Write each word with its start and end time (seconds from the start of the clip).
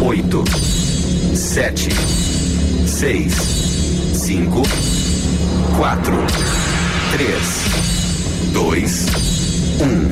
oito, 0.00 0.44
sete, 1.34 1.88
seis, 2.86 3.32
cinco, 4.14 4.62
quatro, 5.76 6.16
três, 7.12 7.64
dois, 8.52 9.06
um. 9.80 10.06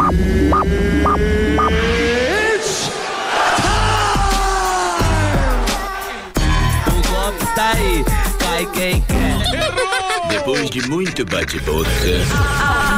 O 6.87 6.93
golpe 7.09 7.47
tá 7.55 7.73
aí, 7.73 8.05
cai 8.39 8.67
quem 8.73 9.01
quer. 9.03 10.29
Depois 10.29 10.71
de 10.71 10.89
muito 10.89 11.25
bate-boca. 11.27 11.89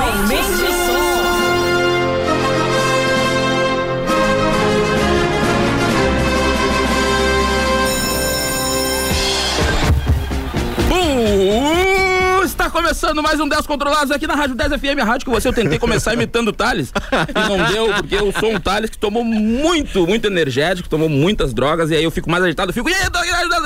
Aumente 0.00 0.62
o 0.62 0.66
som. 0.66 1.25
Está 12.44 12.70
começando 12.70 13.22
mais 13.22 13.38
um 13.38 13.48
10 13.48 13.66
Controlados 13.66 14.10
aqui 14.10 14.26
na 14.26 14.34
Rádio 14.34 14.56
10 14.56 14.80
FM, 14.80 15.00
a 15.00 15.04
rádio 15.04 15.26
que 15.26 15.30
você 15.30 15.46
eu 15.46 15.52
tentei 15.52 15.78
começar 15.78 16.14
imitando 16.14 16.48
o 16.48 16.52
Thales 16.52 16.92
e 17.28 17.48
não 17.48 17.64
deu, 17.72 17.94
porque 17.94 18.14
eu 18.16 18.32
sou 18.32 18.52
um 18.52 18.58
Thales 18.58 18.90
que 18.90 18.98
tomou 18.98 19.22
muito, 19.22 20.06
muito 20.06 20.26
energético, 20.26 20.88
tomou 20.88 21.08
muitas 21.08 21.52
drogas 21.54 21.90
e 21.90 21.94
aí 21.94 22.02
eu 22.02 22.10
fico 22.10 22.30
mais 22.30 22.42
agitado, 22.42 22.72
fico, 22.72 22.88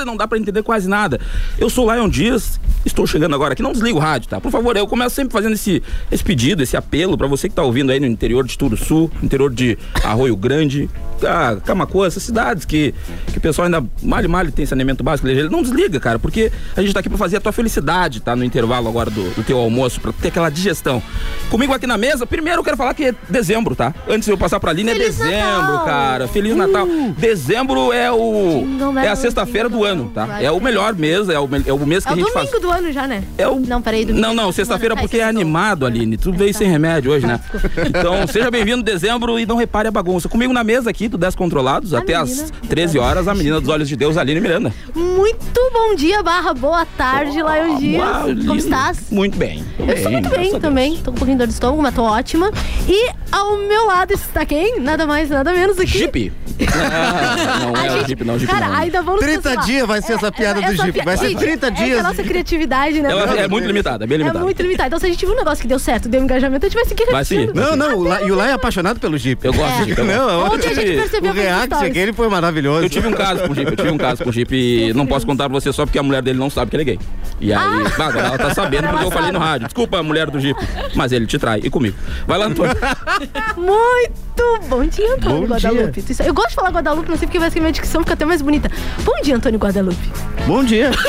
não 0.05 0.15
dá 0.15 0.27
pra 0.27 0.37
entender 0.37 0.61
quase 0.61 0.87
nada. 0.87 1.19
Eu 1.57 1.69
sou 1.69 1.91
Lion 1.91 2.09
Dias, 2.09 2.59
estou 2.85 3.07
chegando 3.07 3.33
agora 3.33 3.53
aqui, 3.53 3.63
não 3.63 3.71
desliga 3.71 3.97
o 3.97 4.01
rádio, 4.01 4.29
tá? 4.29 4.39
Por 4.39 4.51
favor, 4.51 4.75
eu 4.75 4.85
começo 4.85 5.15
sempre 5.15 5.33
fazendo 5.33 5.53
esse, 5.53 5.81
esse 6.11 6.23
pedido, 6.23 6.61
esse 6.61 6.77
apelo 6.77 7.17
pra 7.17 7.27
você 7.27 7.49
que 7.49 7.55
tá 7.55 7.63
ouvindo 7.63 7.91
aí 7.91 7.99
no 7.99 8.05
interior 8.05 8.45
de 8.45 8.57
Turuçu, 8.57 9.09
interior 9.23 9.51
de 9.51 9.77
Arroio 10.03 10.35
Grande, 10.35 10.89
ah, 11.27 11.57
Camacuã, 11.63 12.07
essas 12.07 12.23
cidades 12.23 12.65
que, 12.65 12.93
que 13.31 13.37
o 13.37 13.41
pessoal 13.41 13.65
ainda 13.65 13.83
mal 14.01 14.23
e 14.23 14.27
mal 14.27 14.45
tem 14.51 14.65
saneamento 14.65 15.03
básico, 15.03 15.27
ele 15.27 15.49
não 15.49 15.61
desliga, 15.61 15.99
cara, 15.99 16.17
porque 16.19 16.51
a 16.75 16.81
gente 16.81 16.93
tá 16.93 16.99
aqui 16.99 17.09
pra 17.09 17.17
fazer 17.17 17.37
a 17.37 17.41
tua 17.41 17.51
felicidade, 17.51 18.19
tá? 18.19 18.35
No 18.35 18.43
intervalo 18.43 18.87
agora 18.89 19.09
do, 19.09 19.29
do 19.35 19.43
teu 19.43 19.57
almoço, 19.57 19.99
pra 20.01 20.11
ter 20.11 20.29
aquela 20.29 20.49
digestão. 20.49 21.01
Comigo 21.49 21.73
aqui 21.73 21.85
na 21.87 21.97
mesa, 21.97 22.25
primeiro 22.25 22.59
eu 22.59 22.63
quero 22.63 22.77
falar 22.77 22.93
que 22.93 23.05
é 23.05 23.15
dezembro, 23.29 23.75
tá? 23.75 23.93
Antes 24.07 24.25
de 24.25 24.31
eu 24.31 24.37
passar 24.37 24.59
pra 24.59 24.71
Aline, 24.71 24.91
é 24.91 24.95
dezembro, 24.95 25.31
Natal! 25.31 25.85
cara. 25.85 26.27
Feliz 26.27 26.55
Natal. 26.55 26.87
Dezembro 27.17 27.91
é 27.93 28.11
o. 28.11 28.65
É 29.03 29.07
a 29.09 29.15
sexta-feira 29.15 29.69
do 29.69 29.83
ano, 29.83 30.11
tá? 30.13 30.41
É 30.41 30.51
o 30.51 30.59
melhor 30.59 30.93
mês, 30.95 31.29
é 31.29 31.39
o, 31.39 31.49
é 31.65 31.73
o 31.73 31.79
mês 31.85 32.03
que 32.03 32.09
É 32.09 32.13
a 32.13 32.15
o 32.15 32.19
gente 32.19 32.31
domingo 32.33 32.49
faz. 32.51 32.61
do 32.61 32.69
ano 32.71 32.91
já, 32.91 33.07
né? 33.07 33.23
É 33.37 33.47
o... 33.47 33.59
Não, 33.59 33.81
peraí, 33.81 34.05
domingo. 34.05 34.25
Não, 34.25 34.33
não, 34.33 34.51
sexta-feira 34.51 34.95
porque 34.95 35.17
é 35.17 35.23
animado, 35.23 35.85
Aline. 35.85 36.17
Tu 36.17 36.31
veio 36.31 36.53
sem 36.53 36.67
remédio 36.69 37.11
hoje, 37.11 37.25
né? 37.27 37.39
Então, 37.87 38.25
seja 38.27 38.49
bem-vindo 38.49 38.81
dezembro 38.83 39.37
e 39.39 39.45
não 39.45 39.55
repare 39.55 39.87
a 39.87 39.91
bagunça. 39.91 40.29
Comigo 40.29 40.53
na 40.53 40.63
mesa 40.63 40.89
aqui 40.89 41.07
do 41.11 41.17
10 41.17 41.35
Controlados, 41.35 41.93
A 41.93 41.99
até 41.99 42.17
menina. 42.23 42.43
às 42.43 42.51
13 42.69 42.97
horas, 42.99 43.27
a 43.27 43.33
menina 43.35 43.59
dos 43.59 43.69
olhos 43.69 43.87
de 43.87 43.95
Deus, 43.95 44.17
Aline 44.17 44.39
Miranda. 44.39 44.73
Muito 44.95 45.59
bom 45.73 45.95
dia, 45.95 46.23
barra 46.23 46.53
boa 46.53 46.85
tarde, 46.85 47.33
Lion 47.37 47.77
Dias. 47.77 48.45
Como 48.45 48.55
estás? 48.55 49.09
Muito 49.11 49.37
bem. 49.37 49.63
Eu 49.79 49.87
estou 49.93 50.11
muito 50.11 50.29
bem 50.29 50.59
também, 50.59 50.97
tô 50.97 51.05
com 51.05 51.11
um 51.11 51.13
pouquinho 51.15 51.37
de 51.37 51.39
dor 51.39 51.47
de 51.47 51.53
estômago, 51.53 51.81
mas 51.81 51.93
tô 51.93 52.03
ótima. 52.03 52.51
E 52.87 53.09
ao 53.31 53.57
meu 53.57 53.85
lado 53.85 54.13
está 54.13 54.45
quem? 54.45 54.79
Nada 54.79 55.05
mais, 55.05 55.29
nada 55.29 55.51
menos 55.53 55.75
do 55.75 55.83
que... 55.83 55.87
Jeep. 55.99 56.31
Ah, 56.71 57.59
não 57.59 57.75
é 57.75 57.89
o 57.89 57.97
gente- 57.99 58.07
Jeep, 58.09 58.23
não, 58.23 58.37
Jeep 58.37 58.51
Cara, 58.51 58.67
não. 58.67 58.75
ainda 58.75 59.01
vamos 59.01 59.19
30 59.21 59.41
cancelar. 59.41 59.65
dias 59.65 59.87
vai 59.87 59.99
ser 60.01 60.13
essa 60.13 60.31
piada 60.31 60.61
do 60.61 60.75
Jeep, 60.75 61.03
vai 61.03 61.17
ser 61.17 61.29
Gente, 61.29 61.39
30 61.39 61.67
É 61.67 61.71
dias 61.71 61.99
a 61.99 62.03
nossa 62.03 62.21
de- 62.21 62.29
criatividade, 62.29 63.01
né? 63.01 63.09
Ela 63.09 63.39
é 63.39 63.47
muito 63.47 63.65
limitada, 63.65 64.03
é 64.03 64.07
bem 64.07 64.15
É 64.15 64.17
limitada. 64.19 64.43
muito 64.45 64.61
limitada. 64.61 64.87
Então, 64.87 64.99
se 64.99 65.05
a 65.07 65.09
gente 65.09 65.25
viu 65.25 65.33
um 65.33 65.37
negócio 65.37 65.59
que 65.61 65.67
deu 65.67 65.79
certo, 65.79 66.07
deu 66.07 66.21
engajamento, 66.21 66.63
a 66.65 66.69
gente 66.69 66.75
vai 66.77 66.85
seguir 66.85 67.05
Vai 67.11 67.25
seguir. 67.25 67.51
Não, 67.55 67.75
não, 67.75 67.97
o 67.97 68.03
La- 68.03 68.21
e 68.21 68.31
o 68.31 68.35
Lai 68.35 68.51
é 68.51 68.53
apaixonado 68.53 68.99
pelo 68.99 69.17
Jeep. 69.17 69.43
Eu 69.43 69.53
gosto 69.53 69.71
de 69.79 69.85
Jeep. 69.85 69.99
eu 69.99 70.05
gosto. 70.05 70.17
Não, 70.27 70.45
Ontem 70.53 70.69
a 70.69 70.73
gente 70.75 71.00
percebeu 71.01 71.31
o 71.31 71.35
react 71.35 71.73
aquele 71.73 72.13
foi 72.13 72.29
maravilhoso. 72.29 72.85
Eu 72.85 72.89
tive 72.89 73.07
um 73.07 73.13
caso 73.13 73.43
com 73.43 73.51
o 73.51 73.55
Jeep, 73.55 73.69
eu 73.71 73.77
tive 73.77 73.91
um 73.91 73.97
caso 73.97 74.23
com 74.23 74.29
o 74.29 74.33
Jeep 74.33 74.53
e 74.55 74.93
não 74.93 75.05
posso 75.05 75.25
contar 75.25 75.49
pra 75.49 75.59
você 75.59 75.71
só 75.73 75.85
porque 75.85 75.99
a 75.99 76.03
mulher 76.03 76.21
dele 76.21 76.37
não 76.39 76.49
sabe 76.49 76.69
que 76.71 76.75
ele 76.77 76.83
é 76.83 76.85
gay. 76.85 76.99
E 77.39 77.53
aí, 77.53 77.83
bah, 77.97 78.05
agora 78.07 78.27
ela 78.27 78.37
tá 78.37 78.53
sabendo 78.53 78.87
porque 78.89 79.05
eu 79.05 79.11
falei 79.11 79.31
no 79.31 79.39
rádio. 79.39 79.67
Desculpa 79.67 79.97
a 79.99 80.03
mulher 80.03 80.29
do 80.29 80.39
Jeep, 80.39 80.59
mas 80.95 81.11
ele 81.11 81.25
te 81.25 81.37
trai. 81.39 81.59
E 81.63 81.69
comigo. 81.69 81.95
Vai 82.27 82.37
lá, 82.37 82.45
Antônio. 82.45 82.75
Muito 83.57 84.67
bom 84.67 84.83
dia, 84.85 85.13
Antônio 85.15 85.41
Bom 85.41 85.47
Guadalupe. 85.47 86.03
Isso- 86.07 86.23
Eu 86.23 86.33
gosto 86.33 86.49
de 86.49 86.55
falar 86.55 86.69
Guadalupe, 86.71 87.09
não 87.09 87.17
sei 87.17 87.27
porque 87.27 87.39
vai 87.39 87.49
que 87.51 87.59
minha 87.59 87.71
dicção 87.71 88.01
fica 88.01 88.13
até 88.13 88.25
mais 88.25 88.41
bonita. 88.41 88.69
Bom 89.03 89.21
dia, 89.23 89.35
Antônio 89.35 89.59
Guadalupe. 89.59 90.11
Bom 90.47 90.63
dia. 90.63 90.91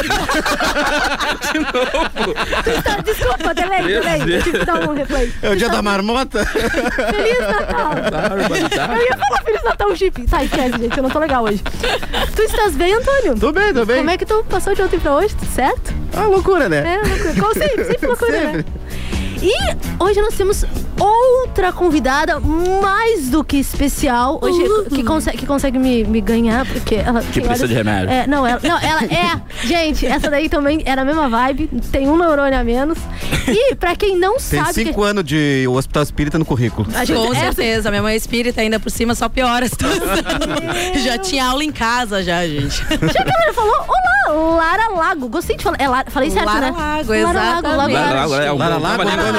Tá, 2.83 2.97
desculpa, 3.05 3.55
delay, 3.55 3.83
delay. 3.83 4.37
Eu 4.37 4.43
tive 4.43 4.59
que 4.59 4.65
dar 4.65 4.89
um 4.89 4.95
replay. 4.95 5.33
É 5.43 5.51
o 5.51 5.57
dia 5.57 5.69
da 5.69 5.83
marmota. 5.83 6.45
Feliz 6.45 7.39
Natal. 7.41 7.93
Eu 8.97 9.03
ia 9.03 9.17
falar 9.17 9.43
Feliz 9.45 9.63
Natal, 9.65 9.82
Jeep. 9.95 10.27
Tá, 10.27 10.43
esquece, 10.45 10.79
gente, 10.79 10.97
eu 10.97 11.03
não 11.03 11.11
tô 11.11 11.19
legal 11.19 11.45
hoje. 11.45 11.63
Tu 12.35 12.43
estás 12.43 12.75
bem, 12.75 12.95
Antônio? 12.95 13.39
Tô 13.39 13.53
bem, 13.53 13.73
tô 13.75 13.85
bem. 13.85 13.99
Como 13.99 14.11
é 14.11 14.17
que 14.17 14.25
tu 14.25 14.45
passou 14.49 14.75
de 14.75 14.83
ontem 14.83 14.99
pra 14.99 15.15
hoje? 15.17 15.35
Tudo 15.35 15.51
certo? 15.51 15.93
Ah, 16.15 16.25
loucura, 16.25 16.69
né? 16.69 16.79
É, 16.97 17.07
loucura. 17.07 17.35
Como 17.41 17.55
sempre, 17.55 17.85
sempre 17.85 18.07
loucura, 18.07 18.53
né? 18.53 18.65
E 19.43 20.03
hoje 20.03 20.21
nós 20.21 20.35
temos 20.35 20.65
outra 20.99 21.73
convidada 21.73 22.39
mais 22.41 23.29
do 23.29 23.43
que 23.43 23.57
especial. 23.57 24.39
Hoje, 24.41 24.63
que, 24.95 25.03
consegue, 25.03 25.39
que 25.39 25.47
consegue 25.47 25.79
me, 25.79 26.05
me 26.05 26.21
ganhar, 26.21 26.65
porque 26.67 26.95
ela. 26.97 27.21
Que 27.23 27.33
tem 27.41 27.43
precisa 27.43 27.67
de 27.69 27.75
remédio. 27.75 28.11
É, 28.11 28.27
não, 28.27 28.47
ela, 28.47 28.61
não, 28.63 28.79
ela 28.79 29.03
é. 29.05 29.41
Gente, 29.67 30.07
essa 30.07 30.31
daí 30.31 30.49
também 30.49 30.83
era 30.85 31.03
a 31.03 31.05
mesma 31.05 31.29
vibe, 31.29 31.69
tem 31.91 32.09
um 32.09 32.17
neurônio 32.17 32.59
a 32.59 32.63
menos. 32.65 32.99
E 33.49 33.75
pra 33.75 33.97
quem 33.97 34.17
não 34.17 34.37
Tem 34.37 34.61
sabe. 34.61 34.75
que- 34.75 34.85
cinco 34.85 35.03
anos 35.03 35.25
de 35.25 35.67
hospital 35.69 36.03
espírita 36.05 36.39
no 36.39 36.45
currículo. 36.45 36.87
a 36.95 37.05
gente- 37.05 37.17
Com 37.17 37.33
essa- 37.33 37.41
certeza, 37.47 37.91
minha 37.91 38.03
mãe 38.03 38.15
é 38.15 38.17
espírita 38.17 38.61
ainda 38.61 38.79
por 38.79 38.91
cima 38.91 39.15
só 39.15 39.29
piora 39.29 39.67
a 39.67 39.69
já 41.05 41.19
tinha 41.19 41.47
aula 41.47 41.65
em 41.65 41.73
casa 41.73 42.23
já, 42.23 42.47
gente. 42.47 42.77
Já 42.89 43.25
que 43.25 43.31
ela 43.45 43.53
falou, 43.53 43.75
olá, 43.89 44.57
Lara 44.57 44.89
Lago. 44.95 45.29
Gostei 45.29 45.57
de 45.57 45.65
falar. 45.65 45.77
É 45.81 45.89
Lara, 45.89 46.11
falei 46.11 46.31
certo, 46.31 46.47
Lara 46.47 46.61
né? 46.61 46.71
Lago, 46.71 46.79
Lara 46.79 47.01
Lago, 47.01 47.15
exatamente. 47.15 47.93
Lago. 47.95 48.15
Lago, 48.15 48.35
é 48.35 48.53
o 48.53 48.57
Lara 48.57 48.77
Lago, 48.79 49.03
trava-língua, 49.03 49.05
Lara 49.05 49.17
né? 49.17 49.25
Lago. 49.25 49.32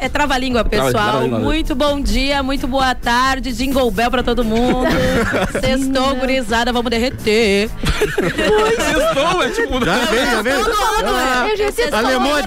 É 0.00 0.08
trava-língua, 0.08 0.64
pessoal. 0.64 1.26
Muito 1.28 1.74
bom 1.74 2.00
dia, 2.00 2.42
muito 2.42 2.66
boa 2.66 2.94
tarde. 2.94 3.52
Jingle 3.52 3.90
Bell 3.90 4.10
pra 4.10 4.22
todo 4.22 4.44
mundo. 4.44 4.88
Sextou, 5.60 6.16
gurizada, 6.16 6.72
vamos 6.72 6.90
derreter. 6.90 7.70
Sextou, 7.98 9.42
é 9.42 9.48
tipo... 9.50 9.84
Já 9.84 9.96
vem, 10.04 10.26
já 10.26 10.42
vem. 10.42 10.52
Eu 10.52 11.56
já 11.56 11.72
sei. 11.72 11.72
Sextou, 11.72 11.98
Alemão 11.98 12.38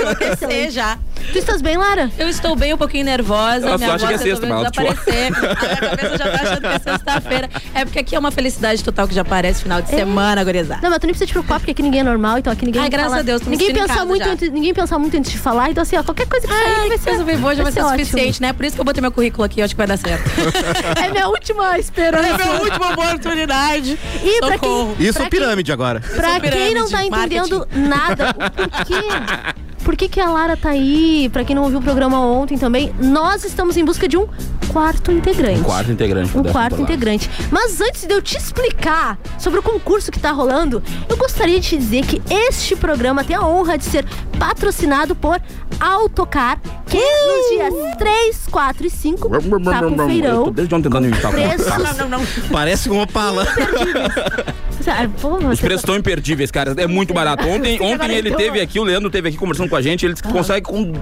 enlouquecer 0.00 0.70
já. 0.70 0.98
Tu 1.32 1.38
estás 1.38 1.60
bem, 1.62 1.76
Lara? 1.76 2.10
Eu 2.18 2.28
estou 2.28 2.56
bem, 2.56 2.72
um 2.74 2.78
pouquinho 2.78 3.04
nervosa. 3.04 3.66
Ela 3.66 3.78
minha 3.78 3.94
acha 3.94 4.06
que 4.06 4.14
é 4.14 4.16
voz 4.16 4.28
sexta, 4.28 4.46
mas 4.46 4.70
desaparecer. 4.72 5.30
A 5.36 5.40
minha 5.40 5.76
cabeça 5.76 6.18
já 6.18 6.24
tá 6.30 6.42
achando 6.42 6.60
que 6.60 6.66
é 6.66 6.78
sexta-feira. 6.78 7.50
É 7.74 7.84
porque 7.84 7.98
aqui 7.98 8.16
é 8.16 8.18
uma 8.18 8.30
felicidade 8.30 8.82
total 8.82 9.06
que 9.06 9.14
já 9.14 9.20
aparece 9.20 9.62
final 9.62 9.80
de 9.82 9.90
semana, 9.90 10.42
gurizada. 10.42 10.80
Não, 10.82 10.90
mas 10.90 10.98
tu 10.98 11.06
nem 11.06 11.12
precisa 11.12 11.26
te 11.26 11.32
preocupar, 11.32 11.60
porque 11.60 11.72
aqui 11.72 11.82
ninguém 11.82 12.00
é 12.00 12.04
normal, 12.04 12.38
então 12.38 12.52
aqui 12.52 12.64
ninguém 12.64 12.82
Ai, 12.82 12.88
graças 12.88 13.10
fala- 13.10 13.20
a 13.20 13.24
Deus, 13.24 13.42
tô 13.42 13.50
me 13.50 13.56
ninguém 13.56 13.74
casa 13.86 14.04
muito 14.04 14.28
antes, 14.28 14.50
Ninguém 14.50 14.74
pensa 14.74 14.98
muito 14.98 15.16
antes 15.16 15.30
de 15.30 15.38
falar, 15.40 15.70
então 15.70 15.82
assim, 15.82 15.96
ó, 15.96 16.02
qualquer 16.02 16.26
coisa 16.26 16.46
que 16.46 16.52
sair 16.52 16.74
Ai, 16.80 16.88
vai 16.88 16.98
ser... 16.98 17.10
coisa 17.10 17.24
bem 17.24 17.38
boa, 17.38 17.54
já 17.54 17.62
vai 17.62 17.72
ser 17.72 17.80
ótimo. 17.80 17.98
suficiente, 17.98 18.40
né? 18.40 18.52
Por 18.52 18.64
isso 18.64 18.74
que 18.74 18.80
eu 18.80 18.84
botei 18.84 19.00
meu 19.00 19.12
currículo 19.12 19.44
aqui, 19.44 19.60
eu 19.60 19.64
acho 19.64 19.74
que 19.74 19.78
vai 19.78 19.86
dar 19.86 19.96
certo. 19.96 20.30
É 21.00 21.10
minha 21.10 21.28
última 21.28 21.78
esperança. 21.78 22.28
É 22.28 22.36
minha 22.36 22.60
última 22.60 22.92
oportunidade. 22.92 23.98
E 24.22 24.40
pra 24.40 24.58
quem. 24.58 24.94
Isso 24.98 25.14
pra 25.14 25.26
é 25.26 25.30
pirâmide 25.30 25.72
agora. 25.72 26.00
Pra 26.00 26.32
sou 26.32 26.40
quem 26.40 26.74
não 26.74 26.88
tá 26.88 27.04
entendendo 27.04 27.66
nada, 27.72 28.30
o 28.30 28.50
porquê? 28.50 29.54
Por 29.90 29.96
que, 29.96 30.08
que 30.08 30.20
a 30.20 30.30
Lara 30.30 30.56
tá 30.56 30.68
aí? 30.68 31.28
Pra 31.32 31.42
quem 31.44 31.56
não 31.56 31.64
ouviu 31.64 31.80
o 31.80 31.82
programa 31.82 32.20
ontem 32.20 32.56
também, 32.56 32.94
nós 33.00 33.44
estamos 33.44 33.76
em 33.76 33.84
busca 33.84 34.06
de 34.06 34.16
um 34.16 34.24
quarto 34.68 35.10
integrante. 35.10 35.58
Um 35.58 35.64
quarto 35.64 35.90
integrante. 35.90 36.38
Um 36.38 36.44
quarto 36.44 36.80
integrante. 36.80 37.28
Mas 37.50 37.80
antes 37.80 38.06
de 38.06 38.14
eu 38.14 38.22
te 38.22 38.36
explicar 38.36 39.18
sobre 39.36 39.58
o 39.58 39.62
concurso 39.64 40.12
que 40.12 40.20
tá 40.20 40.30
rolando, 40.30 40.80
eu 41.08 41.16
gostaria 41.16 41.58
de 41.58 41.70
te 41.70 41.76
dizer 41.76 42.06
que 42.06 42.22
este 42.32 42.76
programa 42.76 43.24
tem 43.24 43.34
a 43.34 43.44
honra 43.44 43.76
de 43.76 43.84
ser 43.84 44.06
patrocinado 44.38 45.16
por 45.16 45.42
Autocar, 45.80 46.60
que 46.86 46.98
nos 46.98 47.48
dias 47.48 47.96
3, 47.98 48.46
4 48.48 48.86
e 48.86 48.90
5 48.90 49.28
tá 49.28 49.40
com 49.40 49.86
Eu 49.86 49.96
tô 49.96 50.06
feirão. 50.06 50.52
desde 50.52 50.72
ontem 50.72 50.84
tentando 50.84 51.08
imitar. 51.08 51.32
Preços. 51.32 51.66
Parece 52.48 52.88
uma 52.90 53.08
pala. 53.08 53.44
Ah, 54.90 55.08
pô, 55.20 55.36
Os 55.36 55.60
preços 55.60 55.80
estão 55.82 55.96
imperdíveis, 55.96 56.50
cara. 56.50 56.74
É 56.76 56.86
muito 56.86 57.14
barato. 57.14 57.46
Ontem, 57.48 57.80
ontem 57.80 58.12
ele 58.14 58.30
teve 58.34 58.60
aqui, 58.60 58.78
o 58.78 58.84
Leandro 58.84 59.10
teve 59.10 59.28
aqui 59.28 59.36
conversando 59.36 59.68
com 59.68 59.76
a 59.76 59.82
gente. 59.82 60.04
Ele 60.04 60.12
disse 60.14 60.22
que 60.22 60.32
consegue 60.32 60.66
com 60.66 60.92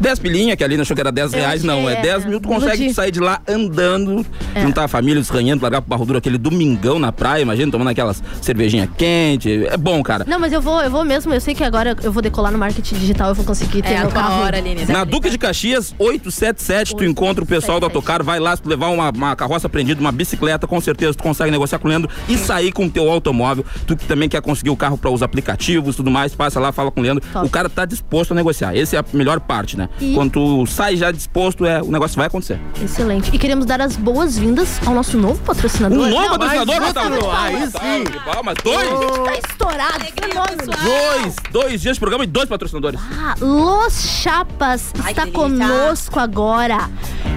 10 0.00 0.18
pilinha, 0.18 0.56
que 0.56 0.64
ali 0.64 0.80
achou 0.80 0.94
que 0.94 1.00
era 1.00 1.12
10 1.12 1.32
Eu 1.32 1.38
reais. 1.38 1.62
Não, 1.64 1.88
é 1.88 1.94
é, 1.94 2.02
10 2.02 2.24
mil. 2.26 2.40
Tu 2.40 2.48
consegue 2.48 2.82
iludi. 2.82 2.94
sair 2.94 3.10
de 3.10 3.20
lá 3.20 3.40
andando, 3.48 4.24
É. 4.54 4.62
juntar 4.62 4.84
a 4.84 4.88
família, 4.88 5.20
desranhando, 5.20 5.62
largar 5.62 5.80
pro 5.82 5.90
Barro 5.90 6.04
Duro 6.04 6.18
aquele 6.18 6.38
domingão 6.38 6.98
na 6.98 7.12
praia, 7.12 7.42
imagina, 7.42 7.70
tomando 7.70 7.88
aquelas 7.88 8.22
cervejinha 8.42 8.88
quente. 8.96 9.66
É 9.66 9.76
bom, 9.76 10.02
cara. 10.02 10.24
Não, 10.26 10.38
mas 10.38 10.52
eu 10.52 10.60
vou, 10.60 10.80
eu 10.80 10.90
vou 10.90 11.04
mesmo. 11.04 11.32
Eu 11.32 11.40
sei 11.40 11.54
que 11.54 11.62
agora 11.64 11.96
eu 12.02 12.12
vou 12.12 12.22
decolar 12.22 12.50
no 12.52 12.58
marketing 12.58 12.94
digital, 12.96 13.28
eu 13.30 13.34
vou 13.34 13.44
conseguir 13.44 13.82
ter 13.82 13.92
É 13.94 14.00
meu 14.00 14.08
carro. 14.10 14.42
hora, 14.42 14.58
Aline. 14.58 14.84
Na 14.86 15.04
Duque 15.04 15.30
de 15.30 15.38
Caxias, 15.38 15.94
877, 15.98 16.96
tu 16.96 17.04
encontra 17.04 17.42
o 17.42 17.46
pessoal 17.46 17.78
do 17.80 17.84
877. 17.86 17.90
Autocar, 17.90 18.22
vai 18.22 18.38
lá, 18.38 18.54
se 18.56 18.62
tu 18.62 18.68
levar 18.68 18.88
uma, 18.88 19.10
uma 19.10 19.34
carroça 19.36 19.68
prendida, 19.68 20.00
uma 20.00 20.12
bicicleta, 20.12 20.66
com 20.66 20.80
certeza 20.80 21.12
tu 21.12 21.22
consegue 21.22 21.50
negociar 21.50 21.78
com 21.78 21.86
o 21.88 21.90
Leandro 21.90 22.08
e 22.28 22.38
sair 22.38 22.70
com 22.72 22.86
o 22.86 22.90
teu 22.90 23.04
automóvel, 23.20 23.64
tu 23.86 23.96
que 23.96 24.04
também 24.06 24.28
quer 24.28 24.40
conseguir 24.42 24.70
o 24.70 24.76
carro 24.76 24.98
para 24.98 25.10
os 25.10 25.22
aplicativos, 25.22 25.96
tudo 25.96 26.10
mais, 26.10 26.34
passa 26.34 26.58
lá, 26.58 26.72
fala 26.72 26.90
com 26.90 27.00
o 27.00 27.02
Leandro. 27.02 27.24
Top. 27.32 27.46
O 27.46 27.50
cara 27.50 27.68
tá 27.68 27.84
disposto 27.84 28.32
a 28.32 28.34
negociar. 28.34 28.76
Essa 28.76 28.96
é 28.96 28.98
a 28.98 29.04
melhor 29.12 29.38
parte, 29.40 29.76
né? 29.76 29.88
E- 30.00 30.14
Quando 30.14 30.32
tu 30.32 30.66
sai 30.66 30.96
já 30.96 31.10
disposto, 31.10 31.64
é, 31.64 31.82
o 31.82 31.90
negócio 31.90 32.16
vai 32.16 32.26
acontecer. 32.26 32.58
Excelente. 32.82 33.30
E 33.34 33.38
queremos 33.38 33.66
dar 33.66 33.80
as 33.80 33.96
boas-vindas 33.96 34.80
ao 34.86 34.94
nosso 34.94 35.16
novo 35.18 35.40
patrocinador. 35.42 35.98
Um 35.98 36.08
novo 36.10 36.22
Não, 36.22 36.38
patrocinador, 36.38 36.82
outro, 36.82 37.30
aí 37.30 37.66
sim. 37.66 38.04
Palmas, 38.24 38.54
dois! 38.64 38.88
Tá 38.88 39.48
estourado. 39.48 40.04
fenômeno. 40.04 40.72
Dois! 40.82 41.36
Dois 41.50 41.80
dias 41.80 41.96
de 41.96 42.00
programa 42.00 42.24
e 42.24 42.26
dois 42.26 42.48
patrocinadores. 42.48 42.98
Ah, 43.18 43.34
Los 43.40 44.00
Chapas 44.22 44.92
Ai, 45.02 45.12
está 45.12 45.26
conosco 45.26 46.18
agora. 46.18 46.88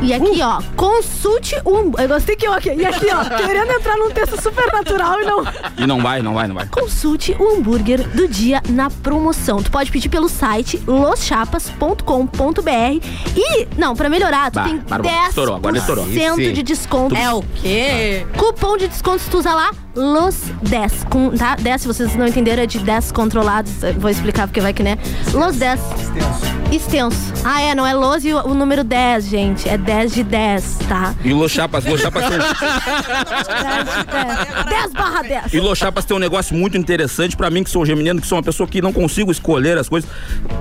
E 0.04 0.14
aqui, 0.14 0.42
ó, 0.42 0.62
consulte 0.76 1.56
um. 1.66 1.92
Eu 1.98 2.08
gostei 2.10 2.36
que 2.36 2.46
eu 2.46 2.54
aqui. 2.54 2.70
E 2.74 2.86
aqui, 2.86 3.08
ó, 3.12 3.24
querendo 3.38 3.72
entrar 3.72 3.98
num 3.98 4.12
texto 4.12 4.42
super 4.42 4.72
natural 4.72 5.22
e 5.22 5.26
não. 5.26 5.44
E 5.78 5.88
não 5.88 6.02
vai, 6.02 6.22
não 6.22 6.34
vai, 6.34 6.48
não 6.48 6.56
vai. 6.56 6.68
Consulte 6.68 7.36
o 7.40 7.56
hambúrguer 7.56 8.06
do 8.10 8.28
dia 8.28 8.62
na 8.70 8.90
promoção. 8.90 9.64
Tu 9.64 9.72
pode 9.72 9.92
pedir 9.92 10.10
pelo 10.10 10.28
site 10.28 10.82
loschapas.com.br 10.86 13.08
e, 13.36 13.68
não, 13.78 13.96
pra 13.96 14.10
melhorar, 14.10 14.52
tu 14.52 14.56
Bah, 14.56 14.64
tem 14.66 14.78
bárbaro. 14.78 15.30
Estourou, 15.30 15.56
agora 15.56 15.78
estourou. 15.78 16.06
10% 16.06 16.52
de 16.54 16.64
desconto. 16.64 17.16
É 17.16 17.34
o 17.34 17.42
quê? 17.62 18.26
Cupom 18.38 18.78
de 18.78 18.88
desconto 18.88 19.20
se 19.20 19.30
tu 19.30 19.38
usar 19.38 19.56
lá, 19.56 19.72
LOS10. 19.96 21.08
Com, 21.10 21.32
tá? 21.32 21.56
10, 21.56 21.82
se 21.82 21.88
vocês 21.88 22.16
não 22.16 22.28
entenderam, 22.28 22.64
é 22.64 22.66
de 22.66 22.80
10 22.80 23.12
controlados. 23.12 23.72
Vou 23.98 24.10
explicar 24.10 24.48
porque 24.48 24.62
vai 24.62 24.74
que 24.74 24.84
né. 24.84 24.98
LOS10. 25.32 25.80
Extenso. 26.72 27.18
Ah, 27.44 27.62
é, 27.62 27.76
não 27.76 27.86
é 27.86 27.94
LOS 27.94 28.26
e 28.26 28.34
o, 28.34 28.48
o 28.48 28.54
número 28.56 28.84
10, 28.84 29.26
gente. 29.28 29.70
É 29.70 29.78
10 29.78 30.14
de 30.14 30.24
10, 30.24 30.78
tá? 30.90 31.14
E 31.24 31.32
o 31.32 31.38
Los 31.38 31.52
Chapas, 31.52 31.86
Los 31.86 32.02
Chapas 32.02 32.24
tem, 32.28 32.38
10 32.40 32.50
de 32.50 34.04
10. 34.64 34.66
10 34.70 34.94
barra 34.94 35.22
10. 35.22 35.54
e 35.54 35.60
Los 35.60 35.78
Chapas 35.78 36.04
tem 36.06 36.18
um 36.18 36.20
negócio 36.20 36.56
muito 36.56 36.76
interessante 36.76 37.38
pra 37.38 37.52
mim, 37.52 37.64
que 37.64 37.70
sou 37.70 37.86
geminiano, 37.86 38.20
que 38.20 38.26
sou 38.26 38.38
uma 38.40 38.44
pessoa 38.44 38.68
que 38.68 38.82
não 38.82 38.92
consigo 38.92 39.32
escolher 39.32 39.78
as 39.78 39.88
coisas. 39.88 40.10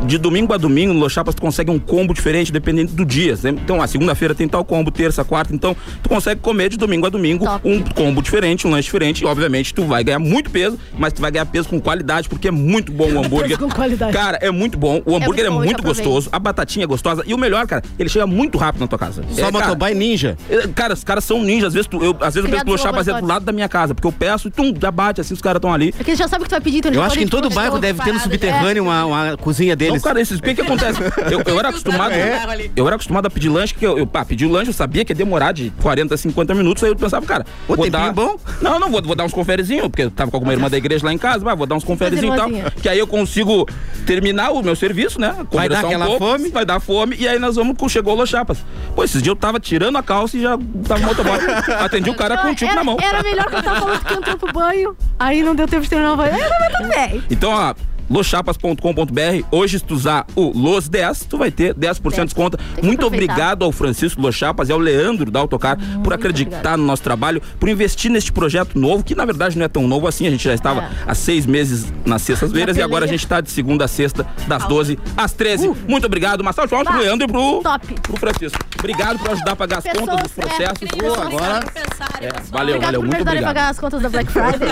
De 0.05 0.19
domingo 0.19 0.53
a 0.53 0.59
domingo, 0.59 0.93
no 0.93 1.01
Los 1.01 1.13
Chapas, 1.15 1.35
tu 1.35 1.41
consegue 1.41 1.71
um 1.71 1.79
combo 1.79 2.13
diferente, 2.13 2.53
dependendo 2.53 2.93
do 2.93 3.07
dia. 3.07 3.35
né? 3.43 3.51
Então, 3.51 3.81
a 3.81 3.87
segunda-feira 3.87 4.35
tem 4.35 4.47
tal 4.47 4.65
combo, 4.67 4.91
terça, 4.91 5.25
quarta. 5.25 5.55
Então, 5.55 5.75
tu 6.03 6.11
consegue 6.11 6.43
comer 6.43 6.69
de 6.69 6.77
domingo 6.77 7.07
a 7.07 7.11
domingo 7.11 7.47
Top. 7.47 7.67
um 7.67 7.81
combo 7.83 8.21
diferente, 8.21 8.67
um 8.67 8.71
lanche 8.71 8.85
diferente. 8.85 9.22
E, 9.23 9.27
obviamente, 9.27 9.75
tu 9.75 9.85
vai 9.85 10.05
ganhar 10.05 10.19
muito 10.19 10.51
peso, 10.51 10.79
mas 10.99 11.13
tu 11.13 11.21
vai 11.21 11.31
ganhar 11.31 11.47
peso 11.47 11.69
com 11.69 11.81
qualidade, 11.81 12.29
porque 12.29 12.49
é 12.49 12.51
muito 12.51 12.93
bom 12.93 13.11
o 13.13 13.19
hambúrguer. 13.25 13.59
com 13.59 13.69
qualidade. 13.69 14.13
Cara, 14.13 14.39
é 14.41 14.51
muito 14.51 14.79
bom. 14.79 15.03
O 15.05 15.17
hambúrguer 15.17 15.47
é 15.47 15.51
muito 15.51 15.61
bom, 15.61 15.65
muito, 15.65 15.83
gostoso, 15.83 16.29
a 16.33 16.39
batatinha 16.39 16.85
é 16.85 16.87
gostosa. 16.87 17.23
E 17.27 17.35
o 17.35 17.39
melhor, 17.39 17.67
cara, 17.67 17.83
ele 17.99 18.09
chega 18.09 18.27
muito 18.27 18.59
rápido 18.59 18.81
na 18.83 18.87
tua 18.87 18.99
casa. 18.99 19.23
Só 19.31 19.49
É, 19.49 19.51
motoboy 19.51 19.95
ninja. 19.95 20.37
é, 20.51 20.67
Cara, 20.69 20.95
os 20.95 21.05
caras 21.05 21.25
são 21.25 21.43
ninjas. 21.43 21.69
Às 21.69 21.75
vezes, 21.75 21.87
tu, 21.87 22.03
eu, 22.03 22.17
às 22.21 22.35
vezes 22.35 22.49
eu 22.49 22.51
penso 22.51 22.65
que 22.65 22.71
o 22.71 23.01
é 23.01 23.21
do 23.21 23.27
lado 23.27 23.45
da 23.45 23.53
minha 23.53 23.69
casa, 23.69 23.95
porque 23.95 24.07
eu 24.07 24.13
peço 24.13 24.49
e 24.49 24.51
tum, 24.51 24.75
já 24.81 24.91
bate, 24.91 25.21
assim, 25.21 25.35
os 25.35 25.41
caras 25.41 25.59
estão 25.59 25.73
ali. 25.73 25.95
É 25.99 26.05
que 26.05 26.11
eles 26.11 26.19
já 26.19 26.29
sabem 26.29 26.43
o 26.43 26.45
que 26.45 26.51
tu 26.51 26.53
vai 26.53 26.61
pedir, 26.61 26.79
então 26.79 26.91
eles 26.91 26.99
Eu 26.99 27.05
acho 27.05 27.17
que 27.17 27.25
em 27.25 27.29
todo 27.29 27.49
bairro 27.51 27.79
deve 27.79 28.03
ter 28.03 28.13
no 28.13 28.21
subterrâneo 28.21 28.85
uma, 28.85 29.05
uma 29.05 29.37
cozinha 29.37 29.77
deles. 29.77 30.03
cara, 30.03 30.21
esses 30.21 30.39
o 30.39 30.43
que, 30.43 30.55
que 30.55 30.61
acontece? 30.61 31.01
Eu, 31.31 31.43
eu 31.47 31.59
era 31.59 31.69
acostumado. 31.71 32.13
É. 32.13 32.71
Eu 32.75 32.87
era 32.87 32.97
acostumado 32.97 33.27
a 33.27 33.31
pedir 33.31 33.49
lanche, 33.49 33.75
que 33.75 33.87
eu, 33.87 33.99
eu 33.99 34.07
pá, 34.07 34.25
pedi 34.25 34.47
o 34.47 34.51
lanche, 34.51 34.71
eu 34.71 34.75
sabia 34.75 35.05
que 35.05 35.13
ia 35.13 35.17
demorar 35.17 35.53
de 35.53 35.71
40 35.83 36.15
a 36.15 36.19
50 36.19 36.55
minutos, 36.55 36.83
aí 36.85 36.91
eu 36.91 36.97
pensava, 36.97 37.25
cara, 37.27 37.45
Ô, 37.69 37.75
vou 37.75 37.85
tempinho 37.85 37.91
dar. 38.07 38.13
bom? 38.13 38.37
Não, 38.61 38.79
não, 38.79 38.91
vou, 38.91 39.03
vou 39.13 39.17
dar 39.17 39.25
uns 39.25 39.33
conferezinhos, 39.33 39.89
porque 39.89 40.03
eu 40.03 40.11
tava 40.11 40.31
com 40.31 40.37
alguma 40.39 40.53
irmã 40.53 40.69
da 40.69 40.77
igreja 40.77 41.05
lá 41.05 41.13
em 41.13 41.19
casa, 41.19 41.45
vai, 41.45 41.55
vou 41.55 41.67
dar 41.67 41.75
uns 41.75 41.85
conferezinhos 41.85 42.35
e 42.35 42.39
tal. 42.39 42.51
Que 42.81 42.89
aí 42.89 42.99
eu 42.99 43.07
consigo 43.07 43.69
terminar 44.07 44.51
o 44.51 44.63
meu 44.63 44.75
serviço, 44.75 45.21
né? 45.21 45.37
Vai 45.53 45.69
dar 45.69 45.83
conversar 45.83 45.87
um 45.87 45.89
aquela 45.89 46.07
pouco, 46.07 46.25
fome? 46.25 46.49
Vai 46.51 46.65
dar 46.65 46.81
fome, 46.81 47.17
e 47.19 47.29
aí 47.29 47.39
nós 47.39 47.57
vamos 47.57 47.77
com 47.77 47.89
chegou 47.89 48.15
o 48.15 48.17
Los 48.17 48.31
Chapas. 48.31 48.59
Pô, 48.95 49.05
esses 49.05 49.23
dias 49.23 49.35
eu 49.35 49.37
tava 49.37 49.61
tirando 49.61 49.97
a 49.97 50.03
calça 50.03 50.37
e 50.37 50.43
já 50.43 50.59
tava 50.89 51.01
no 51.01 51.07
motoboy. 51.07 51.39
Atendi 51.81 52.11
o 52.11 52.15
cara 52.15 52.39
com 52.39 52.49
um 52.49 52.55
tipo 52.55 52.75
na 52.75 52.83
mão. 52.83 52.97
Era 53.01 53.23
melhor 53.23 53.47
que 53.47 53.57
eu 53.57 53.63
tava 53.63 53.81
falando 53.81 54.05
que 54.05 54.15
entrou 54.15 54.39
pro 54.39 54.53
banho. 54.53 54.97
Aí 55.19 55.43
não 55.43 55.55
deu 55.55 55.69
tempo 55.69 55.83
de 55.83 55.91
terminar 55.91 56.15
o 56.15 56.17
banho. 56.17 56.35
Aí, 56.35 56.43
tudo 56.77 56.89
bem. 56.89 57.23
Então, 57.31 57.51
ó, 57.51 57.75
loschapas.com.br. 58.13 59.47
Hoje, 59.51 59.79
se 59.79 59.85
tu 59.85 59.95
usar 59.95 60.27
o 60.37 60.53
Los10, 60.53 61.27
tu 61.29 61.39
vai 61.39 61.51
ter 61.51 61.75
10% 61.75 62.15
de 62.21 62.25
desconto. 62.25 62.59
Muito 62.83 63.07
aproveitar. 63.07 63.07
obrigado 63.33 63.65
ao 63.65 63.73
Francisco 63.73 64.21
Los 64.21 64.35
Chapas 64.35 64.69
e 64.69 64.73
ao 64.73 64.79
Leandro 64.79 65.31
da 65.31 65.41
Autocar 65.41 65.79
por 66.05 66.13
acreditar 66.13 66.57
obrigado. 66.59 66.79
no 66.81 66.87
nosso 66.87 67.03
trabalho, 67.03 67.41
por 67.59 67.69
investir 67.69 68.11
neste 68.11 68.31
projeto 68.33 68.79
novo, 68.79 69.03
que 69.03 69.15
na 69.15 69.25
verdade 69.25 69.57
não 69.59 69.65
é 69.65 69.69
tão 69.69 69.87
novo 69.89 70.07
assim. 70.07 70.27
A 70.27 70.31
gente 70.31 70.45
já 70.45 70.55
estava 70.55 70.83
É. 70.83 70.89
há 71.07 71.15
seis 71.15 71.47
meses 71.47 71.93
nas 72.05 72.23
sextas-feiras 72.23 72.77
e 72.77 72.83
agora 72.83 73.05
a 73.05 73.09
gente 73.09 73.21
está 73.25 73.41
de 73.41 73.51
segunda 73.51 73.85
a 73.85 73.89
sexta, 73.89 74.27
das 74.47 74.65
12 74.67 74.99
às 75.17 75.33
13. 75.33 75.73
Muito 75.89 76.07
obrigado. 76.07 76.41
Uma 76.41 76.53
salva 76.53 76.77
de 76.79 76.85
pro 76.85 76.99
Leandro 77.01 77.27
e 77.29 77.31
pro, 77.33 77.61
top. 77.63 77.95
pro 78.03 78.17
Francisco. 78.17 78.59
Obrigado 78.79 79.19
por 79.19 79.31
ajudar 79.31 79.53
a 79.53 79.57
pagar 79.57 79.79
as 79.79 79.85
Pessoas, 79.85 80.09
contas 80.09 80.23
dos 80.31 80.39
é, 80.39 80.43
processos. 80.43 80.79
pessoas 80.79 81.19
agora- 81.19 81.65
É, 82.21 82.29
valeu, 82.51 82.77
Obrigado 82.77 82.81
valeu. 82.83 83.01
Muito 83.03 83.15
ajudarem 83.17 83.45
a 83.45 83.51
obrigado. 83.51 83.55
pagar 83.55 83.69
as 83.71 83.79
contas 83.79 84.03
da 84.03 84.09
Black 84.09 84.31
Friday. 84.31 84.69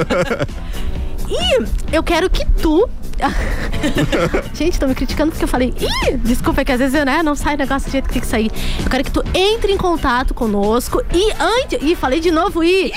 e 1.91 1.95
eu 1.97 2.03
quero 2.03 2.29
que 2.29 2.45
tu. 2.61 2.89
Gente, 4.55 4.79
tô 4.79 4.87
me 4.87 4.95
criticando 4.95 5.31
porque 5.31 5.45
eu 5.45 5.49
falei. 5.49 5.75
Ih, 5.79 6.17
desculpa, 6.19 6.61
é 6.61 6.65
que 6.65 6.73
às 6.73 6.79
vezes 6.79 6.95
eu, 6.95 7.05
né, 7.05 7.23
não 7.23 7.35
sai 7.35 7.57
negócio 7.57 7.89
do 7.89 7.93
jeito 7.93 8.07
que 8.07 8.15
tem 8.15 8.23
que 8.23 8.29
sair. 8.29 8.51
Eu 8.83 8.91
quero 8.91 9.05
que 9.05 9.11
tu 9.11 9.23
entre 9.35 9.73
em 9.73 9.77
contato 9.77 10.35
conosco 10.35 11.03
e 11.13 11.33
antes. 11.41 11.79
Ih, 11.83 11.95
falei 11.95 12.21
de 12.21 12.31
novo, 12.31 12.63
e 12.63 12.93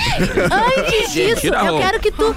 antes 0.50 1.12
disso, 1.12 1.46
eu 1.46 1.78
quero 1.78 2.00
que 2.00 2.10
tu 2.10 2.34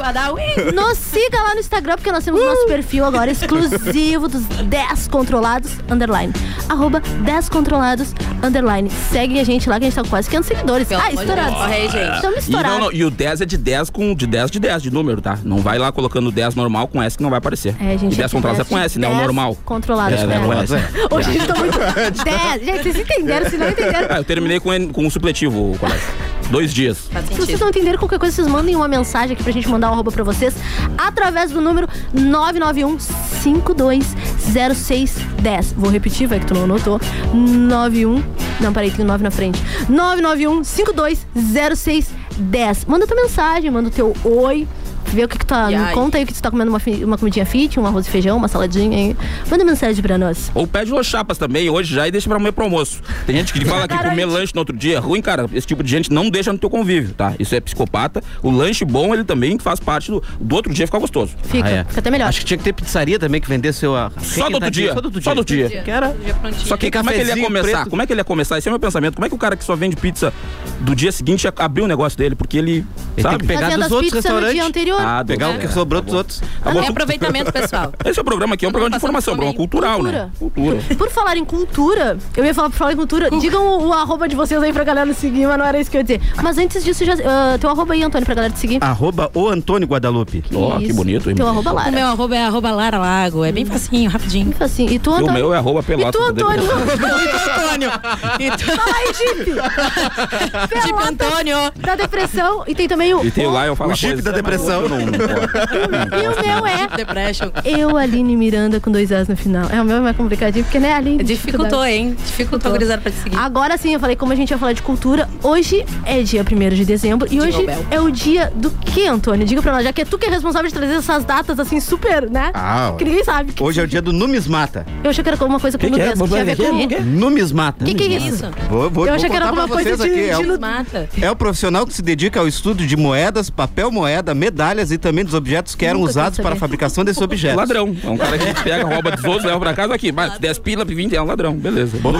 nos 0.73 0.97
siga 0.97 1.41
lá 1.41 1.53
no 1.53 1.59
Instagram, 1.59 1.95
porque 1.95 2.11
nós 2.11 2.23
temos 2.23 2.43
nosso 2.43 2.65
perfil 2.67 3.05
agora 3.05 3.31
exclusivo 3.31 4.27
dos 4.27 4.43
10 4.43 5.07
controlados, 5.07 5.71
underline. 5.89 6.33
Arroba 6.69 6.99
10 6.99 7.49
controlados, 7.49 8.13
underline. 8.43 8.89
Segue 9.11 9.39
a 9.39 9.43
gente 9.43 9.69
lá, 9.69 9.79
que 9.79 9.85
a 9.85 9.89
gente 9.89 9.95
tá 9.95 10.03
com 10.03 10.09
quase 10.09 10.29
500 10.29 10.47
seguidores. 10.47 10.87
Pelo 10.87 11.01
ah, 11.01 11.11
estourados. 11.11 11.53
Deus, 11.53 11.57
corre 11.57 11.75
aí, 11.75 11.89
gente. 11.89 12.15
Estamos 12.15 12.47
E, 12.47 12.51
não, 12.51 12.59
estourados. 12.59 12.79
não, 12.79 12.91
e 12.91 13.03
o 13.05 13.11
10 13.11 13.41
é 13.41 13.45
de 13.45 13.57
10 13.57 13.89
com 13.89 14.15
de 14.15 14.27
10 14.27 14.51
de 14.51 14.59
10 14.59 14.83
de 14.83 14.91
número, 14.91 15.21
tá? 15.21 15.37
Não 15.43 15.57
vai 15.57 15.77
lá 15.77 15.91
colocando 15.91 16.31
10 16.31 16.55
normal 16.55 16.87
com 16.87 17.01
S 17.01 17.17
que 17.17 17.23
não 17.23 17.29
vai 17.29 17.39
aparecer. 17.39 17.75
É, 17.79 17.97
gente. 17.97 18.13
e 18.13 18.17
10 18.17 18.31
controlados 18.31 18.65
é 18.65 18.69
com 18.69 18.77
S, 18.77 18.97
né? 18.99 19.07
O 19.07 19.11
10 19.11 19.21
normal. 19.23 19.57
Controlados, 19.63 20.19
É, 20.19 20.25
né? 20.25 20.39
né, 20.39 20.45
com 20.45 20.53
S. 20.53 20.73
Hoje 21.11 21.29
a 21.29 21.33
gente 21.33 21.47
tá 21.47 21.55
muito. 21.55 21.77
10. 21.77 22.65
Gente, 22.65 22.83
vocês 22.83 22.95
entenderam? 22.97 23.49
Se 23.49 23.57
não 23.57 23.69
entenderam. 23.69 24.07
Ah, 24.09 24.17
eu 24.17 24.23
terminei 24.23 24.59
com, 24.59 24.69
com 24.91 25.05
um 25.05 25.09
supletivo, 25.09 25.73
o 25.73 25.77
colégio. 25.77 26.07
Dois 26.49 26.73
dias. 26.73 27.09
Se 27.29 27.35
vocês 27.41 27.59
não 27.59 27.67
entenderam 27.69 27.97
qualquer 27.99 28.17
coisa, 28.19 28.33
vocês 28.33 28.47
mandem 28.47 28.73
uma 28.75 28.87
mensagem 28.87 29.33
aqui 29.33 29.43
pra 29.43 29.51
gente 29.51 29.67
mandar 29.67 29.89
um 29.89 29.93
arroba 29.93 30.11
pra 30.13 30.23
vocês 30.23 30.55
através 30.97 31.51
do 31.51 31.59
número 31.59 31.89
991 32.13 32.97
520610. 32.99 35.73
Vou 35.77 35.89
repetir, 35.91 36.25
vai 36.27 36.39
que 36.39 36.45
tu 36.45 36.53
não 36.53 36.63
anotou. 36.63 37.01
91. 37.33 38.23
Não, 38.61 38.71
peraí, 38.73 38.89
tem 38.91 39.03
um 39.03 39.07
9 39.07 39.21
na 39.23 39.31
frente. 39.31 39.61
991 39.89 40.63
520610. 40.63 42.85
Manda 42.85 43.05
tua 43.05 43.17
mensagem, 43.17 43.69
manda 43.69 43.89
o 43.89 43.91
teu 43.91 44.15
oi. 44.23 44.65
Vê 45.13 45.23
o 45.23 45.27
que, 45.27 45.37
que 45.37 45.45
tu 45.45 45.47
tá. 45.47 45.71
E 45.71 45.77
Me 45.77 45.91
conta 45.93 46.17
aí 46.17 46.23
o 46.23 46.27
que 46.27 46.33
tu 46.33 46.41
tá 46.41 46.51
comendo 46.51 46.69
uma, 46.71 46.81
uma 47.05 47.17
comidinha 47.17 47.45
fit, 47.45 47.79
um 47.79 47.85
arroz 47.85 48.07
e 48.07 48.09
feijão, 48.09 48.37
uma 48.37 48.47
saladinha 48.47 48.97
aí. 48.97 49.15
Manda 49.49 49.63
mensagem 49.63 50.01
pra 50.01 50.17
nós. 50.17 50.51
Ou 50.53 50.67
pede 50.67 50.91
Los 50.91 51.07
Chapas 51.07 51.37
também, 51.37 51.69
hoje 51.69 51.93
já, 51.95 52.07
e 52.07 52.11
deixa 52.11 52.27
pra 52.27 52.37
amanhã 52.37 52.51
pro 52.51 52.63
almoço. 52.65 53.01
Tem 53.25 53.35
gente 53.35 53.53
que 53.53 53.63
fala 53.65 53.87
que 53.87 53.97
comer 53.97 54.25
lanche 54.25 54.53
no 54.53 54.59
outro 54.59 54.75
dia 54.75 54.95
é 54.97 54.99
ruim, 54.99 55.21
cara. 55.21 55.45
Esse 55.53 55.65
tipo 55.65 55.81
de 55.83 55.89
gente 55.89 56.11
não 56.11 56.29
deixa 56.29 56.51
no 56.51 56.59
teu 56.59 56.69
convívio, 56.69 57.13
tá? 57.13 57.33
Isso 57.39 57.55
é 57.55 57.59
psicopata. 57.59 58.21
O 58.43 58.51
lanche 58.51 58.83
bom, 58.85 59.13
ele 59.13 59.23
também 59.23 59.57
faz 59.59 59.79
parte 59.79 60.11
do, 60.11 60.21
do 60.39 60.55
outro 60.55 60.73
dia 60.73 60.85
ficar 60.85 60.99
gostoso. 60.99 61.33
Fica, 61.43 61.67
Ah, 61.67 61.71
é. 61.71 61.83
fica 61.85 61.99
até 61.99 62.11
melhor. 62.11 62.27
Acho 62.27 62.39
que 62.39 62.45
tinha 62.45 62.57
que 62.57 62.63
ter 62.63 62.73
pizzaria 62.73 63.17
também 63.17 63.39
que 63.41 63.47
vendesse 63.47 63.79
seu. 63.79 63.93
Só 64.21 64.49
do 64.49 64.55
outro 64.55 64.71
dia. 64.71 64.93
Só 64.93 65.01
do 65.01 65.05
outro 65.05 65.21
Só 65.21 65.33
do 65.33 65.45
dia. 65.45 65.69
dia. 65.69 65.81
Que 65.83 65.91
era. 65.91 66.07
Dia. 66.09 66.35
Só 66.65 66.75
que 66.77 66.91
como 66.91 67.09
é 67.09 67.13
que 67.13 67.19
ele 67.21 67.29
ia 67.39 67.43
começar? 67.45 67.67
preto. 67.71 67.89
Como 67.89 68.01
é 68.01 68.05
que 68.07 68.13
ele 68.13 68.19
ia 68.19 68.25
começar? 68.25 68.57
Esse 68.57 68.67
é 68.67 68.71
o 68.71 68.73
meu 68.73 68.79
pensamento. 68.79 69.15
Como 69.15 69.25
é 69.25 69.29
que 69.29 69.35
o 69.35 69.37
cara 69.37 69.55
que 69.55 69.63
só 69.63 69.75
vende 69.75 69.95
pizza 69.95 70.33
do 70.81 70.95
dia 70.95 71.11
seguinte 71.11 71.45
ia 71.45 71.53
abrir 71.57 71.81
o 71.81 71.87
negócio 71.87 72.17
dele? 72.17 72.35
Porque 72.35 72.57
ele. 72.57 72.85
Ele 73.15 73.21
sabe? 73.23 73.37
tem 73.39 73.47
que 73.47 73.53
pegar 73.53 73.75
dos 73.77 73.91
outros 73.91 74.11
dia 74.11 74.21
restaurantes. 74.21 74.96
Anterior. 74.97 75.19
Ah, 75.19 75.25
Pegar 75.25 75.47
é, 75.47 75.55
o 75.55 75.59
que 75.59 75.67
sobrou 75.67 76.01
dos 76.01 76.11
tá 76.11 76.17
outros. 76.17 76.41
Tá 76.63 76.71
bom, 76.71 76.79
É 76.79 76.83
tu- 76.85 76.91
aproveitamento, 76.91 77.51
pessoal. 77.51 77.91
Esse 78.05 78.19
é 78.19 78.21
o 78.21 78.25
programa 78.25 78.55
aqui, 78.55 78.65
é 78.65 78.67
um 78.67 78.71
programa 78.71 78.91
de 78.91 78.97
informação, 78.97 79.33
um 79.33 79.37
fome. 79.37 79.53
programa 79.53 79.69
cultural, 79.69 80.03
né? 80.03 80.29
Cultura. 80.39 80.77
Por 80.97 81.09
falar 81.09 81.37
em 81.37 81.45
cultura, 81.45 82.17
eu 82.35 82.43
ia 82.45 82.53
falar 82.53 82.69
por 82.69 82.75
falar 82.77 82.93
em 82.93 82.95
cultura, 82.95 83.29
digam 83.39 83.63
o, 83.65 83.87
o 83.87 83.93
arroba 83.93 84.27
de 84.27 84.35
vocês 84.35 84.61
aí 84.61 84.73
pra 84.73 84.83
galera 84.83 85.13
seguir, 85.13 85.47
mas 85.47 85.57
não 85.57 85.65
era 85.65 85.79
isso 85.79 85.89
que 85.91 85.97
eu 85.97 85.99
ia 85.99 86.03
dizer. 86.03 86.21
Mas 86.41 86.57
antes 86.57 86.83
disso, 86.83 87.05
já, 87.05 87.13
ah, 87.13 87.57
teu 87.59 87.69
arroba 87.69 87.93
aí, 87.93 88.03
Antônio, 88.03 88.25
pra 88.25 88.35
galera 88.35 88.53
te 88.53 88.59
seguir. 88.59 88.83
Arroba 88.83 89.29
o 89.33 89.47
Antônio 89.47 89.87
Guadalupe. 89.87 90.43
Ó, 90.53 90.77
que 90.77 90.85
Isso. 90.85 90.95
bonito, 90.95 91.29
hein? 91.29 91.35
Teu 91.35 91.47
arroba 91.47 91.71
O 91.71 91.75
Lara. 91.75 91.91
meu 91.91 92.07
arroba 92.07 92.35
é 92.35 92.45
arroba 92.45 92.71
Lara 92.71 92.97
Lago. 92.97 93.43
É 93.43 93.51
bem 93.51 93.65
facinho, 93.65 94.09
rapidinho. 94.09 94.53
Assim, 94.59 94.87
e 94.87 94.97
tu, 94.99 95.09
E 95.11 95.13
o 95.13 95.15
Antônio? 95.17 95.33
meu 95.33 95.53
é 95.53 95.57
arroba 95.57 95.79
E 95.79 95.83
pelota. 95.83 96.11
tu, 96.17 96.23
Antônio? 96.23 96.63
Antônio. 96.71 97.91
Fala 97.91 98.97
aí, 98.97 99.13
Jeep! 99.13 100.81
Tipo 100.81 100.99
Antônio. 100.99 101.57
Da 101.77 101.95
depressão. 101.95 102.63
E 102.67 102.75
tem 102.75 102.87
também 102.87 103.13
o... 103.13 103.23
E 103.25 103.31
tem 103.31 103.45
o 103.45 103.51
lá, 103.51 103.65
eu 103.67 103.75
falo 103.75 103.91
o 103.91 103.95
Jeep 103.95 104.21
da 104.21 104.31
depressão. 104.31 104.86
Não. 104.89 104.97
E 106.17 106.27
o 106.27 106.43
meu 106.45 106.65
é... 106.65 106.87
Depression. 106.95 107.49
Eu, 107.63 107.97
Aline 107.97 108.35
Miranda, 108.35 108.79
com 108.79 108.91
dois 108.91 109.11
As 109.11 109.27
no 109.27 109.35
final. 109.35 109.69
É, 109.69 109.81
o 109.81 109.85
meu 109.85 109.97
é 109.97 109.99
mais 109.99 110.15
complicadinho, 110.17 110.63
porque, 110.65 110.79
né, 110.79 110.93
Aline? 110.93 111.23
Dificultou, 111.23 111.85
hein? 111.85 112.15
Dificultou, 112.25 112.71
gurizada, 112.71 113.01
pra 113.01 113.11
te 113.11 113.17
seguir. 113.17 113.37
Agora 113.37 113.77
sim, 113.77 113.93
eu 113.93 113.99
falei 113.99 114.15
como 114.15 114.31
a 114.33 114.35
gente 114.35 114.51
ia 114.51 114.57
falar 114.57 114.73
de 114.73 114.81
cultura. 114.81 115.29
Hoje 115.43 115.85
é 116.05 116.21
dia 116.23 116.43
1 116.43 116.69
de 116.75 116.85
dezembro. 116.85 117.27
E 117.27 117.31
Jingle 117.31 117.47
hoje 117.47 117.65
bell. 117.65 117.85
é 117.91 117.99
o 117.99 118.11
dia 118.11 118.51
do 118.55 118.69
que, 118.71 119.05
Antônio? 119.07 119.45
Diga 119.45 119.61
pra 119.61 119.73
nós, 119.73 119.83
já 119.83 119.93
que 119.93 120.01
é 120.01 120.05
tu 120.05 120.17
que 120.17 120.25
é 120.25 120.29
responsável 120.29 120.67
de 120.67 120.73
trazer 120.73 120.95
essas 120.95 121.23
datas 121.23 121.59
assim, 121.59 121.79
super, 121.79 122.29
né? 122.29 122.51
Ah, 122.53 122.93
Que 122.97 123.03
ninguém 123.05 123.23
sabe. 123.23 123.53
Que 123.53 123.63
Hoje 123.63 123.79
é 123.79 123.83
o 123.83 123.87
dia 123.87 124.01
do 124.01 124.11
numismata. 124.13 124.85
Eu 125.03 125.09
achei 125.09 125.23
que 125.23 125.29
era 125.29 125.45
uma 125.45 125.59
coisa 125.59 125.77
com 125.77 125.85
Que 125.87 125.93
que 125.93 126.01
é? 126.01 126.15
nudez, 126.15 126.55
que 126.57 126.65
com... 126.65 126.77
Que 126.77 126.87
que 126.87 126.95
é? 126.95 126.99
Numismata. 127.01 127.85
Que 127.85 127.93
que 127.93 128.03
é 128.03 128.17
isso? 128.17 128.49
Vou, 128.69 128.89
vou, 128.89 129.07
Eu 129.07 129.13
achei 129.13 129.29
que 129.29 129.35
era 129.35 129.45
alguma 129.45 129.67
coisa 129.67 129.95
de- 129.97 130.03
aqui. 130.03 130.19
É, 130.29 130.35
de 130.35 130.43
o- 130.43 130.47
nu- 130.47 130.59
Mata. 130.59 131.07
é 131.21 131.29
o 131.31 131.35
profissional 131.35 131.85
que 131.85 131.93
se 131.93 132.01
dedica 132.01 132.39
ao 132.39 132.47
estudo 132.47 132.85
de 132.85 132.87
de 132.87 132.95
moedas, 132.95 133.49
papel 133.49 133.91
moeda, 133.91 134.33
medalhas 134.77 134.91
e 134.91 134.97
também 134.97 135.25
dos 135.25 135.33
objetos 135.33 135.75
que 135.75 135.85
eram 135.85 135.99
Nunca 135.99 136.11
usados 136.11 136.39
para 136.39 136.53
a 136.53 136.57
fabricação 136.57 137.03
desses 137.03 137.21
objetos. 137.21 137.57
Ladrão. 137.57 137.95
É 138.03 138.09
um 138.09 138.17
cara 138.17 138.37
que 138.37 138.53
pega, 138.63 138.85
rouba 138.85 139.11
dos 139.11 139.23
outros, 139.23 139.45
leva 139.45 139.59
pra 139.59 139.73
casa 139.73 139.93
aqui. 139.93 140.11
Mas 140.11 140.37
10 140.37 140.59
pila, 140.59 140.85
20 140.85 141.15
é 141.15 141.21
um 141.21 141.25
ladrão. 141.25 141.55
Beleza. 141.55 141.97
Bom. 141.99 142.13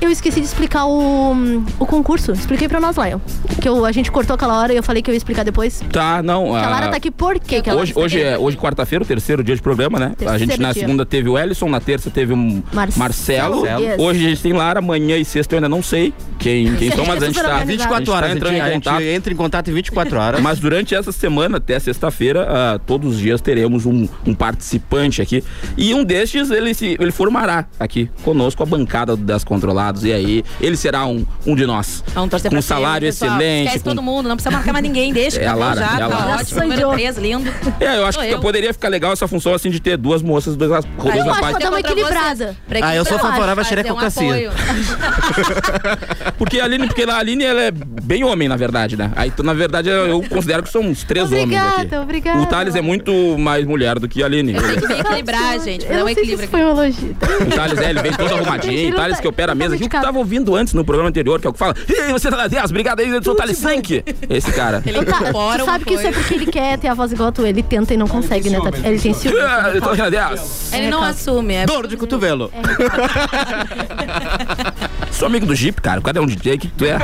Eu 0.00 0.10
esqueci 0.10 0.40
de 0.40 0.46
explicar 0.46 0.86
o, 0.86 1.32
o 1.78 1.86
concurso. 1.86 2.32
Expliquei 2.32 2.68
pra 2.68 2.80
nós, 2.80 2.96
Lion. 2.96 3.18
Que 3.60 3.68
eu, 3.68 3.84
a 3.84 3.92
gente 3.92 4.10
cortou 4.10 4.34
aquela 4.34 4.58
hora 4.58 4.72
e 4.72 4.76
eu 4.76 4.82
falei 4.82 5.02
que 5.02 5.10
eu 5.10 5.14
ia 5.14 5.18
explicar 5.18 5.44
depois. 5.44 5.82
Tá, 5.90 6.22
não. 6.22 6.44
Que 6.44 6.56
a 6.56 6.68
Lara 6.68 6.86
ah, 6.86 6.90
tá 6.90 6.96
aqui 6.96 7.10
por 7.10 7.38
quê? 7.38 7.60
Que 7.60 7.70
Hoje, 7.72 7.92
tá 7.92 8.00
hoje 8.00 8.22
é 8.22 8.38
hoje 8.38 8.56
quarta-feira, 8.56 9.02
o 9.02 9.06
terceiro 9.06 9.42
dia 9.42 9.56
de 9.56 9.62
programa, 9.62 9.98
né? 9.98 10.12
a 10.12 10.14
Terceiro 10.14 10.38
gente 10.38 10.60
na 10.60 10.72
dia. 10.72 10.82
segunda 10.82 11.04
teve 11.06 11.28
o 11.28 11.38
Ellison, 11.38 11.68
na 11.68 11.80
terça 11.80 12.10
teve 12.10 12.32
um 12.32 12.62
Marcelo. 12.72 12.98
Marcelo. 12.98 13.66
Yes. 13.66 13.98
Hoje 13.98 14.26
a 14.26 14.28
gente 14.30 14.42
tem 14.42 14.52
Lara, 14.52 14.78
amanhã 14.78 15.16
e 15.16 15.24
sexta 15.24 15.54
eu 15.54 15.58
ainda 15.58 15.68
não 15.68 15.82
sei 15.82 16.12
quem, 16.38 16.74
quem 16.76 16.90
são, 16.90 17.04
mas 17.06 17.22
a 17.22 17.26
gente 17.26 17.36
tá. 17.36 17.42
organizado. 17.42 17.66
24 17.66 18.12
horas, 18.12 18.22
a 18.22 18.26
a 18.26 18.34
gente 18.34 18.42
tá 18.42 18.48
entrando 18.48 18.62
a 18.62 18.68
em 18.68 18.72
gente 18.72 18.84
contato. 18.84 19.02
entra 19.02 19.32
em 19.32 19.36
contato 19.36 19.70
em 19.70 19.74
24 19.74 20.18
horas. 20.18 20.40
Mas 20.40 20.58
durante 20.58 20.94
essa 20.94 21.12
semana, 21.12 21.60
até 21.64 21.78
sexta-feira, 21.80 22.46
ah, 22.48 22.78
todos 22.86 23.14
os 23.14 23.18
dias 23.18 23.40
teremos 23.40 23.86
um, 23.86 24.06
um 24.26 24.34
participante 24.34 25.22
aqui. 25.22 25.42
E 25.78 25.94
um 25.94 26.04
destes, 26.04 26.50
ele, 26.50 26.74
se, 26.74 26.96
ele 27.00 27.10
formará 27.10 27.64
aqui 27.80 28.10
conosco 28.22 28.62
a 28.62 28.66
bancada 28.66 29.16
das 29.16 29.42
controlados. 29.44 30.04
E 30.04 30.12
aí, 30.12 30.44
ele 30.60 30.76
será 30.76 31.06
um, 31.06 31.24
um 31.46 31.54
de 31.56 31.64
nós. 31.66 32.04
Vamos 32.14 32.28
torcer 32.30 32.50
com 32.50 32.58
um 32.58 32.62
salário 32.62 33.06
pessoal. 33.08 33.32
excelente. 33.36 33.66
Esquece 33.68 33.84
com- 33.84 33.90
todo 33.90 34.02
mundo, 34.02 34.28
não 34.28 34.36
precisa 34.36 34.50
marcar 34.54 34.72
mais 34.72 34.82
ninguém, 34.82 35.12
deixa. 35.12 35.40
É 35.44 35.46
a 35.46 35.50
acabou 35.52 35.64
Lara, 35.64 35.80
já, 35.80 35.86
é 35.86 35.88
a 36.02 36.08
tá 36.08 36.18
Lara. 36.18 36.40
ótimo. 36.40 36.58
Já 36.58 36.62
Número 36.64 36.80
sou 36.82 36.92
3, 36.92 37.18
lindo. 37.18 37.50
É, 37.80 37.96
eu 37.98 38.06
acho 38.06 38.18
Sou 38.18 38.28
que 38.28 38.34
eu. 38.34 38.40
poderia 38.40 38.72
ficar 38.72 38.88
legal 38.88 39.12
essa 39.12 39.26
função 39.26 39.54
assim 39.54 39.70
de 39.70 39.80
ter 39.80 39.96
duas 39.96 40.20
moças, 40.22 40.54
duas, 40.56 40.84
duas 40.84 41.12
Aí 41.12 41.18
Eu 41.18 41.24
acho 41.24 41.32
rapazes. 41.32 41.56
que 41.56 41.62
dar 41.62 41.70
uma 41.70 41.76
Contra 41.78 41.92
equilibrada. 41.92 42.56
Ah, 42.82 42.94
eu 42.94 43.04
sou 43.04 43.18
favorável 43.18 43.62
à 43.62 43.66
um 43.66 43.68
xerecocracia. 43.68 44.22
apoio. 44.22 44.50
Porque 46.38 46.60
a 46.60 46.64
Aline, 46.64 46.86
porque 46.86 47.02
a 47.02 47.16
Aline 47.16 47.44
ela 47.44 47.62
é 47.62 47.70
bem 47.70 48.24
homem, 48.24 48.48
na 48.48 48.56
verdade, 48.56 48.96
né? 48.96 49.10
Aí, 49.16 49.32
na 49.42 49.52
verdade, 49.54 49.88
eu 49.88 50.04
eu 50.14 50.22
considero 50.28 50.62
que 50.62 50.68
são 50.68 50.82
uns 50.82 51.02
três 51.04 51.30
homens 51.56 51.74
aqui. 51.74 51.80
Obrigada, 51.96 52.02
obrigada. 52.02 52.40
O 52.40 52.46
Thales 52.46 52.74
é 52.74 52.80
muito 52.80 53.12
mais 53.38 53.64
mulher 53.66 53.98
do 53.98 54.08
que 54.08 54.22
a 54.22 54.26
Aline. 54.26 54.54
Tem 54.54 54.80
que 54.80 54.92
equilibrar, 55.00 55.60
gente. 55.60 55.84
Eu 55.86 55.92
um 55.92 55.98
não 55.98 56.04
sei 56.06 56.14
se 56.14 56.20
equilíbrio 56.20 56.44
isso 56.44 56.50
foi 56.50 56.64
um 56.64 56.70
elogio. 56.70 57.16
O 57.40 57.46
Thales, 57.54 57.78
é, 57.80 57.90
ele 57.90 58.02
vem 58.02 58.12
todo 58.12 58.32
arrumadinho. 58.34 58.88
O 58.88 58.90
não 58.90 58.96
Thales 58.98 59.16
tá- 59.16 59.22
que 59.22 59.28
opera 59.28 59.52
a 59.52 59.54
tá 59.54 59.58
mesa. 59.58 59.74
Aquilo 59.74 59.88
que 59.88 59.90
tu 59.90 59.98
medicado. 59.98 60.04
tava 60.06 60.18
ouvindo 60.18 60.54
antes 60.54 60.74
no 60.74 60.84
programa 60.84 61.08
anterior, 61.08 61.40
que 61.40 61.46
é 61.46 61.50
o 61.50 61.52
que 61.52 61.58
fala. 61.58 61.74
Ei, 61.88 62.12
você 62.12 62.30
tá 62.30 62.36
na 62.36 62.46
10, 62.48 62.70
obrigado 62.70 63.00
aí, 63.00 63.08
eu 63.08 63.22
sou 63.22 63.34
o 63.34 63.36
Thales 63.36 63.58
Sank. 63.58 64.04
Esse 64.28 64.52
cara. 64.52 64.82
Ele 64.86 65.04
tá, 65.04 65.16
incorpora 65.18 65.62
uma 65.64 65.72
sabe 65.72 65.84
que 65.84 65.94
isso 65.94 66.06
é 66.06 66.12
porque 66.12 66.34
ele 66.34 66.46
quer 66.46 66.78
ter 66.78 66.88
a 66.88 66.94
voz 66.94 67.12
igual 67.12 67.28
a 67.28 67.32
tua. 67.32 67.48
Ele 67.48 67.62
tenta 67.62 67.94
e 67.94 67.96
não 67.96 68.06
consegue, 68.08 68.50
né? 68.50 68.60
Tati? 68.60 68.80
Ele 68.86 68.98
tem 68.98 69.14
ciúme. 69.14 69.40
Ah, 69.40 69.70
Eu 69.74 69.80
tô 69.82 69.94
na 69.94 70.08
10. 70.10 70.70
Ele 70.74 70.88
não 70.88 71.02
assume. 71.02 71.54
É 71.54 71.66
Dor 71.66 71.86
de 71.86 71.96
cotovelo. 71.96 72.50
Sou 75.14 75.26
amigo 75.26 75.46
do 75.46 75.54
Jeep, 75.54 75.80
cara. 75.80 76.00
O 76.00 76.02
cara 76.02 76.18
é 76.18 76.20
um 76.20 76.26
DJ, 76.26 76.54
o 76.54 76.58
que 76.58 76.68
que 76.68 76.74
tu 76.74 76.84
é? 76.84 76.98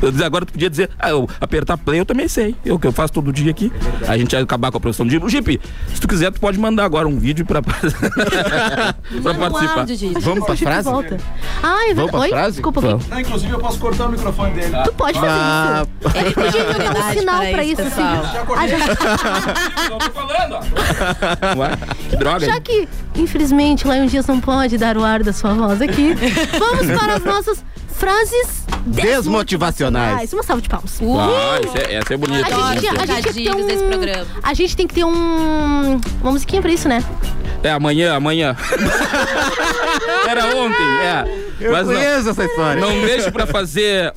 Eu 0.00 0.24
agora 0.24 0.46
tu 0.46 0.52
podia 0.52 0.70
dizer, 0.70 0.90
ah, 0.98 1.10
eu 1.10 1.28
apertar 1.40 1.76
play 1.76 2.00
eu 2.00 2.06
também 2.06 2.26
sei. 2.28 2.56
Eu 2.64 2.78
que 2.78 2.86
eu 2.86 2.92
faço 2.92 3.12
todo 3.12 3.30
dia 3.32 3.50
aqui. 3.50 3.70
A 4.08 4.16
gente 4.16 4.32
vai 4.34 4.42
acabar 4.42 4.70
com 4.70 4.78
a 4.78 4.80
produção 4.80 5.04
do 5.06 5.10
Jeep. 5.12 5.28
Jeep, 5.30 5.60
se 5.94 6.00
tu 6.00 6.08
quiser, 6.08 6.32
tu 6.32 6.40
pode 6.40 6.58
mandar 6.58 6.84
agora 6.84 7.06
um 7.06 7.18
vídeo 7.18 7.44
pra, 7.44 7.60
pra 7.62 7.72
um 7.76 9.34
participar. 9.34 9.80
áudio. 9.80 10.20
Vamos 10.20 10.44
pra 10.46 10.56
frase? 10.56 10.88
volta. 10.90 11.16
Ah, 11.62 11.90
é 11.90 11.94
Vamos 11.94 12.10
pra 12.10 12.20
Oi? 12.20 12.28
frase? 12.30 12.52
Desculpa, 12.52 12.80
Vamos. 12.80 13.06
Não, 13.08 13.20
inclusive 13.20 13.52
eu 13.52 13.58
posso 13.58 13.78
cortar 13.78 14.06
o 14.06 14.10
microfone 14.10 14.54
dele. 14.54 14.74
Tu 14.84 14.92
pode 14.94 15.18
fazer 15.20 15.32
Ah, 15.32 15.86
isso. 16.06 16.16
Ele 16.18 16.30
podia 16.32 16.64
me 16.64 16.74
dar 16.74 16.90
um 17.06 17.12
sinal 17.12 17.38
para 17.40 17.50
pra 17.50 17.64
isso, 17.64 17.82
isso, 17.82 17.82
assim. 17.82 18.02
Ah, 18.56 18.66
já- 18.66 18.78
Eu 19.90 19.98
tô 19.98 20.10
falando, 20.10 20.54
ó. 20.54 21.58
Ué, 21.60 21.70
que 22.10 22.16
droga. 22.16 22.46
Já 22.46 22.60
que, 22.60 22.88
infelizmente, 23.16 23.84
Lion 23.86 24.06
Dias 24.06 24.26
não 24.26 24.40
pode 24.40 24.78
dar 24.78 24.96
o 24.96 25.04
ar 25.04 25.22
da 25.22 25.32
sua 25.32 25.52
voz 25.54 25.80
aqui, 25.82 26.14
vamos 26.58 26.86
para 26.98 27.14
as 27.14 27.24
nossas 27.24 27.64
frases 27.88 28.64
Desmotivacionais. 28.86 30.32
Uma 30.32 30.42
salva 30.42 30.60
de 30.60 30.68
palmas. 30.68 31.00
Ah, 31.00 31.58
essa 31.62 31.78
é, 31.78 31.94
essa 31.94 32.14
é 32.14 32.16
bonita. 32.16 32.54
A 32.54 32.74
gente, 32.74 32.86
a 32.86 33.06
gente 33.06 33.06
tem 33.06 33.06
que 33.06 33.06
ter 33.06 33.22
Trocadilhos 33.22 33.66
desse 33.66 33.84
um... 33.84 33.88
programa. 33.88 34.26
A 34.42 34.54
gente 34.54 34.76
tem 34.76 34.86
que 34.86 34.94
ter 34.94 35.04
um... 35.04 36.00
Uma 36.20 36.32
musiquinha 36.32 36.60
pra 36.60 36.70
isso, 36.70 36.88
né? 36.88 37.02
É 37.62 37.70
amanhã, 37.70 38.14
amanhã. 38.14 38.54
Era 40.28 40.54
ontem, 40.54 40.84
é. 40.84 41.24
eu 41.60 41.72
Mas 41.72 41.86
não, 41.86 41.94
conheço 41.94 42.28
essa 42.28 42.44
história. 42.44 42.80
não 42.80 43.00
deixe 43.00 43.30
pra 43.30 43.46
fazer 43.46 44.12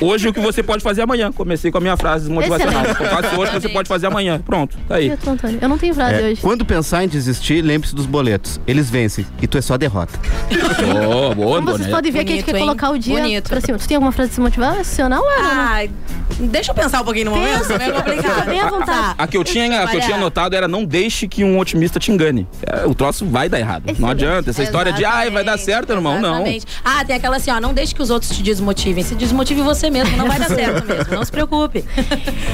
hoje 0.00 0.28
o 0.28 0.32
que 0.32 0.40
você 0.40 0.62
pode 0.62 0.82
fazer 0.82 1.02
amanhã. 1.02 1.32
Comecei 1.32 1.70
com 1.70 1.78
a 1.78 1.80
minha 1.80 1.96
frase 1.96 2.30
motivacional. 2.30 2.82
Excelente. 2.82 3.02
Eu 3.02 3.08
faço 3.08 3.40
hoje 3.40 3.50
o 3.50 3.54
que 3.54 3.60
você 3.60 3.68
pode 3.68 3.88
fazer 3.88 4.06
amanhã. 4.06 4.40
Pronto, 4.44 4.76
tá 4.88 4.96
aí. 4.96 5.08
Eu, 5.08 5.16
tô, 5.16 5.30
Antônio. 5.30 5.58
Eu 5.60 5.68
não 5.68 5.78
tenho 5.78 5.94
frase 5.94 6.14
É, 6.22 6.28
hoje. 6.30 6.40
quando 6.40 6.64
pensar 6.64 7.04
em 7.04 7.08
desistir, 7.08 7.62
lembre-se 7.62 7.94
dos 7.94 8.06
boletos. 8.06 8.60
Eles 8.66 8.88
vencem 8.90 9.26
e 9.40 9.46
tu 9.46 9.58
é 9.58 9.62
só 9.62 9.76
derrota. 9.76 10.18
Boa, 10.50 11.34
boa, 11.34 11.56
Como 11.56 11.66
vocês 11.66 11.80
Antônia. 11.80 11.90
podem 11.96 12.12
ver 12.12 12.24
que 12.24 12.32
a 12.32 12.36
gente 12.36 12.44
Bonito, 12.44 12.44
quer 12.46 12.56
hein? 12.58 12.64
colocar 12.66 12.90
o 12.90 12.98
dia 12.98 13.20
Bonito. 13.20 13.48
pra 13.48 13.60
cima. 13.60 13.78
Tu 13.78 13.88
tem 13.88 13.94
alguma 13.96 14.12
frase 14.12 14.30
desmotivacional, 14.30 15.22
Ana? 15.38 15.48
Ai, 15.70 15.90
deixa 16.40 16.70
eu 16.70 16.74
pensar 16.74 17.00
um 17.00 17.04
pouquinho 17.04 17.26
no 17.26 17.36
momento. 17.36 17.58
Pensa, 17.68 17.74
é 17.74 17.90
complicado. 17.92 18.46
bem 18.46 18.60
à 18.60 18.68
vontade. 18.70 19.14
A 19.18 19.26
que 19.26 19.36
eu 19.36 19.44
tinha, 19.44 19.82
a 19.82 19.88
que 19.88 19.96
eu 19.96 20.00
tinha 20.00 20.16
anotado 20.16 20.54
era 20.56 20.66
não 20.68 20.84
deixe 20.84 21.26
que 21.28 21.42
um 21.44 21.58
otimista 21.58 21.98
te 21.98 22.10
engane. 22.10 22.46
É, 22.66 22.86
o 22.86 22.94
troço 22.94 23.24
vai 23.26 23.48
dar 23.48 23.58
errado. 23.58 23.84
Não 23.98 24.08
adianta. 24.10 24.50
Essa 24.50 24.62
história 24.62 24.92
de 24.92 25.04
ai, 25.04 25.30
vai 25.30 25.44
dar 25.44 25.52
Exatamente, 25.54 25.64
certo, 25.64 25.92
irmão. 25.92 26.20
Não. 26.20 26.30
exatamente. 26.34 26.66
Ah, 26.84 27.04
tem 27.04 27.16
aquela 27.16 27.36
assim, 27.36 27.50
ó, 27.50 27.60
não 27.60 27.72
deixe 27.72 27.94
que 27.94 28.02
os 28.02 28.10
outros 28.10 28.30
te 28.36 28.42
desmotivem. 28.42 29.02
Se 29.02 29.14
desmotive 29.14 29.62
você 29.62 29.90
mesmo, 29.90 30.16
não 30.16 30.26
vai 30.26 30.38
dar 30.38 30.48
certo 30.54 30.86
mesmo. 30.86 31.14
Não 31.14 31.24
se 31.24 31.30
preocupe. 31.32 31.84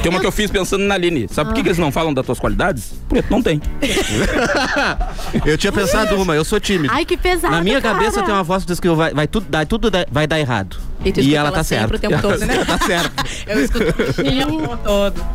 Tem 0.01 0.09
uma 0.11 0.19
que 0.19 0.25
eu 0.27 0.31
fiz 0.31 0.49
pensando 0.51 0.83
na 0.83 0.95
Aline. 0.95 1.27
Sabe 1.29 1.49
por 1.49 1.55
que, 1.55 1.67
eles 1.67 1.77
não 1.77 1.91
falam 1.91 2.13
das 2.13 2.25
tuas 2.25 2.39
qualidades? 2.39 2.93
Porque 3.07 3.21
tu 3.23 3.31
não 3.31 3.41
tem. 3.41 3.61
Eu 5.45 5.57
tinha 5.57 5.71
pensado 5.71 6.15
uma, 6.21 6.35
eu 6.35 6.45
sou 6.45 6.59
tímido. 6.59 6.93
Ai, 6.93 7.05
que 7.05 7.17
pesado, 7.17 7.53
Na 7.53 7.61
minha 7.61 7.81
cara. 7.81 7.95
cabeça 7.95 8.21
tem 8.23 8.33
uma 8.33 8.43
voz 8.43 8.63
que 8.63 8.67
diz 8.71 8.79
que 8.79 8.87
vai, 8.89 9.13
vai 9.13 9.27
tudo, 9.27 9.47
dar, 9.49 9.65
tudo 9.65 9.91
vai 10.11 10.27
dar 10.27 10.39
errado. 10.39 10.77
E 11.03 11.11
tu 11.11 11.19
E 11.19 11.35
ela 11.35 11.49
ela 11.49 11.57
tá 11.57 11.63
certa. 11.63 11.97
né? 12.45 12.63
tá 12.65 12.77
certo. 12.77 13.25
Eu 13.45 13.62
o 14.19 14.23
tempo 14.23 14.77
todo. 14.83 15.25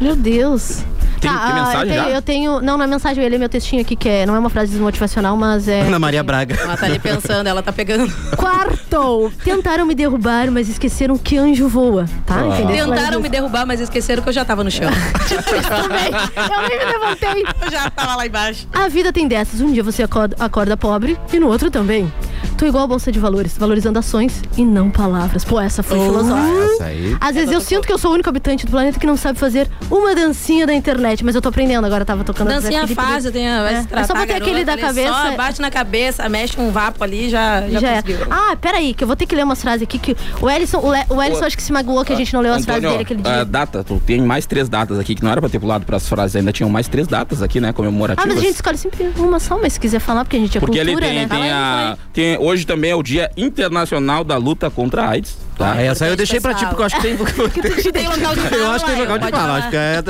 Meu 0.00 0.16
Deus. 0.16 0.84
Tem- 1.20 1.30
tem 1.30 1.30
ah, 1.30 1.54
mensagem 1.54 1.80
eu 1.80 1.88
tenho, 1.88 2.04
já? 2.04 2.10
eu 2.10 2.22
tenho. 2.22 2.60
Não, 2.60 2.78
na 2.78 2.86
mensagem 2.86 3.22
eu 3.22 3.28
li 3.28 3.38
meu 3.38 3.48
textinho 3.48 3.82
aqui, 3.82 3.96
que 3.96 4.08
é, 4.08 4.24
não 4.24 4.34
é 4.34 4.38
uma 4.38 4.50
frase 4.50 4.70
desmotivacional, 4.70 5.36
mas 5.36 5.66
é. 5.66 5.82
Ana 5.82 5.98
Maria 5.98 6.22
Braga. 6.22 6.54
Ela 6.54 6.76
tá 6.76 6.86
ali 6.86 6.98
pensando, 6.98 7.46
ela 7.46 7.62
tá 7.62 7.72
pegando. 7.72 8.12
Quarto! 8.36 9.32
Tentaram 9.42 9.84
me 9.84 9.94
derrubar, 9.94 10.50
mas 10.50 10.68
esqueceram 10.68 11.18
que 11.18 11.36
anjo 11.36 11.68
voa. 11.68 12.06
Tá? 12.24 12.46
Entendeu? 12.46 12.88
Tentaram 12.88 13.20
me 13.20 13.28
derrubar, 13.28 13.66
mas 13.66 13.80
esqueceram 13.80 14.22
que 14.22 14.28
eu 14.28 14.32
já 14.32 14.44
tava 14.44 14.62
no 14.62 14.70
chão. 14.70 14.90
também. 15.68 16.10
Eu 16.36 16.68
nem 16.68 16.78
me 16.78 16.84
levantei. 16.84 17.44
Eu 17.62 17.70
já 17.70 17.90
tava 17.90 18.16
lá 18.16 18.26
embaixo. 18.26 18.68
A 18.72 18.88
vida 18.88 19.12
tem 19.12 19.26
dessas. 19.26 19.60
Um 19.60 19.72
dia 19.72 19.82
você 19.82 20.02
acorda, 20.02 20.36
acorda 20.38 20.76
pobre 20.76 21.18
e 21.32 21.40
no 21.40 21.48
outro 21.48 21.70
também. 21.70 22.10
Tô 22.58 22.66
igual 22.66 22.82
a 22.84 22.86
bolsa 22.88 23.12
de 23.12 23.20
valores, 23.20 23.56
valorizando 23.56 23.98
ações 24.00 24.42
e 24.56 24.64
não 24.64 24.90
palavras. 24.90 25.44
Pô, 25.44 25.60
essa 25.60 25.80
foi 25.82 25.98
filosófica. 26.00 26.64
Essa 26.74 26.84
aí. 26.86 27.16
Às 27.20 27.34
vezes 27.36 27.52
eu 27.52 27.60
sinto 27.60 27.86
que 27.86 27.92
eu 27.92 27.98
sou 27.98 28.10
o 28.10 28.14
único 28.14 28.28
habitante 28.28 28.66
do 28.66 28.70
planeta 28.70 28.98
que 28.98 29.06
não 29.06 29.16
sabe 29.16 29.38
fazer 29.38 29.68
uma 29.88 30.12
dancinha 30.14 30.66
da 30.66 30.74
internet, 30.74 31.24
mas 31.24 31.36
eu 31.36 31.40
tô 31.40 31.48
aprendendo 31.50 31.84
agora, 31.86 32.04
tava 32.04 32.24
tocando 32.24 32.48
Dancinha 32.48 32.80
Felipe 32.82 32.94
fácil, 33.00 33.30
tem, 33.30 33.46
É. 33.48 33.84
É 33.92 34.04
só 34.04 34.12
bater 34.12 34.34
aquele 34.36 34.64
da 34.64 34.76
cabeça. 34.76 35.12
Só 35.12 35.36
bate 35.36 35.60
na 35.60 35.70
cabeça, 35.70 36.28
mexe 36.28 36.60
um 36.60 36.70
vapo 36.72 37.04
ali, 37.04 37.30
já, 37.30 37.62
já, 37.68 37.78
Já 37.80 37.88
é. 37.90 38.02
conseguiu. 38.02 38.26
Ah, 38.30 38.56
peraí, 38.60 38.92
que 38.92 39.04
eu 39.04 39.06
vou 39.06 39.14
ter 39.16 39.26
que 39.26 39.36
ler 39.36 39.44
umas 39.44 39.62
frases 39.62 39.82
aqui 39.82 39.98
que 39.98 40.16
o 40.42 40.50
Ellison, 40.50 40.80
o, 40.80 40.90
Le, 40.92 41.04
o 41.10 41.22
Ellison 41.22 41.44
acho 41.44 41.56
que 41.56 41.62
se 41.62 41.72
magoou 41.72 42.04
que 42.04 42.12
a 42.12 42.16
gente 42.16 42.32
não 42.34 42.40
leu 42.40 42.52
as 42.54 42.64
frases 42.64 42.82
Antônio, 42.84 42.90
dele 42.98 43.02
aquele 43.02 43.22
dia. 43.22 43.40
a 43.42 43.44
data, 43.44 43.84
tu 43.84 44.02
tem 44.04 44.20
mais 44.20 44.46
três 44.46 44.68
datas 44.68 44.98
aqui, 44.98 45.14
que 45.14 45.22
não 45.22 45.30
era 45.30 45.40
pra 45.40 45.48
ter 45.48 45.60
pulado 45.60 45.86
pras 45.86 46.08
frases, 46.08 46.34
ainda 46.34 46.52
tinham 46.52 46.68
mais 46.68 46.88
três 46.88 47.06
datas 47.06 47.40
aqui, 47.40 47.60
né, 47.60 47.68
Ah, 47.68 47.72
comemorativas. 47.72 48.28
mas 48.28 48.38
a 48.38 48.40
gente 48.44 48.54
escolhe 48.56 48.76
sempre 48.78 49.10
uma 49.16 49.38
só, 49.38 49.56
mas 49.60 49.74
se 49.74 49.80
quiser 49.80 50.00
falar, 50.00 50.24
porque 50.24 50.36
a 50.36 50.40
gente 50.40 50.56
é 50.56 50.60
Porque 50.60 50.78
cultura, 50.78 51.06
ele 51.06 51.14
tem, 51.14 51.20
né? 51.20 51.28
tem 51.28 51.38
Fala 51.38 51.44
aí, 51.44 51.50
a. 51.50 51.98
Tem, 52.12 52.36
hoje 52.48 52.66
também 52.66 52.90
é 52.90 52.94
o 52.94 53.02
Dia 53.02 53.30
Internacional 53.36 54.24
da 54.24 54.36
Luta 54.36 54.70
contra 54.70 55.04
a 55.04 55.10
AIDS. 55.10 55.36
Tá? 55.56 55.72
Ah, 55.72 55.82
essa 55.82 56.04
aí 56.04 56.10
eu 56.10 56.16
deixei 56.16 56.40
pra 56.40 56.54
ti, 56.54 56.64
porque 56.66 56.82
eu 56.82 56.86
acho 56.86 56.96
que 56.96 57.02
tem. 57.02 57.18
Tem 57.92 58.08
local 58.08 58.34
de 58.34 58.54
Eu 58.54 58.70
acho 58.70 58.84
que 58.84 58.90
tem 58.92 59.00
local 59.00 59.18
de 59.18 59.30
fala, 59.30 59.58
acho 59.58 59.70
que 59.70 59.76
é. 59.76 60.02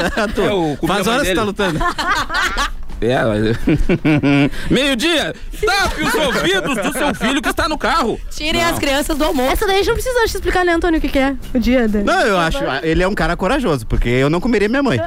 É, 0.46 0.52
o 0.52 0.76
Cuba 0.76 0.94
Faz 0.94 1.06
é 1.06 1.10
horas 1.10 1.28
que 1.28 1.34
tá 1.34 1.42
lutando. 1.42 1.78
É, 3.00 3.24
mas... 3.24 3.56
Meio-dia! 4.70 5.34
Tape 5.64 6.02
os 6.02 6.14
ouvidos 6.14 6.74
do 6.76 6.92
seu 6.92 7.14
filho 7.14 7.40
que 7.42 7.48
está 7.48 7.68
no 7.68 7.76
carro. 7.78 8.20
Tirem 8.30 8.62
as 8.62 8.78
crianças 8.78 9.16
do 9.16 9.24
almoço. 9.24 9.50
Essa 9.52 9.66
daí 9.66 9.76
a 9.76 9.78
gente 9.78 9.88
não 9.88 9.94
precisa 9.94 10.20
te 10.26 10.34
explicar, 10.36 10.64
né, 10.64 10.72
Antônio, 10.72 10.98
o 10.98 11.00
que, 11.00 11.08
que 11.08 11.18
é 11.18 11.34
o 11.54 11.58
dia 11.58 11.88
da... 11.88 12.00
Não, 12.00 12.20
eu 12.20 12.38
acho. 12.38 12.58
Ele 12.82 13.02
é 13.02 13.08
um 13.08 13.14
cara 13.14 13.36
corajoso, 13.36 13.86
porque 13.86 14.08
eu 14.08 14.28
não 14.30 14.40
comeria 14.40 14.68
minha 14.68 14.82
mãe. 14.82 14.98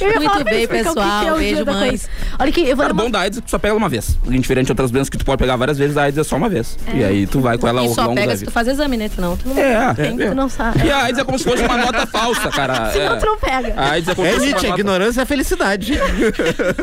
Eu 0.00 0.08
ia 0.12 0.20
Muito 0.20 0.44
bem, 0.44 0.60
que 0.66 0.68
pessoal. 0.68 0.94
que 1.22 1.28
é 1.28 1.34
Beijo, 1.34 1.64
mães. 1.64 1.78
coisa. 1.88 2.08
Olha 2.38 2.50
aqui, 2.50 2.68
eu 2.68 2.76
vou 2.76 2.86
uma... 2.86 2.94
bom 2.94 3.10
da 3.10 3.20
AIDS 3.20 3.38
é 3.38 3.40
que 3.40 3.46
tu 3.46 3.50
só 3.50 3.58
pega 3.58 3.74
uma 3.74 3.88
vez. 3.88 4.18
Indiferente 4.26 4.66
de 4.66 4.72
outras 4.72 4.90
doenças 4.90 5.08
que 5.10 5.18
tu 5.18 5.24
pode 5.24 5.38
pegar 5.38 5.56
várias 5.56 5.78
vezes, 5.78 5.96
a 5.96 6.02
AIDS 6.02 6.18
é 6.18 6.24
só 6.24 6.36
uma 6.36 6.48
vez. 6.48 6.78
E 6.94 7.02
aí 7.04 7.26
tu 7.26 7.40
vai 7.40 7.56
com 7.58 7.66
ela 7.68 7.80
ao 7.80 7.86
E 7.86 7.94
só 7.94 8.02
longo 8.02 8.14
da 8.14 8.20
pega 8.22 8.36
se 8.36 8.44
tu 8.44 8.50
faz 8.50 8.68
exame, 8.68 8.96
né? 8.96 9.08
Senão 9.14 9.36
tu 9.36 9.48
não... 9.48 9.58
É, 9.58 9.94
Tu 9.94 10.22
é. 10.22 10.34
não 10.34 10.48
sabe. 10.48 10.86
E 10.86 10.90
a 10.90 11.04
AIDS 11.04 11.20
é 11.20 11.24
como 11.24 11.38
se 11.38 11.44
fosse 11.44 11.62
uma 11.62 11.76
nota 11.76 12.06
falsa, 12.06 12.48
cara. 12.50 12.90
Senão 12.92 13.14
É. 13.14 13.18
tu 13.18 13.26
não 13.26 13.38
pega. 13.38 13.74
A 13.76 13.90
AIDS 13.92 14.08
é 14.08 14.14
como 14.14 14.26
É 14.26 14.30
se 14.30 14.36
fosse 14.36 14.46
Nietzsche, 14.46 14.66
uma 14.66 14.68
a 14.68 14.70
nota... 14.70 14.80
ignorância 14.80 15.22
é 15.22 15.24
felicidade. 15.24 15.79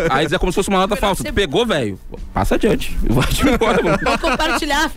A 0.09 0.15
AIDS 0.17 0.33
é 0.33 0.37
como 0.37 0.51
se 0.51 0.55
fosse 0.55 0.69
uma 0.69 0.79
nota 0.79 0.95
falsa. 0.95 1.23
Tu 1.23 1.33
pegou, 1.33 1.65
velho. 1.65 1.99
passa 2.33 2.55
adiante. 2.55 2.97
Vai 3.09 3.25
embora, 3.53 3.81
vamos. 3.81 4.01
Vou 4.01 4.17
compartilhar. 4.17 4.91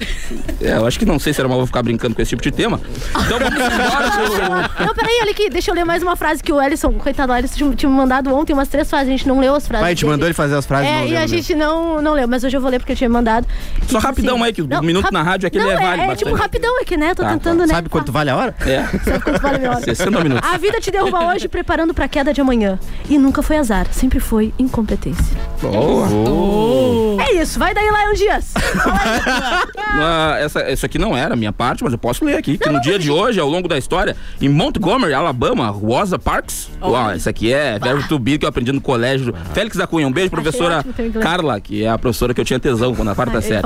É, 0.61 0.73
eu 0.77 0.87
acho 0.87 0.99
que 0.99 1.05
não 1.07 1.19
sei 1.19 1.33
se 1.33 1.41
era 1.41 1.49
mal 1.49 1.59
vou 1.59 1.67
ficar 1.67 1.83
brincando 1.83 2.15
com 2.15 2.23
esse 2.23 2.31
tipo 2.31 2.43
de 2.43 2.51
tema. 2.51 2.81
Então 3.11 3.39
vamos 3.39 3.55
embora. 4.39 4.71
Não, 4.87 4.95
peraí, 4.95 5.19
olha 5.23 5.31
aqui, 5.31 5.51
deixa 5.51 5.71
eu 5.71 5.75
ler 5.75 5.85
mais 5.85 6.03
uma 6.03 6.17
frase 6.17 6.43
que 6.43 6.53
o 6.53 6.61
Ellison, 6.61 6.93
coitado, 6.95 7.33
o 7.33 7.37
Ellison 7.37 7.73
tinha- 7.75 7.91
mandado 7.91 8.35
ontem 8.35 8.53
umas 8.53 8.69
três 8.69 8.89
frases, 8.89 9.09
a 9.09 9.11
gente 9.11 9.27
não 9.29 9.41
leu 9.41 9.55
as 9.55 9.67
frases. 9.67 9.85
Pai, 9.85 9.95
te 9.95 10.07
mandou 10.07 10.27
ele 10.27 10.35
fazer 10.35 10.55
as 10.57 10.65
frases, 10.67 10.89
É, 10.89 10.99
não 11.01 11.07
e 11.07 11.11
leu 11.11 11.19
a 11.21 11.27
gente 11.27 11.55
não, 11.55 12.01
não 12.03 12.15
leu, 12.15 12.29
mas 12.29 12.45
hoje 12.45 12.57
eu 12.57 12.61
vou 12.61 12.71
ler 12.71 12.79
porque 12.79 12.93
eu 12.93 12.97
tinha 12.97 13.11
mandado. 13.11 13.47
Só 13.83 13.87
tipo 13.87 13.99
rapidão 13.99 14.43
aí, 14.43 14.53
que 14.53 14.63
o 14.63 14.83
minuto 14.83 15.11
na 15.13 15.23
rádio 15.23 15.47
é 15.47 15.51
que 15.51 15.59
ele 15.59 15.65
não, 15.65 15.73
é 15.73 15.77
válido 15.77 15.93
É, 16.03 16.07
bastante. 16.07 16.25
tipo 16.25 16.37
rapidão 16.37 16.81
aqui, 16.81 16.97
né? 16.97 17.15
Tô 17.15 17.23
Tá, 17.23 17.31
tentando, 17.33 17.61
né? 17.67 17.75
Sabe 17.75 17.89
quanto 17.89 18.11
vale 18.13 18.31
a 18.31 18.37
hora? 18.37 18.55
É, 18.61 18.83
Sabe 19.05 19.21
quanto 19.21 19.43
vale 19.43 19.67
a 19.67 19.71
hora? 19.73 19.81
60 19.85 20.21
minutos. 20.23 20.49
A 20.51 20.57
vida 20.57 20.81
te 20.81 20.91
derruba 20.91 21.27
hoje 21.35 21.49
preparando 21.49 21.93
pra 21.93 22.07
queda 22.09 22.33
de 22.33 22.41
amanhã. 22.41 22.79
E 23.09 23.19
nunca 23.19 23.43
foi 23.43 23.57
azar, 23.59 23.87
sempre 23.91 24.21
foi 24.21 24.53
incompetência. 24.59 25.37
Boa. 25.61 26.09
É 27.29 27.35
isso, 27.43 27.59
vai 27.59 27.75
daí, 27.75 27.85
Lion 27.87 28.15
Dias. 28.15 28.55
Ah, 30.03 30.37
essa, 30.39 30.71
isso 30.71 30.87
aqui 30.87 30.99
não 30.99 31.17
era 31.17 31.35
a 31.35 31.37
minha 31.37 31.53
parte, 31.53 31.83
mas 31.83 31.93
eu 31.93 31.99
posso 31.99 32.25
ler 32.25 32.37
aqui. 32.37 32.57
Que 32.57 32.69
no 32.71 32.81
dia 32.81 32.97
de 32.99 33.11
hoje, 33.11 33.41
ao 33.41 33.49
longo 33.49 33.67
da 33.67 33.77
história, 33.77 34.17
em 34.41 34.49
Montgomery, 34.49 35.13
Alabama, 35.13 35.67
Rosa 35.69 36.17
Parks. 36.17 36.71
Uau, 36.81 37.13
isso 37.15 37.29
aqui 37.29 37.53
é 37.53 37.77
verbo 37.79 38.07
to 38.07 38.17
be 38.19 38.39
que 38.39 38.45
eu 38.45 38.49
aprendi 38.49 38.71
no 38.71 38.81
colégio. 38.81 39.35
Félix 39.53 39.77
da 39.77 39.87
Cunha, 39.89 40.07
um 40.07 40.13
beijo, 40.13 40.31
professora. 40.31 40.85
Carla, 41.21 41.61
que 41.61 41.83
é 41.85 41.91
a 41.91 41.99
professora 41.99 42.33
que 42.33 42.41
eu 42.41 42.45
tinha 42.45 42.61
tesão 42.61 42.95
quando 42.95 43.09
na 43.09 43.15
quarta 43.17 43.39
Ah, 43.39 43.43
série. 43.43 43.63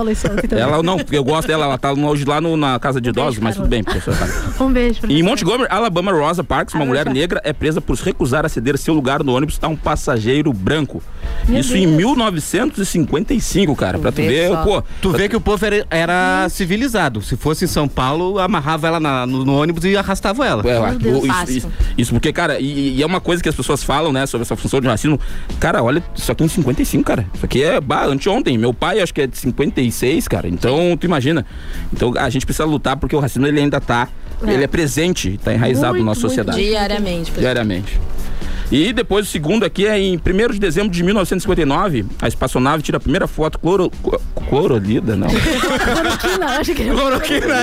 Ela 0.59 0.83
não, 0.83 0.97
porque 0.97 1.17
eu 1.17 1.23
gosto 1.25 1.47
dela, 1.47 1.67
ela 1.67 1.77
tá 1.79 1.93
hoje 1.93 2.25
lá 2.25 2.41
no- 2.41 2.57
na 2.57 2.79
casa 2.81 3.01
de 3.03 3.11
idosos, 3.11 3.39
mas 3.39 3.55
Carla. 3.55 3.65
tudo 3.67 3.71
bem, 3.71 3.85
professora 3.85 4.17
Carla. 4.17 4.35
Um 4.65 4.73
beijo 4.73 5.01
Em. 5.07 5.23
Montgomery, 5.23 5.69
Alabama, 5.71 6.11
Rosa 6.11 6.43
Parks, 6.43 6.75
uma 6.75 6.85
Ah, 6.85 6.87
mulher 6.87 7.05
tá. 7.05 7.13
negra 7.13 7.41
é 7.45 7.53
presa 7.53 7.81
por 7.83 7.97
se 7.99 8.05
recusar 8.05 8.47
a 8.47 8.49
ceder 8.49 8.79
seu 8.79 8.95
lugar 8.95 9.23
no 9.23 9.35
ônibus 9.37 9.59
a 9.61 9.69
um 9.69 9.77
passageiro 9.77 10.14
branco. 10.55 11.03
Meu 11.49 11.61
Isso 11.61 11.77
em 11.77 11.87
Deus. 11.87 11.97
1955, 11.97 13.77
cara. 13.77 13.99
Pra 13.99 14.11
tu 14.11 14.17
Vê 14.17 14.29
ver, 14.29 14.49
só. 14.49 14.63
pô. 14.63 14.83
Tu 15.01 15.11
vê 15.11 15.29
que 15.29 15.37
o 15.37 15.41
povo 15.41 15.65
era, 15.65 15.87
era 15.91 16.49
civilizado. 16.49 17.21
Se 17.23 17.37
fosse 17.37 17.65
em 17.65 17.69
São 17.69 17.87
Paulo, 17.89 18.39
amarrava 18.39 18.87
ela 18.89 19.01
na- 19.01 19.27
no, 19.27 19.45
no 19.45 19.61
ônibus 19.61 19.85
e 19.85 19.97
arrastava 19.97 20.47
ela. 20.47 20.63
É, 20.69 20.81
Meu 20.81 20.99
Deus, 20.99 21.19
isso, 21.19 21.27
fácil. 21.27 21.57
isso, 21.57 21.71
isso 21.99 22.13
porque, 22.13 22.33
cara, 22.33 22.59
e, 22.61 22.97
e 22.97 23.03
é 23.03 23.07
uma 23.07 23.21
coisa 23.21 23.43
que 23.43 23.49
as 23.49 23.55
pessoas 23.55 23.83
falam, 23.83 24.13
né, 24.13 24.27
sobre 24.27 24.43
essa 24.43 24.57
função 24.57 24.81
de 24.81 24.87
racismo. 24.87 25.19
Cara, 25.61 25.83
olha, 25.83 26.03
isso 26.15 26.31
aqui 26.31 26.45
em 26.45 26.49
55, 26.49 27.05
cara. 27.05 27.27
Isso 27.35 27.45
aqui 27.45 27.63
é 27.63 27.81
bah, 27.81 28.07
anteontem. 28.07 28.57
Meu 28.57 28.73
pai, 28.73 29.01
acho 29.01 29.13
que 29.13 29.21
é 29.23 29.27
de 29.27 29.37
56, 29.37 30.27
cara. 30.29 30.49
Então, 30.49 30.97
tu 30.99 31.05
imagina. 31.05 31.45
Então, 31.93 32.13
a 32.17 32.31
gente 32.31 32.47
precisa 32.47 32.65
lutar 32.65 32.97
porque 32.97 33.15
o 33.15 33.21
racismo 33.21 33.47
ele 33.47 33.61
ainda 33.61 33.81
tá. 33.81 34.09
É. 34.47 34.53
Ele 34.53 34.65
é 34.65 34.67
presente, 34.67 35.39
tá 35.43 35.55
enraizado 35.55 35.93
Muito, 35.95 36.01
na 36.01 36.07
nossa 36.11 36.21
sociedade. 36.21 36.59
Diariamente. 36.63 37.33
Diariamente. 37.33 38.01
E 38.71 38.93
depois 38.93 39.27
o 39.27 39.31
segundo 39.31 39.65
aqui 39.65 39.87
é 39.87 39.99
em 39.99 40.17
1 40.17 40.53
de 40.53 40.59
dezembro 40.59 40.91
de 40.91 41.03
1959, 41.03 42.07
a 42.21 42.27
espaçonave 42.29 42.83
tira 42.83 42.97
a 42.97 43.01
primeira 43.01 43.27
foto 43.27 43.59
cloro, 43.59 43.91
clo- 44.03 44.21
clorolida, 44.49 45.17
não. 45.17 45.29
Cloroquina, 45.29 46.47
achei 46.59 46.75
que 46.75 46.83
ele 46.83 46.91
Cloroquina. 46.91 47.55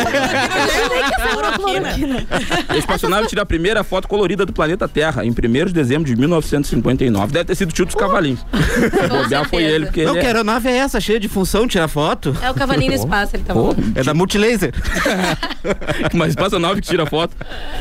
A 2.70 2.78
espaçonave 2.78 3.28
tira 3.28 3.42
a 3.42 3.46
primeira 3.46 3.84
foto 3.84 4.08
colorida 4.08 4.46
do 4.46 4.54
planeta 4.54 4.88
Terra 4.88 5.26
em 5.26 5.32
1 5.32 5.34
de 5.66 5.74
dezembro 5.74 6.06
de 6.06 6.16
1959. 6.16 7.34
Deve 7.34 7.46
ter 7.46 7.56
sido 7.56 7.70
o 7.70 7.74
tio 7.74 7.86
dos 7.86 7.96
cavalinhos. 7.96 8.46
Bobear 9.10 9.48
foi 9.50 9.64
ele, 9.64 9.86
porque 9.88 10.04
Não, 10.04 10.12
ele 10.14 10.20
que 10.22 10.26
é... 10.26 10.30
aeronave 10.30 10.70
é 10.70 10.78
essa? 10.78 11.00
Cheia 11.02 11.20
de 11.20 11.28
função, 11.28 11.68
tirar 11.68 11.88
foto? 11.88 12.36
É 12.42 12.50
o 12.50 12.54
cavalinho 12.54 12.92
no 12.92 12.98
espaço, 12.98 13.36
ele 13.36 13.44
tá 13.44 13.54
Pô, 13.54 13.74
bom. 13.74 13.76
É 13.96 14.04
da 14.04 14.14
Multilaser. 14.14 14.72
uma 16.14 16.28
espaçonave 16.28 16.82
que 16.82 16.88
tira 16.88 17.06
foto. 17.06 17.36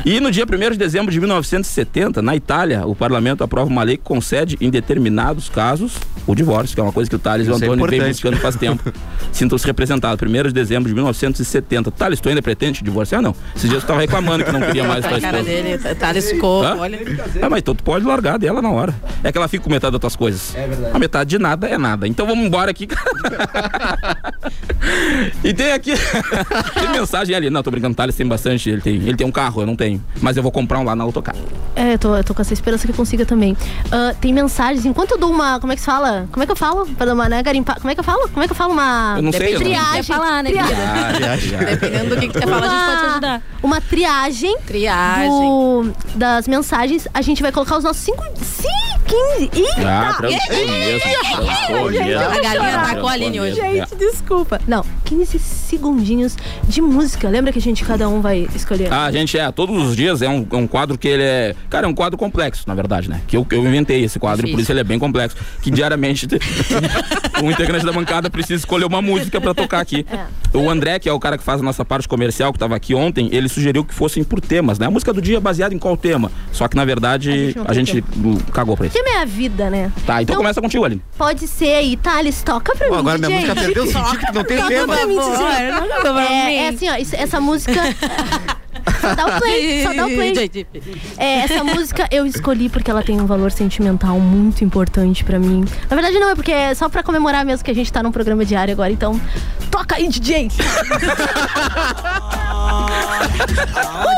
E 0.05 0.19
no 0.19 0.31
dia 0.31 0.43
1 0.45 0.71
de 0.71 0.77
dezembro 0.77 1.11
de 1.11 1.19
1970, 1.19 2.21
na 2.21 2.35
Itália, 2.35 2.85
o 2.85 2.95
parlamento 2.95 3.10
aprova 3.43 3.69
uma 3.69 3.83
lei 3.83 3.97
que 3.97 4.03
concede, 4.03 4.57
em 4.61 4.69
determinados 4.69 5.49
casos, 5.49 5.93
o 6.27 6.35
divórcio, 6.35 6.75
que 6.75 6.79
é 6.79 6.83
uma 6.83 6.91
coisa 6.91 7.09
que 7.09 7.15
o 7.15 7.19
Thales 7.19 7.47
e 7.47 7.49
o 7.49 7.53
é 7.53 7.55
Antônio 7.55 7.85
vem 7.87 7.97
importante. 7.99 8.13
buscando 8.13 8.37
faz 8.37 8.55
tempo. 8.55 8.91
Sintam-se 9.31 9.65
representados. 9.65 10.21
1 10.21 10.43
de 10.47 10.53
dezembro 10.53 10.87
de 10.89 10.93
1970. 10.93 11.91
Thales, 11.91 12.19
tu 12.19 12.29
ainda 12.29 12.41
pretende 12.41 12.83
divorciar? 12.83 13.21
Não. 13.21 13.35
Esses 13.55 13.69
dias 13.69 13.83
tu 13.83 13.87
tava 13.87 14.01
reclamando 14.01 14.43
que 14.43 14.51
não 14.51 14.61
queria 14.61 14.83
mais 14.83 15.05
pra 15.05 15.17
A 15.17 15.21
cara 15.21 15.39
esposa. 15.39 15.55
dele, 15.61 15.77
tá- 15.77 15.95
Thales 15.95 16.29
ficou, 16.29 16.63
olha. 16.63 16.97
É, 17.41 17.49
mas 17.49 17.59
então 17.59 17.75
tu 17.75 17.83
pode 17.83 18.05
largar 18.05 18.37
dela 18.37 18.61
na 18.61 18.69
hora. 18.69 18.93
É 19.23 19.31
que 19.31 19.37
ela 19.37 19.47
fica 19.47 19.63
com 19.63 19.69
metade 19.69 19.91
das 19.91 20.01
tuas 20.01 20.15
coisas. 20.15 20.55
É 20.55 20.67
verdade. 20.67 20.95
A 20.95 20.99
metade 20.99 21.29
de 21.31 21.39
nada 21.39 21.67
é 21.67 21.77
nada. 21.77 22.07
Então 22.07 22.25
vamos 22.25 22.45
embora 22.45 22.71
aqui. 22.71 22.87
e 25.43 25.53
tem 25.53 25.71
aqui. 25.71 25.93
tem 26.79 26.89
mensagem 26.91 27.35
ali. 27.35 27.49
Não, 27.49 27.63
tô 27.63 27.71
brincando, 27.71 27.95
Thales 27.95 28.15
tem 28.15 28.27
bastante. 28.27 28.69
Ele 28.69 28.81
tem, 28.81 28.95
ele 28.95 29.15
tem 29.15 29.25
um 29.25 29.31
carro, 29.31 29.61
eu 29.61 29.65
não 29.65 29.75
tenho. 29.75 30.01
Mas 30.21 30.37
eu 30.37 30.43
vou 30.43 30.51
comprar 30.51 30.79
um 30.79 30.83
lá 30.83 30.95
na 30.95 31.03
Autocar. 31.03 31.35
É, 31.75 31.93
eu 31.93 31.99
tô, 31.99 32.15
eu 32.15 32.23
tô 32.23 32.33
com 32.33 32.41
essa 32.41 32.53
esperança 32.53 32.85
que 32.87 32.93
consiga 33.01 33.25
também. 33.25 33.57
Ah, 33.91 34.13
tem 34.21 34.31
mensagens, 34.33 34.85
enquanto 34.85 35.11
eu 35.11 35.17
dou 35.17 35.31
uma. 35.31 35.59
Como 35.59 35.73
é 35.73 35.75
que 35.75 35.81
se 35.81 35.85
fala? 35.87 36.27
Como 36.31 36.43
é 36.43 36.45
que 36.45 36.51
eu 36.51 36.55
falo? 36.55 36.85
Pra 36.85 37.05
dar 37.05 37.13
uma, 37.13 37.27
né, 37.27 37.41
garimpa. 37.41 37.75
Como 37.75 37.89
é 37.89 37.93
que 37.95 37.99
eu 37.99 38.03
falo? 38.03 38.29
Como 38.29 38.43
é 38.43 38.47
que 38.47 38.51
eu 38.53 38.55
falo 38.55 38.73
uma. 38.73 39.15
Eu 39.17 39.23
não 39.23 39.31
sei, 39.31 39.49
eu 39.55 39.59
não- 39.59 39.65
triagem. 39.65 39.93
Quer 39.95 40.03
falar, 40.03 40.43
né, 40.43 40.49
triagem. 40.51 41.49
querida? 41.49 41.65
Dependendo 41.71 42.15
do 42.15 42.21
que, 42.21 42.27
que 42.27 42.33
você 42.39 42.45
fala, 42.47 42.65
a 42.65 42.69
gente 42.69 42.85
pode 42.85 42.99
te 42.99 43.05
ajudar. 43.11 43.41
Uma 43.63 43.81
triagem. 43.81 44.57
Triagem. 44.65 45.29
do- 45.29 45.93
das 46.15 46.47
mensagens, 46.47 47.07
a 47.13 47.21
gente 47.21 47.41
vai 47.41 47.51
colocar 47.51 47.77
os 47.77 47.83
nossos 47.83 48.01
5, 48.03 48.23
15. 49.05 49.51
Eita! 49.53 49.81
Ah, 49.87 50.17
vou 51.69 51.87
A 51.89 52.41
galinha 52.41 52.77
atacou 52.81 53.09
a 53.09 53.11
Aline 53.13 53.39
hoje. 53.41 53.55
Gente, 53.55 53.95
desculpa. 53.95 54.59
Não, 54.67 54.85
15 55.05 55.39
segundinhos 55.39 56.35
de 56.67 56.81
música. 56.81 57.27
Lembra 57.29 57.51
que 57.51 57.59
a 57.59 57.61
gente, 57.61 57.83
cada 57.83 58.07
um 58.07 58.21
vai 58.21 58.47
escolher? 58.55 58.91
Ah, 58.91 59.11
gente, 59.11 59.37
é, 59.37 59.51
todos 59.51 59.75
os 59.89 59.95
dias 59.95 60.21
é 60.21 60.29
um, 60.29 60.45
é 60.51 60.55
um 60.55 60.67
quadro 60.67 60.97
que 60.97 61.07
ele 61.07 61.23
é. 61.23 61.55
Cara, 61.69 61.85
é 61.87 61.89
um 61.89 61.93
quadro 61.93 62.17
complexo, 62.17 62.63
na 62.67 62.73
verdade, 62.75 62.90
né? 63.07 63.21
Que 63.27 63.37
eu, 63.37 63.45
eu 63.51 63.65
inventei 63.65 64.03
esse 64.03 64.19
quadro 64.19 64.41
e 64.45 64.51
por 64.51 64.57
Difícil. 64.57 64.61
isso 64.63 64.71
ele 64.71 64.79
é 64.81 64.83
bem 64.83 64.99
complexo. 64.99 65.37
Que 65.61 65.71
diariamente 65.71 66.27
um 67.43 67.49
integrante 67.51 67.85
da 67.85 67.91
bancada 67.91 68.29
precisa 68.29 68.55
escolher 68.55 68.85
uma 68.85 69.01
música 69.01 69.39
pra 69.39 69.53
tocar 69.53 69.79
aqui. 69.79 70.05
O 70.53 70.69
André, 70.69 70.99
que 70.99 71.07
é 71.07 71.13
o 71.13 71.19
cara 71.19 71.37
que 71.37 71.43
faz 71.43 71.61
a 71.61 71.63
nossa 71.63 71.83
parte 71.85 72.07
comercial, 72.07 72.51
que 72.51 72.59
tava 72.59 72.75
aqui 72.75 72.93
ontem, 72.93 73.29
ele 73.31 73.47
sugeriu 73.47 73.83
que 73.85 73.93
fossem 73.93 74.23
por 74.23 74.41
temas, 74.41 74.77
né? 74.77 74.85
A 74.87 74.91
música 74.91 75.13
do 75.13 75.21
dia 75.21 75.37
é 75.37 75.39
baseada 75.39 75.73
em 75.73 75.79
qual 75.79 75.95
tema? 75.95 76.31
Só 76.51 76.67
que 76.67 76.75
na 76.75 76.83
verdade 76.85 77.55
a 77.65 77.73
tem 77.73 77.85
gente 77.85 77.99
uh, 77.99 78.43
cagou 78.51 78.75
pra 78.75 78.87
isso. 78.87 78.95
Tema 78.95 79.09
é 79.19 79.21
a 79.21 79.25
vida, 79.25 79.69
né? 79.69 79.91
Tá, 80.05 80.21
então 80.21 80.35
começa 80.35 80.61
contigo, 80.61 80.83
Aline. 80.83 81.01
Pode 81.17 81.47
ser 81.47 81.73
aí, 81.75 81.95
Thales, 81.97 82.41
toca 82.43 82.75
pra 82.75 82.87
Pô, 82.87 82.93
mim, 82.95 82.99
agora 82.99 83.17
minha 83.17 83.29
DJ. 83.29 83.41
música 83.49 83.61
perdeu 83.61 83.83
o 83.83 83.87
sentido 83.87 84.19
que 84.25 84.33
não 84.33 84.43
tem 84.43 84.65
tema. 84.67 85.05
mim, 85.05 85.17
É, 86.29 86.55
é 86.55 86.69
assim, 86.69 86.89
ó, 86.89 86.95
isso- 86.95 87.15
essa 87.15 87.39
música... 87.39 87.71
só 88.99 89.15
dá 89.15 89.25
o 89.25 89.39
play, 89.39 89.83
só 89.83 89.93
dá 89.93 90.05
o 90.05 90.09
play. 90.09 90.31
É, 91.17 91.39
essa 91.41 91.63
música 91.63 92.07
eu 92.11 92.25
escolhi 92.25 92.69
porque 92.69 92.89
ela 92.89 93.03
tem 93.03 93.19
um 93.21 93.25
valor 93.25 93.51
sentimental 93.51 94.19
muito 94.19 94.63
importante 94.63 95.23
pra 95.23 95.37
mim. 95.39 95.65
Na 95.89 95.95
verdade 95.95 96.19
não, 96.19 96.29
é 96.29 96.35
porque 96.35 96.51
é 96.51 96.73
só 96.73 96.89
pra 96.89 97.03
comemorar 97.03 97.45
mesmo 97.45 97.63
que 97.63 97.71
a 97.71 97.75
gente 97.75 97.91
tá 97.91 98.01
num 98.01 98.11
programa 98.11 98.43
diário 98.45 98.73
agora, 98.73 98.91
então 98.91 99.19
toca 99.69 99.95
aí, 99.95 100.07
DJ! 100.07 100.49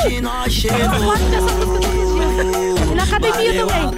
Onde 0.06 0.22
nós 0.22 0.52
chegou, 0.54 0.80
Eu 0.80 1.04
gosto 1.04 1.24
dessa 1.26 1.52
música 1.56 1.80
todos 1.80 2.12
os 2.12 2.14
dias. 2.14 2.90
E 2.92 2.96
na 2.96 3.04
academia 3.04 3.66
também. 3.66 3.92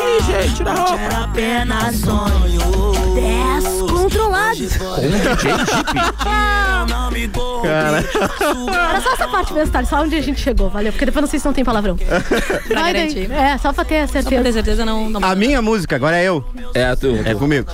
Ih, 0.00 0.22
gente, 0.24 0.54
tira 0.56 0.72
a 0.72 0.74
roupa. 0.74 0.98
Era 1.00 1.24
apenas 1.24 1.96
sonho. 1.96 2.60
Descontrolado. 4.54 5.02
Eu 6.26 6.86
não 6.88 7.10
me 7.10 7.26
dou. 7.26 7.64
Era 7.66 9.00
só 9.00 9.12
essa 9.12 9.28
parte 9.28 9.52
mesmo, 9.52 9.72
Thales, 9.72 9.88
só 9.88 10.02
onde 10.02 10.16
a 10.16 10.20
gente 10.20 10.40
chegou, 10.40 10.68
valeu. 10.70 10.92
Porque 10.92 11.06
depois 11.06 11.22
não 11.22 11.28
sei 11.28 11.38
se 11.40 11.46
não 11.46 11.52
tem 11.52 11.64
palavrão. 11.64 11.96
Vai 11.96 12.92
daí. 12.92 12.92
garantir. 12.92 13.30
É, 13.32 13.58
só 13.58 13.72
pra 13.72 13.84
ter 13.84 14.06
Só 14.06 14.12
pra 14.12 14.22
certeza. 14.22 14.42
ter 14.42 14.52
certeza, 14.52 14.84
não. 14.84 15.10
não... 15.10 15.24
A 15.24 15.34
minha 15.34 15.60
música, 15.60 15.96
agora 15.96 16.16
é 16.16 16.24
eu. 16.24 16.44
É, 16.74 16.94
tu. 16.96 17.16
É 17.24 17.32
tu. 17.32 17.38
comigo. 17.38 17.66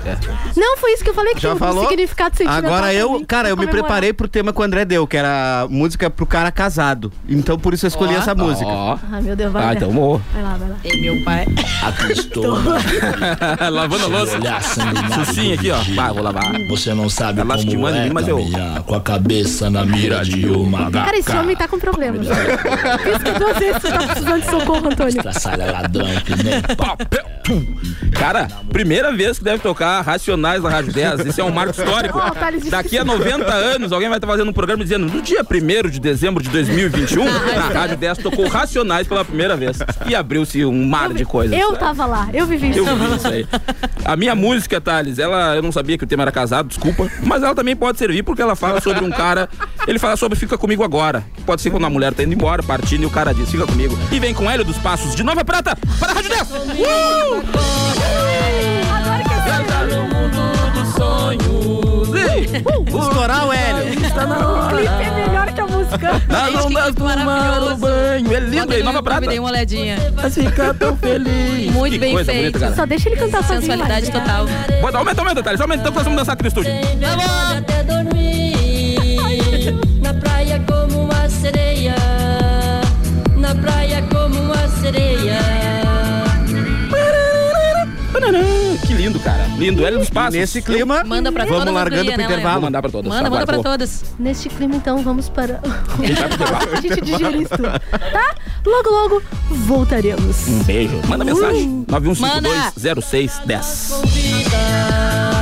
Não, 0.56 0.76
foi 0.76 0.92
isso 0.92 1.04
que 1.04 1.11
eu 1.11 1.14
falei 1.14 1.35
que 1.35 1.40
Já 1.40 1.48
tinha 1.50 1.54
um 1.54 1.58
falou? 1.58 1.88
significado 1.88 2.37
sentimental. 2.37 2.64
Agora 2.64 2.82
pra 2.82 2.94
eu, 2.94 3.12
mim, 3.12 3.24
cara, 3.24 3.48
eu 3.48 3.56
pra 3.56 3.66
me 3.66 3.70
preparei 3.70 4.12
pro 4.12 4.28
tema 4.28 4.52
que 4.52 4.61
o 4.61 4.62
André 4.64 4.85
deu, 4.85 5.06
que 5.06 5.16
era 5.16 5.66
música 5.68 6.08
pro 6.11 6.26
cara 6.26 6.50
casado. 6.50 7.12
Então 7.28 7.58
por 7.58 7.74
isso 7.74 7.87
eu 7.87 7.88
escolhi 7.88 8.14
Ó. 8.14 8.18
essa 8.18 8.35
música. 8.35 8.70
Ó. 8.70 8.98
Ai, 9.11 9.22
meu 9.22 9.37
Deus, 9.37 9.52
vai. 9.52 9.64
Ah, 9.64 9.74
então 9.74 9.90
vou. 9.90 10.20
Vai 10.32 10.42
lá, 10.42 10.56
vai 10.56 10.68
lá. 10.68 10.76
Ei, 10.85 11.00
meu 11.00 11.24
pai. 11.24 11.46
Estou, 12.11 12.56
Lavando 13.70 14.04
a 14.04 14.08
louça. 14.08 14.38
Sucinho 15.24 15.54
aqui, 15.54 15.70
ó. 15.70 15.78
Bah, 15.94 16.12
vou 16.12 16.22
lavar. 16.22 16.52
Você 16.68 16.94
não 16.94 17.09
sabe 17.09 17.40
Ela 17.40 17.57
que 17.57 17.66
como 17.66 17.81
manda 17.83 17.98
é 17.98 18.05
mim, 18.05 18.11
mas 18.12 18.29
eu- 18.29 18.37
caminhar 18.38 18.83
com 18.83 18.94
a 18.94 19.01
cabeça 19.01 19.70
na 19.70 19.85
mira 19.85 20.25
de 20.25 20.46
uma 20.46 20.90
Cara, 20.90 21.16
esse 21.16 21.31
homem 21.37 21.57
tá 21.57 21.66
com 21.68 21.79
problemas. 21.79 22.27
Isso 22.27 23.25
que 23.25 23.38
duas 23.38 23.59
vezes 23.59 23.83
você 23.83 23.88
tá 23.88 23.98
precisando 23.98 24.40
de 24.40 24.51
socorro, 24.51 24.88
Antônio. 24.88 25.09
Estraçalha 25.16 25.70
ladrão 25.72 26.07
que 26.25 26.42
nem 26.42 26.61
Papel, 26.77 27.25
pum. 27.44 27.66
Cara, 28.12 28.48
primeira 28.70 29.12
vez 29.12 29.38
que 29.38 29.44
deve 29.44 29.59
tocar 29.62 30.01
Racionais 30.03 30.62
na 30.62 30.68
Rádio 30.68 30.92
10. 30.92 31.27
Isso 31.27 31.40
é 31.40 31.44
um 31.44 31.51
marco 31.51 31.72
histórico. 31.72 32.20
Disse 32.55 32.70
Daqui 32.70 32.98
a 32.98 33.05
90 33.05 33.53
anos, 33.53 33.92
alguém 33.92 34.09
vai 34.09 34.18
estar 34.18 34.27
fazendo 34.27 34.48
um 34.48 34.53
programa 34.53 34.83
dizendo 34.83 35.07
no 35.07 35.22
dia 35.22 35.42
1 35.42 35.88
de 35.90 35.98
dezembro 36.01 36.42
de 36.42 36.48
2021, 36.51 37.25
na 37.25 37.68
Rádio 37.68 37.96
10 37.96 38.18
tocou 38.18 38.46
Racionais 38.48 39.07
pela 39.07 39.25
primeira 39.25 39.57
vez. 39.57 39.79
E 40.07 40.14
abriu-se 40.14 40.64
um 40.64 40.87
mar 40.87 41.12
de 41.12 41.25
coisas. 41.25 41.59
Eu 41.59 41.77
tava 41.77 42.07
lá, 42.07 42.29
eu 42.33 42.46
vivi 42.46 42.70
isso. 42.70 42.79
Eu 42.79 42.96
vi 42.96 43.16
isso 43.16 43.27
aí. 43.29 43.46
A 44.05 44.16
minha 44.16 44.35
música, 44.35 44.81
Thales, 44.81 45.18
ela, 45.18 45.57
eu 45.57 45.62
não 45.62 45.72
sabia 45.72 45.96
que 45.98 46.05
o 46.05 46.07
tema 46.07 46.22
era 46.22 46.33
casado, 46.33 46.51
atrasado, 46.52 46.68
desculpa. 46.68 47.10
Mas 47.24 47.42
ela 47.42 47.54
também 47.54 47.74
pode 47.74 47.98
servir 47.98 48.22
porque 48.22 48.42
ela 48.42 48.54
fala 48.54 48.80
sobre 48.80 49.04
um 49.04 49.10
cara. 49.10 49.48
Ele 49.86 49.98
fala 49.98 50.16
sobre 50.16 50.38
fica 50.38 50.58
comigo 50.58 50.84
agora. 50.84 51.24
Pode 51.46 51.62
ser 51.62 51.70
quando 51.70 51.86
a 51.86 51.90
mulher 51.90 52.12
tá 52.12 52.22
indo 52.22 52.34
embora, 52.34 52.62
partindo, 52.62 53.02
e 53.02 53.06
o 53.06 53.10
cara 53.10 53.32
diz, 53.32 53.50
fica 53.50 53.66
comigo. 53.66 53.98
E 54.10 54.20
vem 54.20 54.34
com 54.34 54.50
Hélio 54.50 54.64
dos 54.64 54.76
Passos 54.78 55.14
de 55.14 55.22
Nova 55.22 55.44
Prata 55.44 55.76
para 55.98 56.12
a 56.12 56.14
Rádio 56.14 56.30
10. 56.30 56.50
Uh! 56.50 56.54
Agora 58.92 59.22
que 60.72 60.86
sonho. 60.98 61.40
Uh! 61.50 62.98
Os 62.98 63.08
coral, 63.08 63.52
Hélio. 63.52 64.04
Está 64.04 64.26
na 64.26 64.48
hora. 64.48 64.74
O 64.74 64.76
clipe 64.76 65.02
é 65.02 65.26
melhor 65.26 65.51
música. 65.92 66.22
Nós 66.28 66.44
Gente, 66.44 66.52
vamos 66.57 66.66
que 66.68 66.74
dar 66.74 66.83
clipe 66.85 66.96
tomar 66.98 67.16
maravilhoso. 67.24 67.72
o 67.72 67.76
banho. 67.76 68.35
É 68.37 68.40
lindo, 68.40 68.78
no 68.78 68.85
Nova 68.85 69.02
Prata. 69.02 69.26
Dei 69.26 69.38
uma 69.38 69.48
olhadinha. 69.50 69.96
Vai 70.14 70.31
ficar 70.31 70.74
tão 70.74 70.96
feliz. 70.96 71.70
Muito 71.72 71.92
Que 71.92 71.98
bem 71.98 72.16
feito. 72.24 72.37
bonita, 72.37 72.59
cara. 72.59 72.74
Só 72.74 72.87
deixa 72.87 73.09
ele 73.09 73.16
cantar 73.16 73.42
sozinho. 73.44 73.61
Sensualidade 73.61 74.11
vai. 74.11 74.20
total. 74.20 74.46
Bota, 74.81 74.98
aumenta, 74.98 75.20
aumenta, 75.20 75.42
Thales. 75.42 75.61
Aumenta, 75.61 75.88
então 75.88 75.92
vamos 76.02 76.18
dançar 76.18 76.35
aqui 76.35 76.42
no 76.42 76.48
estúdio. 76.48 76.72
até 77.57 77.83
dormir 77.85 79.74
na 80.00 80.14
praia 80.14 80.61
como 80.66 81.05
uma 81.05 81.28
sereia, 81.28 81.94
na 83.37 83.55
praia 83.55 84.02
como 84.11 84.40
uma 84.40 84.68
sereia. 84.81 85.71
Que 88.87 88.94
lindo, 88.94 89.18
cara. 89.20 89.46
Lindo. 89.57 89.85
Hélio 89.85 89.98
dos 89.98 90.11
Passos. 90.11 90.35
Nesse 90.35 90.61
clima, 90.61 91.03
manda 91.05 91.33
pra 91.33 91.44
vamos 91.44 91.72
largando 91.72 92.05
pro 92.05 92.16
né, 92.16 92.25
intervalo. 92.25 92.61
Vou 92.61 92.62
mandar 92.62 92.83
pra 92.83 92.90
todas. 92.90 93.09
Manda, 93.09 93.25
tá, 93.25 93.31
manda 93.31 93.46
pra 93.46 93.59
todas. 93.59 94.05
Neste 94.18 94.48
clima, 94.48 94.77
então, 94.77 95.03
vamos 95.03 95.29
para... 95.29 95.61
A 95.62 95.66
gente 96.07 96.14
vai 96.14 96.29
pro 96.29 96.35
intervalo. 96.35 96.72
A 96.72 96.81
gente 96.81 97.01
digere 97.01 97.42
isso 97.42 97.62
tá? 98.12 98.35
Logo, 98.66 98.90
logo, 98.90 99.22
voltaremos. 99.51 100.48
Um 100.48 100.62
beijo. 100.62 101.01
Manda 101.09 101.25
mensagem. 101.25 101.68
Uh. 101.68 101.85
91520610. 101.88 103.90
9152 103.90 105.41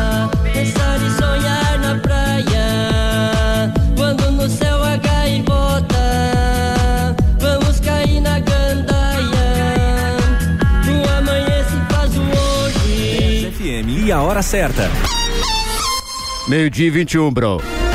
a 14.10 14.22
hora 14.22 14.42
certa. 14.42 14.90
Meio-dia 16.48 16.88
e 16.88 16.90
21, 16.90 17.30
bro. 17.30 17.89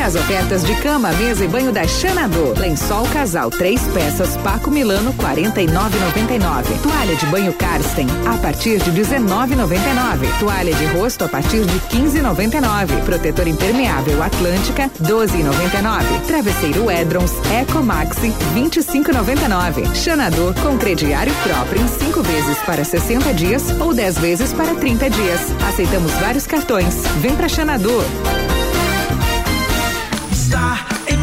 Confira 0.00 0.06
as 0.06 0.14
ofertas 0.14 0.64
de 0.64 0.74
cama, 0.76 1.12
mesa 1.12 1.44
e 1.44 1.48
banho 1.48 1.72
da 1.72 1.86
Xanadu. 1.86 2.54
Lençol 2.58 3.06
casal, 3.08 3.50
três 3.50 3.82
peças, 3.88 4.36
Paco 4.38 4.70
Milano, 4.70 5.12
49,99. 5.14 6.82
Toalha 6.82 7.14
de 7.16 7.26
banho 7.26 7.52
Karsten, 7.52 8.06
a 8.26 8.36
partir 8.38 8.78
de 8.78 8.90
19,99. 8.92 10.38
Toalha 10.38 10.72
de 10.74 10.86
rosto 10.86 11.24
a 11.24 11.28
partir 11.28 11.64
de 11.66 11.78
15,99. 11.94 13.04
Protetor 13.04 13.46
impermeável 13.46 14.22
Atlântica, 14.22 14.90
12,99. 15.02 16.26
Travesseiro 16.26 16.90
Edrons 16.90 17.32
Eco 17.52 17.82
Maxi, 17.82 18.32
25,99. 18.54 19.94
Xanadu 19.94 20.54
com 20.62 20.78
crediário 20.78 21.34
próprio 21.42 21.82
em 21.82 21.88
cinco 21.88 22.22
vezes 22.22 22.58
para 22.64 22.84
60 22.84 23.34
dias 23.34 23.64
ou 23.78 23.92
10 23.92 24.18
vezes 24.18 24.52
para 24.52 24.74
30 24.74 25.10
dias. 25.10 25.40
Aceitamos 25.68 26.12
vários 26.12 26.46
cartões. 26.46 26.94
Vem 27.20 27.36
pra 27.36 27.48
Xanadu. 27.48 28.00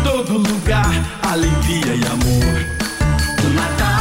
Todo 0.08 0.38
lugar, 0.38 0.90
alegria 1.22 1.94
e 1.94 2.06
amor. 2.08 2.66
O 3.44 3.50
Natal 3.50 4.00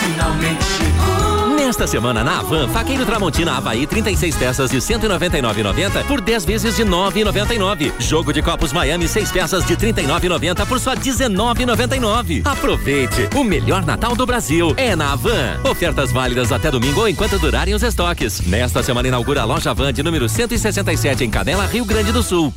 finalmente 0.00 0.64
chegou. 0.64 1.54
Nesta 1.54 1.86
semana 1.86 2.24
na 2.24 2.40
Avan, 2.40 2.66
Faqueiro 2.68 3.04
Tramontina 3.04 3.52
Havaí, 3.58 3.86
36 3.86 4.34
peças 4.36 4.70
de 4.70 4.78
199,90 4.78 6.02
por 6.06 6.22
10 6.22 6.46
vezes 6.46 6.76
de 6.76 6.82
9,99. 6.82 7.92
Jogo 7.98 8.32
de 8.32 8.40
copos 8.40 8.72
Miami, 8.72 9.06
6 9.06 9.30
peças 9.30 9.66
de 9.66 9.76
39,90 9.76 10.64
por 10.66 10.80
só 10.80 10.94
19,99. 10.94 12.40
Aproveite! 12.46 13.28
O 13.34 13.44
melhor 13.44 13.84
Natal 13.84 14.16
do 14.16 14.24
Brasil 14.24 14.72
é 14.78 14.96
na 14.96 15.12
Avan. 15.12 15.60
Ofertas 15.70 16.10
válidas 16.10 16.50
até 16.52 16.70
domingo 16.70 17.00
ou 17.00 17.08
enquanto 17.08 17.38
durarem 17.38 17.74
os 17.74 17.82
estoques. 17.82 18.40
Nesta 18.40 18.82
semana 18.82 19.08
inaugura 19.08 19.42
a 19.42 19.44
loja 19.44 19.72
Avan 19.72 19.92
de 19.92 20.02
número 20.02 20.26
167 20.26 21.22
em 21.22 21.30
Canela, 21.30 21.66
Rio 21.66 21.84
Grande 21.84 22.12
do 22.12 22.22
Sul. 22.22 22.50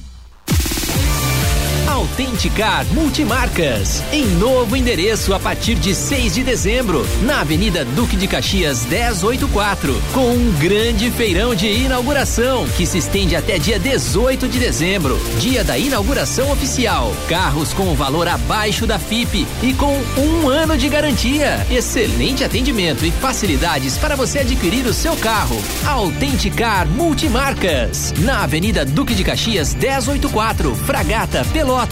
Autenticar 2.00 2.86
Multimarcas, 2.94 4.02
em 4.14 4.26
novo 4.26 4.74
endereço 4.78 5.34
a 5.34 5.40
partir 5.40 5.76
de 5.76 5.94
6 5.94 6.36
de 6.36 6.44
dezembro, 6.46 7.06
na 7.24 7.42
Avenida 7.42 7.84
Duque 7.84 8.16
de 8.16 8.26
Caxias 8.26 8.86
1084, 8.86 10.02
com 10.14 10.32
um 10.32 10.50
grande 10.58 11.12
feirão 11.12 11.54
de 11.54 11.68
inauguração 11.68 12.66
que 12.78 12.86
se 12.86 13.00
estende 13.00 13.36
até 13.36 13.60
dia 13.60 13.78
18 13.78 14.48
de 14.48 14.58
dezembro, 14.60 15.20
dia 15.42 15.62
da 15.62 15.78
inauguração 15.78 16.50
oficial. 16.54 17.14
Carros 17.28 17.74
com 17.74 17.94
valor 17.96 18.30
abaixo 18.30 18.88
da 18.88 18.98
FIP 18.98 19.46
e 19.62 19.74
com 19.74 20.02
um 20.18 20.48
ano 20.48 20.78
de 20.78 20.88
garantia. 20.88 21.68
Excelente 21.70 22.46
atendimento 22.46 23.06
e 23.06 23.12
facilidades 23.12 23.98
para 23.98 24.16
você 24.16 24.40
adquirir 24.40 24.86
o 24.86 24.94
seu 24.94 25.18
carro. 25.18 25.62
Autenticar 25.86 26.88
Multimarcas, 26.88 28.14
na 28.20 28.44
Avenida 28.44 28.86
Duque 28.86 29.14
de 29.14 29.26
Caxias 29.26 29.76
1084, 29.76 30.74
Fragata, 30.76 31.46
Pelotas. 31.52 31.89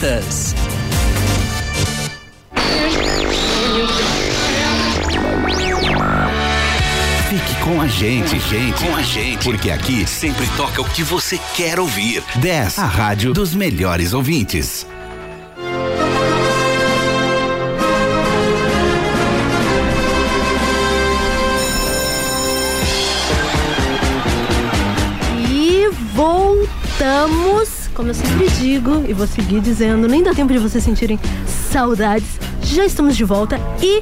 Fique 7.27 7.55
com 7.63 7.81
a 7.81 7.88
gente, 7.88 8.39
gente, 8.39 8.86
com 8.86 8.95
a 8.95 9.01
gente, 9.01 9.43
porque 9.43 9.71
aqui 9.71 10.05
sempre 10.05 10.45
toca 10.55 10.81
o 10.81 10.86
que 10.86 11.03
você 11.03 11.39
quer 11.55 11.79
ouvir. 11.79 12.23
10, 12.36 12.77
a 12.77 12.86
rádio 12.86 13.33
dos 13.33 13.55
melhores 13.55 14.13
ouvintes. 14.13 14.86
Como 27.97 28.10
eu 28.12 28.13
sempre 28.13 28.47
digo, 28.60 29.03
e 29.07 29.12
vou 29.12 29.25
seguir 29.25 29.60
dizendo, 29.60 30.07
nem 30.07 30.21
dá 30.21 30.31
tempo 30.31 30.53
de 30.53 30.60
vocês 30.60 30.83
sentirem 30.83 31.19
saudades. 31.71 32.39
Já 32.62 32.86
estamos 32.86 33.17
de 33.17 33.23
volta 33.23 33.60
e. 33.81 33.99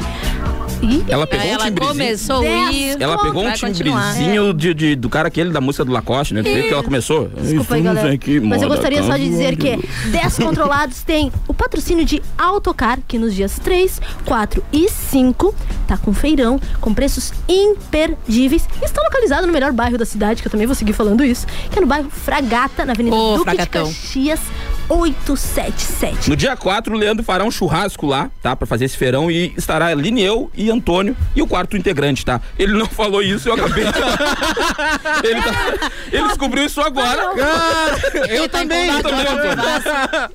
Ela 1.07 1.25
pegou 1.27 1.45
um 1.45 1.49
Ela 1.49 1.65
timbrezinho. 1.65 1.87
começou 1.93 2.43
ir. 2.71 2.97
Ela 3.01 3.17
pegou 3.17 3.45
um 3.45 3.51
timbrezinho 3.53 4.53
de, 4.53 4.73
de- 4.73 4.95
do 4.95 5.09
cara 5.09 5.27
aquele 5.27 5.51
da 5.51 5.61
música 5.61 5.83
do 5.85 5.91
Lacoste, 5.91 6.33
né? 6.33 6.41
Do 6.41 6.49
jeito 6.49 6.67
que 6.67 6.73
ela 6.73 6.83
começou. 6.83 7.27
Desculpa 7.29 7.75
aí, 7.75 7.81
galera. 7.81 8.11
aqui, 8.13 8.39
Mas 8.39 8.61
eu 8.61 8.67
gostaria 8.69 9.01
só 9.03 9.15
de 9.17 9.27
dizer 9.29 9.55
que. 9.57 9.77
Descontrolados 10.11 11.01
tem 11.03 11.31
o 11.47 11.53
patrocínio 11.53 12.05
de 12.05 12.21
Autocar, 12.37 12.99
que 13.07 13.17
nos 13.17 13.33
dias 13.33 13.59
3, 13.59 14.01
4 14.25 14.63
e 14.71 14.89
5 14.89 15.53
tá 15.87 15.97
com 15.97 16.13
feirão, 16.13 16.59
com 16.81 16.93
preços 16.93 17.31
imperdíveis. 17.47 18.67
E 18.81 18.85
está 18.85 19.01
localizado 19.01 19.45
no 19.47 19.53
melhor 19.53 19.71
bairro 19.71 19.97
da 19.97 20.05
cidade, 20.05 20.41
que 20.41 20.47
eu 20.47 20.51
também 20.51 20.65
vou 20.67 20.75
seguir 20.75 20.93
falando 20.93 21.23
isso, 21.23 21.45
que 21.71 21.77
é 21.77 21.81
no 21.81 21.87
bairro 21.87 22.09
Fragata, 22.09 22.85
na 22.85 22.93
Avenida 22.93 23.15
Ô, 23.15 23.33
Duque 23.37 23.43
Fragatão. 23.45 23.83
de 23.87 23.93
Caxias 23.95 24.39
877. 24.87 26.29
No 26.29 26.35
dia 26.35 26.55
4, 26.55 26.93
o 26.93 26.97
Leandro 26.97 27.23
fará 27.23 27.43
um 27.43 27.51
churrasco 27.51 28.05
lá, 28.05 28.29
tá? 28.41 28.55
Pra 28.55 28.65
fazer 28.67 28.85
esse 28.85 28.97
feirão 28.97 29.29
e 29.31 29.53
estará 29.57 29.87
Aline, 29.87 30.21
eu 30.23 30.51
e 30.55 30.69
Antônio 30.69 31.15
e 31.35 31.41
o 31.41 31.47
quarto 31.47 31.75
integrante, 31.77 32.23
tá? 32.25 32.39
Ele 32.57 32.73
não 32.73 32.85
falou 32.85 33.21
isso, 33.21 33.49
eu 33.49 33.53
acabei. 33.55 33.83
ele, 35.23 35.41
tá- 35.41 35.91
ele 36.11 36.27
descobriu 36.27 36.65
isso 36.65 36.81
agora. 36.81 37.21
eu 38.29 38.47
também. 38.49 38.87
Eu 38.89 39.01
também, 39.01 39.25
Antônio. 39.25 39.25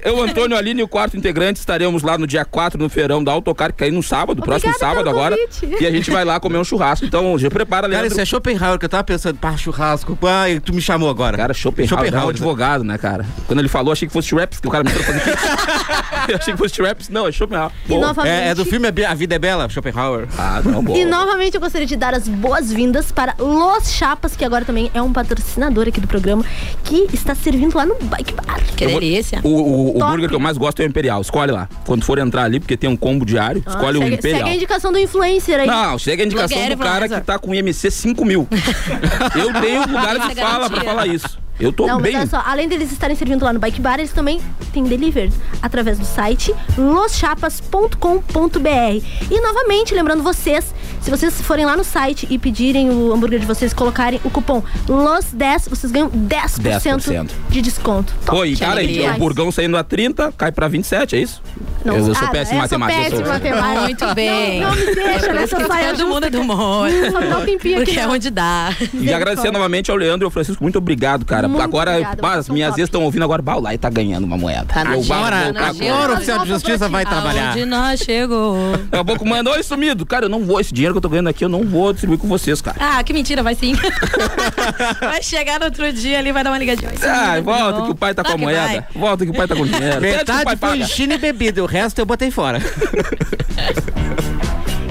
Eu, 0.03 0.23
Antônio, 0.23 0.57
Aline 0.57 0.81
e 0.81 0.85
o 0.85 0.89
quarto 0.89 1.17
integrante 1.17 1.61
estaremos 1.61 2.03
lá 2.03 2.19
no 2.19 2.27
dia 2.27 2.45
4 2.45 2.79
no 2.81 2.89
feirão 2.89 3.23
da 3.23 3.33
Autocar, 3.33 3.73
que 3.73 3.79
cai 3.79 3.91
no 3.91 4.03
sábado, 4.03 4.43
próximo 4.43 4.71
Obrigada 4.73 4.79
sábado 4.95 5.05
pelo 5.05 5.17
agora. 5.19 5.37
convite. 5.37 5.83
E 5.83 5.87
a 5.87 5.91
gente 5.91 6.11
vai 6.11 6.25
lá 6.25 6.41
comer 6.41 6.59
um 6.59 6.65
churrasco. 6.65 7.05
Então, 7.07 7.39
já 7.39 7.51
prepara, 7.51 7.83
Cara, 7.83 7.93
Leandro. 8.03 8.13
isso 8.13 8.21
é 8.21 8.25
Schopenhauer 8.25 8.79
que 8.79 8.85
eu 8.85 8.89
tava 8.89 9.05
pensando, 9.05 9.37
pá, 9.39 9.57
churrasco, 9.57 10.17
pá, 10.17 10.49
e 10.51 10.61
tu 10.61 10.73
me 10.75 10.81
chamou 10.81 11.09
agora. 11.09 11.37
Cara, 11.37 11.55
Schopenhauer, 11.55 11.91
é 11.93 11.95
um 11.95 11.99
Schopenhauer. 12.05 12.31
advogado, 12.31 12.85
né, 12.85 12.99
cara? 12.99 13.25
Quando 13.47 13.59
ele 13.61 13.69
falou, 13.69 13.93
achei 13.93 14.07
que 14.09 14.13
fosse 14.13 14.29
Raps, 14.41 14.61
que 14.61 14.69
o 14.69 14.71
cara 14.71 14.85
me 14.85 14.91
trouxe 14.91 15.13
fazer 15.13 15.39
Eu 16.29 16.37
achei 16.37 16.53
que 16.55 16.59
fosse 16.59 16.83
Raps. 16.83 17.09
Não, 17.09 17.27
é 17.27 17.33
Schopenhauer. 17.33 17.71
Bom. 17.87 18.01
novamente- 18.01 18.33
É, 18.33 18.49
é 18.49 18.55
do 18.55 18.65
filme 18.65 18.87
A 18.89 19.15
Vida 19.15 19.35
é 19.35 19.39
Bela, 19.39 19.69
Schopenhauer. 19.69 20.29
Ah, 20.39 20.61
não, 20.65 20.83
bom. 20.83 20.95
E 20.97 21.05
novamente 21.05 21.55
eu 21.55 21.61
gostaria 21.61 21.87
de 21.87 21.97
dar 21.97 22.15
as 22.15 22.29
boas-vindas 22.29 23.11
para 23.13 23.35
Los 23.39 23.91
Chapas, 23.93 24.37
que 24.37 24.45
agora 24.45 24.65
também 24.65 24.91
é 24.95 25.03
um 25.03 25.13
patrocinador 25.13 25.89
aqui 25.89 26.01
do 26.01 26.07
programa, 26.07 26.45
que 26.85 27.07
está 27.13 27.35
servindo 27.35 27.75
lá 27.77 27.85
no 27.87 27.95
Bike 27.97 28.35
Bar. 28.35 28.61
Que 28.77 28.87
vou- 28.87 29.01
delícia. 29.01 29.41
O, 29.43 29.49
o, 29.49 29.97
o 29.97 29.99
burger 29.99 30.29
que 30.29 30.35
eu 30.35 30.41
mais 30.41 30.57
gosto 30.57 30.81
é 30.81 30.85
o 30.85 30.89
Imperial. 30.89 31.21
Escolhe 31.21 31.53
lá. 31.53 31.69
Quando 31.85 32.05
for 32.05 32.19
entrar 32.19 32.45
ali, 32.45 32.61
porque 32.61 32.77
tem 32.77 32.89
um 32.89 32.97
combo 32.97 33.25
diário, 33.25 33.63
Ah, 33.67 33.71
escolhe 33.71 33.99
o 33.99 34.03
segue, 34.03 34.15
Imperial. 34.15 34.39
segue 34.41 34.51
a 34.51 34.55
indicação 34.55 34.93
do 34.93 34.99
influencer 34.99 35.61
aí. 35.61 35.67
Não, 35.67 35.99
chega 35.99 36.23
a 36.23 36.27
indicação 36.27 36.57
Blogueira 36.57 36.77
do 36.77 36.83
cara 36.83 37.09
que 37.09 37.21
tá 37.21 37.39
com 37.39 37.55
IMC 37.55 37.91
5 37.91 38.25
mil. 38.25 38.49
eu 39.37 39.61
tenho 39.61 39.81
lugar 39.87 40.17
Isso 40.17 40.29
que 40.29 40.35
fala 40.37 40.71
pra 40.71 40.81
falar 40.83 41.07
isso. 41.07 41.39
Eu 41.61 41.73
tô 41.73 41.87
Não, 41.87 42.01
bem. 42.01 42.13
mas 42.13 42.33
olha 42.33 42.43
só, 42.43 42.51
além 42.51 42.69
deles 42.69 42.91
estarem 42.91 43.15
servindo 43.15 43.45
lá 43.45 43.53
no 43.53 43.61
Bike 43.61 43.81
Bar, 43.81 43.99
eles 43.99 44.13
também 44.13 44.41
têm 44.73 44.85
delivery 44.85 45.33
através 45.63 45.99
do 45.99 46.05
site 46.05 46.55
loschapas.com.br. 46.77 49.05
E 49.31 49.41
novamente, 49.41 49.95
lembrando 49.95 50.23
vocês, 50.23 50.75
se 51.01 51.11
vocês 51.11 51.41
forem 51.43 51.67
lá 51.67 51.77
no 51.77 51.85
site 51.85 52.27
e 52.31 52.39
pedirem 52.39 52.91
o 52.91 53.13
hambúrguer 53.13 53.41
de 53.41 53.47
vocês, 53.47 53.73
colocarem 53.73 54.21
o 54.25 54.31
cupom 54.31 54.63
LOS10, 54.89 55.69
vocês 55.69 55.93
ganham 55.93 56.11
10%, 56.11 56.61
10%. 56.63 57.31
de 57.49 57.63
desconto. 57.63 58.13
Top. 58.25 58.39
Pô, 58.39 58.45
e 58.45 58.57
cara, 58.57 58.81
o 59.15 59.19
burgão 59.19 59.51
saindo 59.53 59.77
a 59.77 59.85
30, 59.85 60.33
cai 60.33 60.53
pra 60.53 60.69
27, 60.69 61.17
é 61.17 61.21
isso? 61.21 61.43
Não, 61.85 61.95
eu, 61.95 62.01
eu 62.01 62.05
sou 62.07 62.15
cara, 62.15 62.31
péssimo 62.31 62.59
em 62.59 62.61
matemática. 62.63 62.99
eu 63.01 63.03
péssima 63.03 63.27
sou- 63.27 63.35
em 63.35 63.39
matemática. 63.39 63.81
Muito 63.83 64.15
bem. 64.15 64.61
Não, 64.61 64.71
não 64.71 64.77
me 64.77 64.95
deixa 64.95 65.27
É 65.27 65.33
nessa 65.33 65.67
saia 65.67 65.95
todo 65.95 66.09
mundo 66.09 66.27
é 66.27 66.31
do 66.31 66.41
humor. 66.41 66.89
Só 67.11 67.39
um 67.41 67.45
tempinho 67.45 67.77
aqui. 67.77 67.85
Porque 67.87 68.01
é 68.01 68.07
onde 68.07 68.31
dá. 68.31 68.71
E 68.95 69.13
agradecer 69.13 69.51
novamente 69.51 69.91
ao 69.91 69.97
Leandro 69.97 70.25
e 70.25 70.27
ao 70.27 70.31
Francisco, 70.31 70.63
muito 70.63 70.79
obrigado, 70.79 71.25
cara. 71.25 71.49
Muito 71.49 71.63
agora, 71.63 71.93
obrigada, 71.93 72.23
bah, 72.23 72.29
vocês 72.29 72.39
as 72.41 72.47
são 72.47 72.55
minhas 72.55 72.79
ex 72.79 72.85
estão 72.87 73.03
ouvindo 73.03 73.25
agora, 73.25 73.43
bah, 73.43 73.57
o 73.57 73.61
Lai 73.61 73.79
tá 73.79 73.89
ganhando 73.89 74.25
uma 74.25 74.37
moeda. 74.37 74.67
Tá 74.67 74.85
na 74.85 74.91
agenda. 74.93 75.67
Agora 75.67 76.13
o 76.13 76.15
oficial 76.15 76.39
de 76.41 76.49
justiça 76.49 76.89
vai 76.89 77.05
trabalhar. 77.05 77.51
Aonde 77.51 77.65
nós 77.65 78.01
chegou. 78.01 78.73
Daqui 78.91 78.97
a 78.97 79.05
pouco 79.05 79.27
manda, 79.27 79.51
oi, 79.51 79.63
sumido. 79.63 80.05
Cara, 80.07 80.27
eu 80.27 80.29
não 80.29 80.45
vou, 80.45 80.61
esse 80.61 80.73
dinheiro 80.73 80.95
que 80.95 80.99
eu 80.99 81.03
tô 81.03 81.09
ganhando 81.09 81.29
aqui, 81.29 81.45
eu 81.45 81.49
não 81.49 81.65
vou 81.65 81.93
distribuir 81.93 82.19
com 82.19 82.29
vocês, 82.29 82.61
cara. 82.61 82.77
Ah, 82.81 83.03
que 83.03 83.13
mentira, 83.13 83.43
vai 83.43 83.55
sim. 83.55 83.75
vai 85.01 85.23
chegar 85.23 85.59
no 85.59 85.67
outro 85.67 85.93
dia 85.93 86.19
ali, 86.19 86.33
vai 86.33 86.45
dar 86.45 86.51
uma 86.51 86.59
ligadinha. 86.59 86.91
Ah, 87.03 87.31
sumir, 87.31 87.43
volta 87.43 87.83
que 87.83 87.91
o 87.91 87.95
pai 87.95 88.15
tá 88.15 88.25
com 88.25 88.33
a 88.33 88.39
moeda. 88.39 88.87
Volta 88.95 89.25
que 89.25 89.31
o 89.31 89.35
pai 89.35 89.47
tá 89.47 89.57
com 89.57 89.67
dinheiro. 89.67 90.01
Metade 90.01 90.45
pai 90.45 90.57
foi. 90.57 90.85
China 90.85 91.15
e 91.15 91.19
bebida, 91.19 91.63
o 91.63 91.67
resto 91.71 91.99
eu 92.01 92.07
botei 92.07 92.31
fora. 92.31 92.59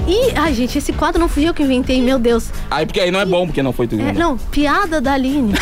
Ih, 0.08 0.32
ai, 0.34 0.52
gente, 0.54 0.76
esse 0.76 0.92
quadro 0.92 1.20
não 1.20 1.28
fui 1.28 1.48
eu 1.48 1.54
que 1.54 1.62
inventei, 1.62 2.02
meu 2.02 2.18
Deus. 2.18 2.48
Aí, 2.68 2.84
porque 2.84 2.98
aí 2.98 3.12
não 3.12 3.20
é 3.20 3.24
bom, 3.24 3.46
porque 3.46 3.62
não 3.62 3.72
foi 3.72 3.86
tu. 3.86 3.94
É, 4.00 4.12
não, 4.12 4.36
piada 4.36 5.00
da 5.00 5.12
Aline. 5.12 5.52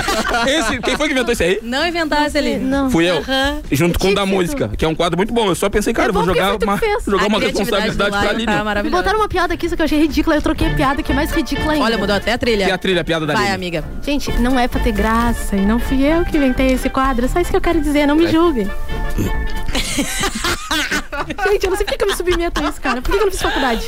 Esse, 0.48 0.80
quem 0.80 0.96
foi 0.96 1.08
que 1.08 1.12
inventou 1.12 1.32
isso 1.34 1.42
aí? 1.42 1.58
Não 1.62 1.86
inventasse 1.86 2.38
ali. 2.38 2.56
Não. 2.56 2.90
Fui 2.90 3.04
eu. 3.04 3.18
Aham. 3.18 3.58
Junto 3.70 3.98
com 3.98 4.08
o 4.12 4.14
da 4.14 4.24
música, 4.24 4.68
que 4.68 4.82
é 4.82 4.88
um 4.88 4.94
quadro 4.94 5.18
muito 5.18 5.34
bom. 5.34 5.48
Eu 5.48 5.54
só 5.54 5.68
pensei, 5.68 5.92
cara, 5.92 6.08
É 6.08 6.10
eu 6.10 6.14
vou 6.14 6.24
jogar 6.24 6.56
uma, 6.56 6.80
jogar 7.06 7.24
A 7.24 7.26
uma 7.26 7.38
responsabilidade 7.38 8.10
pra 8.10 8.20
Lion 8.22 8.30
Aline. 8.30 8.46
tá 8.46 8.82
Me 8.82 8.88
botaram 8.88 9.18
uma 9.18 9.28
piada 9.28 9.52
aqui, 9.52 9.68
só 9.68 9.76
que 9.76 9.82
eu 9.82 9.84
achei 9.84 10.00
ridícula. 10.00 10.36
Eu 10.36 10.42
troquei 10.42 10.68
a 10.68 10.74
piada, 10.74 11.02
que 11.02 11.12
é 11.12 11.14
mais 11.14 11.30
ridícula 11.30 11.72
ainda. 11.74 11.84
Olha, 11.84 11.98
mudou 11.98 12.16
até 12.16 12.32
a 12.32 12.38
trilha. 12.38 12.66
E 12.66 12.70
a 12.70 12.78
trilha, 12.78 13.02
a 13.02 13.04
piada 13.04 13.26
da 13.26 13.34
Vai, 13.34 13.42
Aline. 13.50 13.54
amiga. 13.56 13.84
Gente, 14.02 14.32
não 14.40 14.58
é 14.58 14.66
pra 14.66 14.80
ter 14.80 14.92
graça 14.92 15.54
e 15.54 15.60
não 15.66 15.78
fui 15.78 16.02
eu 16.02 16.24
que 16.24 16.34
inventei 16.38 16.68
esse 16.68 16.88
quadro. 16.88 17.26
É 17.26 17.28
só 17.28 17.40
isso 17.40 17.50
que 17.50 17.56
eu 17.56 17.60
quero 17.60 17.78
dizer, 17.78 18.06
não 18.06 18.16
me 18.16 18.24
É. 18.24 18.28
julguem. 18.28 18.70
Gente, 21.50 21.64
eu 21.64 21.70
não 21.70 21.76
sei 21.76 21.86
por 21.86 21.96
que 21.96 22.04
eu 22.04 22.08
me 22.08 22.14
submeto 22.14 22.64
a 22.64 22.68
isso, 22.68 22.80
cara. 22.80 23.02
Por 23.02 23.10
que 23.12 23.18
eu 23.18 23.24
não 23.24 23.30
fiz 23.32 23.42
faculdade? 23.42 23.82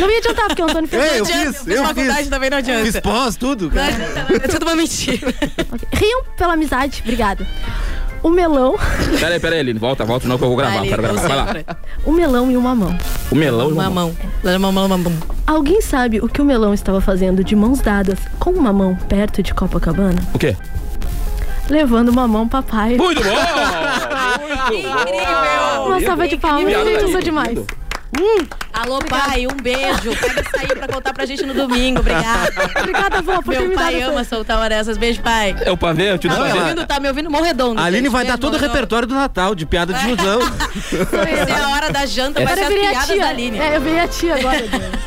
Não 0.00 0.10
ia 0.10 0.18
adiantar, 0.18 0.46
porque 0.46 0.62
o 0.62 0.64
Antônio 0.64 0.88
fez. 0.88 1.02
Ei, 1.02 1.20
eu 1.20 1.24
adianta, 1.24 1.52
fiz, 1.52 1.62
fiz 1.62 1.76
eu 1.76 1.84
faculdade 1.84 2.18
fiz. 2.18 2.28
também 2.28 2.50
não 2.50 2.58
adianta. 2.58 2.84
Fiz 2.84 3.00
pós, 3.00 3.36
tudo. 3.36 3.70
Não 3.72 3.82
adianta, 3.82 4.26
não, 4.28 4.36
é 4.36 4.40
tudo 4.40 4.62
uma 4.62 4.76
mentira. 4.76 5.34
Riam 5.92 6.22
pela 6.36 6.54
amizade, 6.54 7.00
obrigada. 7.02 7.46
O 8.22 8.30
melão, 8.30 8.76
Pera 9.20 9.34
aí, 9.34 9.40
pera 9.40 9.54
aí, 9.54 9.60
Aline. 9.60 9.78
Volta, 9.78 10.04
volta, 10.04 10.26
não 10.26 10.36
que 10.36 10.42
eu 10.42 10.48
vou 10.48 10.56
gravar. 10.56 10.78
Ali, 10.78 10.88
quero 10.88 11.02
gravar. 11.02 11.28
Vai 11.28 11.36
lá. 11.36 11.54
o 12.04 12.10
melão 12.10 12.50
e 12.50 12.56
o 12.56 12.60
mamão. 12.60 12.98
O 13.30 13.34
melão 13.36 13.68
e 13.68 13.72
o 13.72 13.76
mamão. 13.76 14.16
Mamão. 14.42 14.58
Mamão, 14.58 14.72
mamão, 14.72 14.98
mamão. 14.98 15.12
Alguém 15.46 15.80
sabe 15.80 16.20
o 16.20 16.28
que 16.28 16.42
o 16.42 16.44
melão 16.44 16.74
estava 16.74 17.00
fazendo 17.00 17.44
de 17.44 17.54
mãos 17.54 17.80
dadas 17.80 18.18
com 18.40 18.50
uma 18.50 18.72
mão 18.72 18.96
perto 19.08 19.42
de 19.42 19.54
Copacabana? 19.54 20.20
O 20.34 20.38
quê? 20.38 20.56
Levando 21.68 22.08
uma 22.10 22.28
mão 22.28 22.48
papai. 22.48 22.96
Muito 22.96 23.22
bom! 23.22 23.30
Muito 24.70 24.88
bom! 24.88 25.86
Uma 25.86 26.00
salva 26.00 26.28
de 26.28 26.36
palmas, 26.36 26.72
da 26.72 26.84
gente, 26.84 27.02
eu 27.02 27.08
sou 27.10 27.20
demais. 27.20 27.58
Lindo. 28.16 28.48
Alô, 28.72 28.98
pai, 28.98 29.46
um 29.46 29.56
beijo. 29.62 30.14
Pega 30.20 30.40
isso 30.42 30.50
aí 30.58 30.66
pra 30.68 30.86
contar 30.88 31.12
pra 31.14 31.24
gente 31.24 31.44
no 31.46 31.54
domingo. 31.54 32.00
Obrigada. 32.00 32.70
Obrigada, 32.78 33.22
vó, 33.22 33.40
por 33.40 33.54
Meu 33.54 33.68
me 33.68 33.74
pai 33.74 34.02
ama 34.02 34.22
soltar 34.24 34.58
uma 34.58 34.68
dessas. 34.68 34.98
Beijo, 34.98 35.20
pai. 35.22 35.56
É 35.60 35.70
o 35.70 35.76
pavê? 35.76 36.10
Eu 36.12 36.18
te 36.18 36.28
dou 36.28 36.36
Tá 36.36 36.44
me 36.44 36.52
ouvindo? 36.60 36.86
Tá 36.86 37.00
me 37.00 37.08
ouvindo? 37.08 37.30
Morredondo. 37.30 37.80
A 37.80 37.84
Aline 37.84 38.02
gente. 38.04 38.12
vai 38.12 38.24
dar 38.26 38.36
todo 38.38 38.54
o 38.54 38.58
repertório 38.58 39.08
do 39.08 39.14
Natal, 39.14 39.54
de 39.54 39.64
piada 39.64 39.94
de 39.94 40.06
ilusão. 40.08 40.40
Vai 40.40 41.46
ser 41.46 41.52
a 41.52 41.68
hora 41.70 41.90
da 41.92 42.04
janta, 42.06 42.44
vai 42.44 42.52
Agora 42.52 42.68
ser 42.68 42.74
as 42.74 42.80
piadas 42.90 43.06
tia. 43.08 43.18
da 43.18 43.28
Aline. 43.28 43.58
É, 43.58 43.76
eu 43.76 43.80
virei 43.80 44.00
a 44.00 44.08
tia 44.08 44.34
agora. 44.36 44.64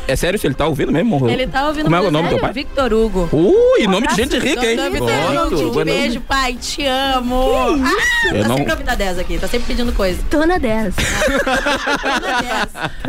É 0.08 0.16
sério 0.16 0.38
se 0.38 0.46
ele 0.46 0.54
tá 0.54 0.66
ouvindo 0.66 0.90
mesmo? 0.90 1.28
Ele 1.30 1.46
tá 1.46 1.68
ouvindo 1.68 1.84
Como 1.84 1.94
é 1.96 2.00
o 2.00 2.10
nome 2.10 2.28
do 2.28 2.30
teu 2.30 2.38
pai? 2.40 2.52
Victor 2.52 2.92
Hugo. 2.92 3.28
Ui, 3.32 3.86
nome 3.86 4.08
de 4.08 4.14
gente 4.16 4.36
rica, 4.38 4.66
hein? 4.66 4.76
Nome. 4.76 5.84
Beijo, 5.84 6.20
pai. 6.22 6.54
Te 6.60 6.84
amo. 6.86 7.50
Ah, 7.84 8.32
tá 8.32 8.48
não- 8.48 8.56
sempre 8.56 8.72
ouvindo 8.72 8.88
a 8.88 8.94
10 8.96 9.18
aqui. 9.20 9.38
Tá 9.38 9.46
sempre 9.46 9.68
pedindo 9.68 9.92
coisa. 9.92 10.20
Dona 10.30 10.58
10. 10.58 10.94
Dona 10.96 12.42
10. 12.42 12.99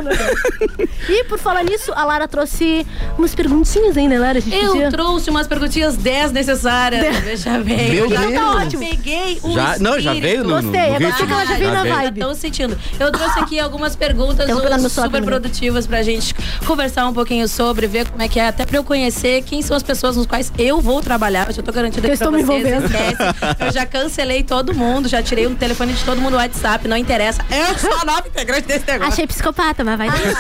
E 1.10 1.23
por 1.25 1.38
falar 1.39 1.63
nisso, 1.63 1.91
a 1.95 2.04
Lara 2.06 2.27
trouxe 2.27 2.86
umas 3.17 3.34
perguntinhas 3.36 3.97
ainda, 3.97 4.19
Lara? 4.19 4.38
A 4.38 4.41
gente 4.41 4.56
Eu 4.56 4.71
podia... 4.71 4.89
trouxe 4.91 5.30
umas 5.30 5.47
perguntinhas 5.47 5.95
10 5.97 6.32
necessárias. 6.32 7.17
Veja 7.19 7.60
bem. 7.60 7.91
Meu 7.91 8.06
Eu 8.06 8.10
já 8.10 8.21
Deus. 8.21 8.34
tá 8.34 8.51
ótimo. 8.58 8.88
Peguei 8.89 9.39
o 9.43 9.54
Já- 9.54 9.77
não, 9.80 9.99
já 9.99 10.13
veio 10.13 10.43
no- 10.43 10.49
no- 10.49 10.62
Gostei, 10.62 10.80
é 10.82 10.99
no 10.99 11.08
gostei 11.08 11.25
que 11.27 11.34
ela 11.34 11.45
já 11.45 11.54
veio 11.56 11.69
Já 11.69 11.73
na 11.75 11.84
veio. 11.84 11.95
vibe. 11.95 12.19
Estão 12.19 12.36
sentindo. 12.36 12.77
Eu 12.99 13.12
trouxe 13.12 13.39
aqui 13.39 13.60
algumas 13.60 13.95
perguntas 13.95 14.47
no 14.49 14.56
meu 14.62 14.89
super 14.89 15.21
produtivas 15.23 15.86
pra 15.88 16.01
gente 16.04 16.34
conversar 16.65 17.08
um 17.08 17.13
pouquinho 17.13 17.47
sobre, 17.47 17.88
ver 17.88 18.08
como 18.10 18.21
é 18.21 18.27
que 18.27 18.39
é, 18.39 18.47
até 18.47 18.65
pra 18.65 18.77
eu 18.77 18.84
conhecer 18.84 19.43
quem 19.43 19.62
são 19.62 19.75
as 19.75 19.84
pessoas 19.84 20.15
nos 20.17 20.25
quais 20.25 20.51
eu 20.58 20.80
vou 20.82 21.01
trabalhar. 21.01 21.47
Eu 21.47 21.54
já 21.54 21.62
tô 21.63 21.71
garantida 21.71 22.08
Eu 22.08 22.12
que 22.12 22.17
pra 22.17 22.25
estou 22.27 22.32
me 22.32 22.43
vocês, 22.43 22.65
envolvendo. 22.67 22.86
esquece. 22.86 23.21
Eu 23.60 23.71
já 23.71 23.86
cancelei 23.86 24.43
todo 24.43 24.73
mundo, 24.73 25.08
já 25.08 25.21
tirei 25.23 25.47
o 25.47 25.56
telefone 25.56 25.93
de 25.93 26.04
todo 26.04 26.19
mundo 26.19 26.32
do 26.32 26.38
WhatsApp, 26.38 26.88
não 26.88 26.97
interessa. 26.97 27.41
Eu 27.49 27.77
sou 27.77 27.93
a 28.01 28.06
nova 28.06 28.27
integrante 28.27 28.67
desse 28.67 28.86
negócio. 28.91 29.13
Achei 29.13 29.27
psicopata, 29.27 29.70
mas 29.84 29.97
vai 29.97 30.10
daí. 30.10 30.34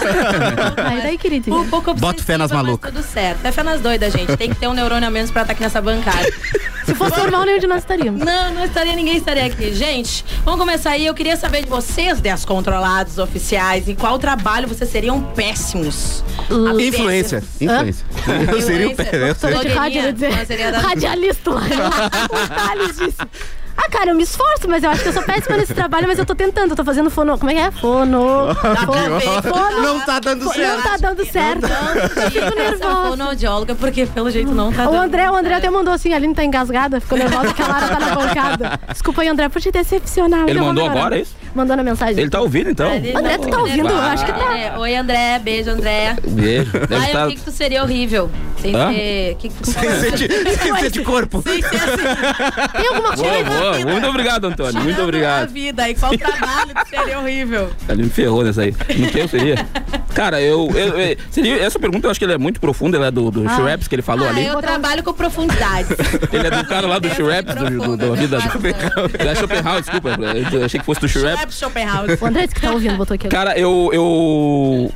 vai 0.83 1.01
daí, 1.01 1.17
querido. 1.17 1.53
Um 1.55 1.67
pouco 1.69 1.93
Bota 1.93 2.21
fé 2.23 2.37
nas 2.37 2.51
malucas. 2.51 2.91
tudo 2.93 3.03
certo. 3.03 3.45
É 3.45 3.51
fé 3.51 3.63
nas 3.63 3.81
doidas, 3.81 4.13
gente. 4.13 4.35
Tem 4.37 4.49
que 4.49 4.55
ter 4.55 4.67
um 4.67 4.73
neurônio 4.73 5.07
a 5.07 5.11
menos 5.11 5.31
pra 5.31 5.41
estar 5.41 5.53
aqui 5.53 5.61
nessa 5.63 5.81
bancada. 5.81 6.31
Se 6.85 6.95
fosse 6.95 7.15
normal, 7.17 7.45
nenhum 7.45 7.59
de 7.59 7.67
nós 7.67 7.79
estaríamos. 7.79 8.23
Não, 8.25 8.53
não 8.53 8.65
estaria, 8.65 8.95
ninguém 8.95 9.15
estaria 9.17 9.45
aqui. 9.45 9.71
Gente, 9.73 10.25
vamos 10.43 10.59
começar 10.59 10.91
aí. 10.91 11.05
Eu 11.05 11.13
queria 11.13 11.37
saber 11.37 11.63
de 11.63 11.69
vocês, 11.69 12.19
descontrolados 12.19 13.17
oficiais, 13.19 13.87
em 13.87 13.93
qual 13.95 14.17
trabalho 14.17 14.67
vocês 14.67 14.89
seriam 14.89 15.21
péssimos. 15.21 16.23
A 16.49 16.81
Influência. 16.81 17.43
Influência. 17.61 18.05
Eu 18.51 18.61
seria 18.61 18.87
o. 18.89 18.95
Não, 18.95 20.45
seria 20.45 20.71
da- 20.71 20.79
Radialista 20.79 21.51
Ah, 23.77 23.89
cara, 23.89 24.11
eu 24.11 24.15
me 24.15 24.23
esforço, 24.23 24.67
mas 24.67 24.83
eu 24.83 24.89
acho 24.89 25.01
que 25.01 25.09
eu 25.09 25.13
sou 25.13 25.23
péssima 25.23 25.57
nesse 25.57 25.73
trabalho, 25.73 26.07
mas 26.07 26.19
eu 26.19 26.25
tô 26.25 26.35
tentando. 26.35 26.71
Eu 26.71 26.75
tô 26.75 26.83
fazendo 26.83 27.09
fono. 27.09 27.37
Como 27.37 27.49
é 27.51 27.53
que 27.55 27.59
é? 27.59 27.71
Fono. 27.71 28.47
fono, 28.85 29.41
fono 29.41 29.81
Não 29.81 29.99
tá 30.01 30.19
dando 30.19 30.45
Não 30.45 30.53
certo. 30.53 30.83
tá 30.83 30.97
dando 30.97 31.25
certo. 31.25 31.65
Eu 31.65 32.31
fico 32.31 32.55
nervosa. 32.55 33.09
fonoaudióloga, 33.09 33.75
porque 33.75 34.05
pelo 34.05 34.29
jeito 34.29 34.51
não 34.51 34.71
tá 34.71 34.87
O 34.87 34.91
dando 34.91 35.03
André, 35.03 35.29
o 35.31 35.35
André 35.35 35.53
até 35.55 35.69
mandou 35.69 35.93
assim, 35.93 36.13
a 36.13 36.15
Aline 36.17 36.33
tá 36.35 36.43
engasgada, 36.43 36.99
ficou 37.01 37.17
nervosa 37.17 37.53
que 37.53 37.61
a 37.61 37.67
Lara 37.67 37.87
tá 37.87 37.99
na 37.99 38.15
bancada. 38.15 38.79
Desculpa 38.91 39.21
aí, 39.21 39.27
André, 39.27 39.49
por 39.49 39.61
te 39.61 39.71
decepcionar. 39.71 40.47
Ele 40.47 40.59
mandou 40.59 40.85
agora, 40.89 41.17
é 41.17 41.21
isso? 41.21 41.35
Mandou 41.53 41.75
na 41.75 41.83
mensagem. 41.83 42.19
Ele 42.21 42.29
tá 42.29 42.39
ouvindo, 42.41 42.69
então? 42.69 42.91
Ele 42.93 43.15
André, 43.15 43.37
tu 43.37 43.49
tá 43.49 43.59
ouvindo? 43.59 43.89
Eu 43.89 43.97
acho 44.01 44.25
que 44.25 44.31
tá. 44.31 44.57
É, 44.57 44.77
Oi, 44.77 44.95
André. 44.95 45.39
Beijo, 45.39 45.69
André. 45.71 46.15
Beijo. 46.27 46.71
Deve 46.71 46.95
Ai, 46.95 47.05
estar... 47.07 47.27
o 47.27 47.29
que, 47.31 47.35
que 47.37 47.41
tu 47.43 47.51
seria 47.51 47.83
horrível? 47.83 48.31
Sem 48.61 48.75
Hã? 48.75 48.91
ser. 48.91 49.35
Que, 49.39 49.49
que, 49.49 49.65
Sem 49.69 49.89
ser 49.91 50.11
de, 50.11 50.27
sem 50.55 50.75
ser 50.77 50.91
de 50.91 51.01
corpo. 51.01 51.41
sem 51.41 51.61
ser 51.61 51.75
assim. 51.75 52.71
Tem 52.77 52.87
alguma 52.87 53.15
Boa, 53.15 53.29
coisa? 53.29 53.49
boa. 53.49 53.79
Muito 53.91 54.07
obrigado, 54.07 54.45
Antônio. 54.45 54.73
Muito 54.75 54.85
tirando 54.85 55.01
A 55.01 55.03
obrigado. 55.03 55.49
vida. 55.49 55.89
E 55.89 55.95
qual 55.95 56.17
trabalho 56.17 56.73
que 56.75 56.89
seria 56.89 57.19
horrível? 57.19 57.69
Ele 57.89 58.03
me 58.03 58.09
ferrou 58.09 58.43
nessa 58.43 58.61
aí. 58.61 58.75
No 58.97 59.07
que 59.09 59.19
eu 59.19 59.27
seria? 59.27 59.55
Cara, 60.13 60.41
eu, 60.41 60.69
eu- 60.75 60.99
eu- 60.99 61.17
seria, 61.31 61.57
essa 61.63 61.79
pergunta 61.79 62.05
eu 62.07 62.11
acho 62.11 62.19
que 62.19 62.23
ela 62.25 62.33
é 62.33 62.37
muito 62.37 62.59
profunda, 62.59 62.97
ela 62.97 63.07
é 63.07 63.11
do, 63.11 63.31
do 63.31 63.47
Shreps 63.49 63.87
que 63.87 63.95
ele 63.95 64.01
falou 64.01 64.27
Ah, 64.27 64.29
ali. 64.29 64.45
eu 64.45 64.59
trabalho 64.61 65.01
com 65.03 65.13
profundidade. 65.13 65.87
Ele 66.31 66.47
é 66.47 66.51
do 66.51 66.65
cara 66.67 66.85
lá 66.87 66.99
do 66.99 67.09
Shreps, 67.09 67.55
do, 67.55 67.65
do, 67.69 67.97
do, 67.97 68.09
da 68.09 68.15
vida 68.15 68.37
do, 68.37 69.17
da 69.17 69.35
Schopenhauer, 69.35 69.81
desculpa. 69.81 70.09
Eu 70.53 70.65
achei 70.65 70.79
que 70.79 70.85
fosse 70.85 71.01
do 71.01 71.07
Shreps. 71.07 71.40
Shep 71.41 71.53
Schopenhauer. 71.53 72.17
O 72.21 72.25
André 72.25 72.43
disse 72.43 72.55
que 72.55 72.61
tá 72.61 72.71
ouvindo, 72.71 72.97
botou 72.97 73.15
aqui. 73.15 73.27
Cara, 73.27 73.57
eu, 73.57 73.89
eu. 73.93 74.91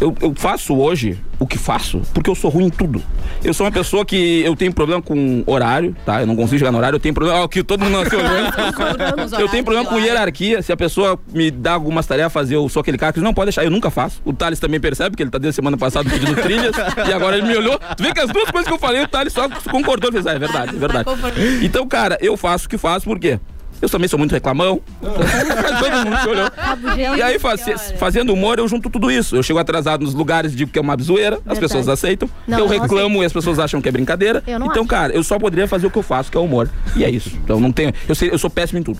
Eu, 0.00 0.14
eu 0.20 0.34
faço 0.34 0.74
hoje 0.74 1.18
o 1.38 1.46
que 1.46 1.58
faço 1.58 2.00
porque 2.14 2.28
eu 2.28 2.34
sou 2.34 2.50
ruim 2.50 2.64
em 2.66 2.70
tudo. 2.70 3.00
Eu 3.44 3.52
sou 3.52 3.66
uma 3.66 3.70
pessoa 3.70 4.04
que 4.04 4.40
eu 4.40 4.56
tenho 4.56 4.72
problema 4.72 5.02
com 5.02 5.44
horário, 5.46 5.94
tá? 6.04 6.22
Eu 6.22 6.26
não 6.26 6.34
consigo 6.34 6.58
chegar 6.58 6.72
no 6.72 6.78
horário, 6.78 6.96
eu 6.96 7.00
tenho 7.00 7.14
problema. 7.14 7.40
Ó, 7.40 7.46
que 7.46 7.62
todo 7.62 7.84
mundo 7.84 8.02
nasceu 8.02 8.18
olhando. 8.18 9.40
Eu 9.40 9.48
tenho 9.48 9.62
problema 9.62 9.88
com 9.88 10.00
hierarquia. 10.00 10.62
Se 10.62 10.72
a 10.72 10.76
pessoa 10.76 11.20
me 11.32 11.50
dá 11.50 11.74
algumas 11.74 12.06
tarefas 12.06 12.50
eu 12.50 12.68
sou 12.68 12.80
aquele 12.80 12.98
cara 12.98 13.12
que 13.12 13.20
não 13.20 13.34
pode 13.34 13.46
deixar, 13.46 13.64
eu 13.64 13.70
nunca 13.70 13.90
faço. 13.90 14.20
O 14.24 14.32
Thales 14.32 14.58
também 14.58 14.80
percebe, 14.80 15.14
que 15.14 15.22
ele 15.22 15.30
tá 15.30 15.38
desde 15.38 15.56
semana 15.56 15.76
passada 15.76 16.08
pedindo 16.08 16.34
trilhas, 16.40 16.74
e 17.06 17.12
agora 17.12 17.36
ele 17.36 17.46
me 17.46 17.56
olhou. 17.56 17.78
Tu 17.96 18.02
vê 18.02 18.12
que 18.12 18.20
as 18.20 18.30
duas 18.30 18.50
coisas 18.50 18.66
que 18.66 18.74
eu 18.74 18.78
falei, 18.78 19.02
o 19.02 19.08
Thales 19.08 19.32
só 19.32 19.48
concordou 19.70 20.10
e 20.10 20.12
fez, 20.14 20.26
ah, 20.26 20.32
é 20.32 20.38
verdade, 20.38 20.74
é 20.74 20.78
verdade. 20.78 21.10
Então, 21.62 21.86
cara, 21.86 22.18
eu 22.20 22.36
faço 22.36 22.66
o 22.66 22.68
que 22.68 22.78
faço, 22.78 23.04
por 23.04 23.18
quê? 23.20 23.38
Eu 23.82 23.88
também 23.90 24.08
sou 24.08 24.18
muito 24.18 24.32
reclamão. 24.32 24.80
Todo 25.02 26.04
mundo 26.04 26.30
olhou. 26.30 26.50
Rabugento. 26.56 27.16
E 27.16 27.22
aí, 27.22 27.38
faz- 27.38 27.92
fazendo 27.98 28.32
humor, 28.32 28.58
eu 28.58 28.68
junto 28.68 28.88
tudo 28.88 29.10
isso. 29.10 29.34
Eu 29.36 29.42
chego 29.42 29.58
atrasado 29.58 30.04
nos 30.04 30.14
lugares, 30.14 30.54
digo 30.54 30.70
que 30.70 30.78
é 30.78 30.82
uma 30.82 30.96
zoeira, 31.02 31.36
as 31.36 31.42
Verdade. 31.42 31.60
pessoas 31.60 31.88
aceitam. 31.88 32.30
Não, 32.46 32.58
eu 32.58 32.64
eu 32.66 32.70
não 32.70 32.80
reclamo 32.82 33.22
e 33.22 33.26
as 33.26 33.32
pessoas 33.32 33.58
acham 33.58 33.80
que 33.80 33.88
é 33.88 33.92
brincadeira. 33.92 34.42
Eu 34.46 34.58
não 34.58 34.66
então, 34.68 34.82
acho. 34.82 34.88
cara, 34.88 35.12
eu 35.12 35.22
só 35.24 35.38
poderia 35.38 35.66
fazer 35.66 35.86
o 35.86 35.90
que 35.90 35.98
eu 35.98 36.02
faço, 36.02 36.30
que 36.30 36.36
é 36.36 36.40
o 36.40 36.44
humor. 36.44 36.70
E 36.96 37.04
é 37.04 37.10
isso. 37.10 37.30
Então 37.44 37.58
não 37.60 37.72
tenho. 37.72 37.92
Eu, 38.08 38.14
sei, 38.14 38.30
eu 38.30 38.38
sou 38.38 38.48
péssimo 38.48 38.78
em 38.78 38.82
tudo. 38.82 38.98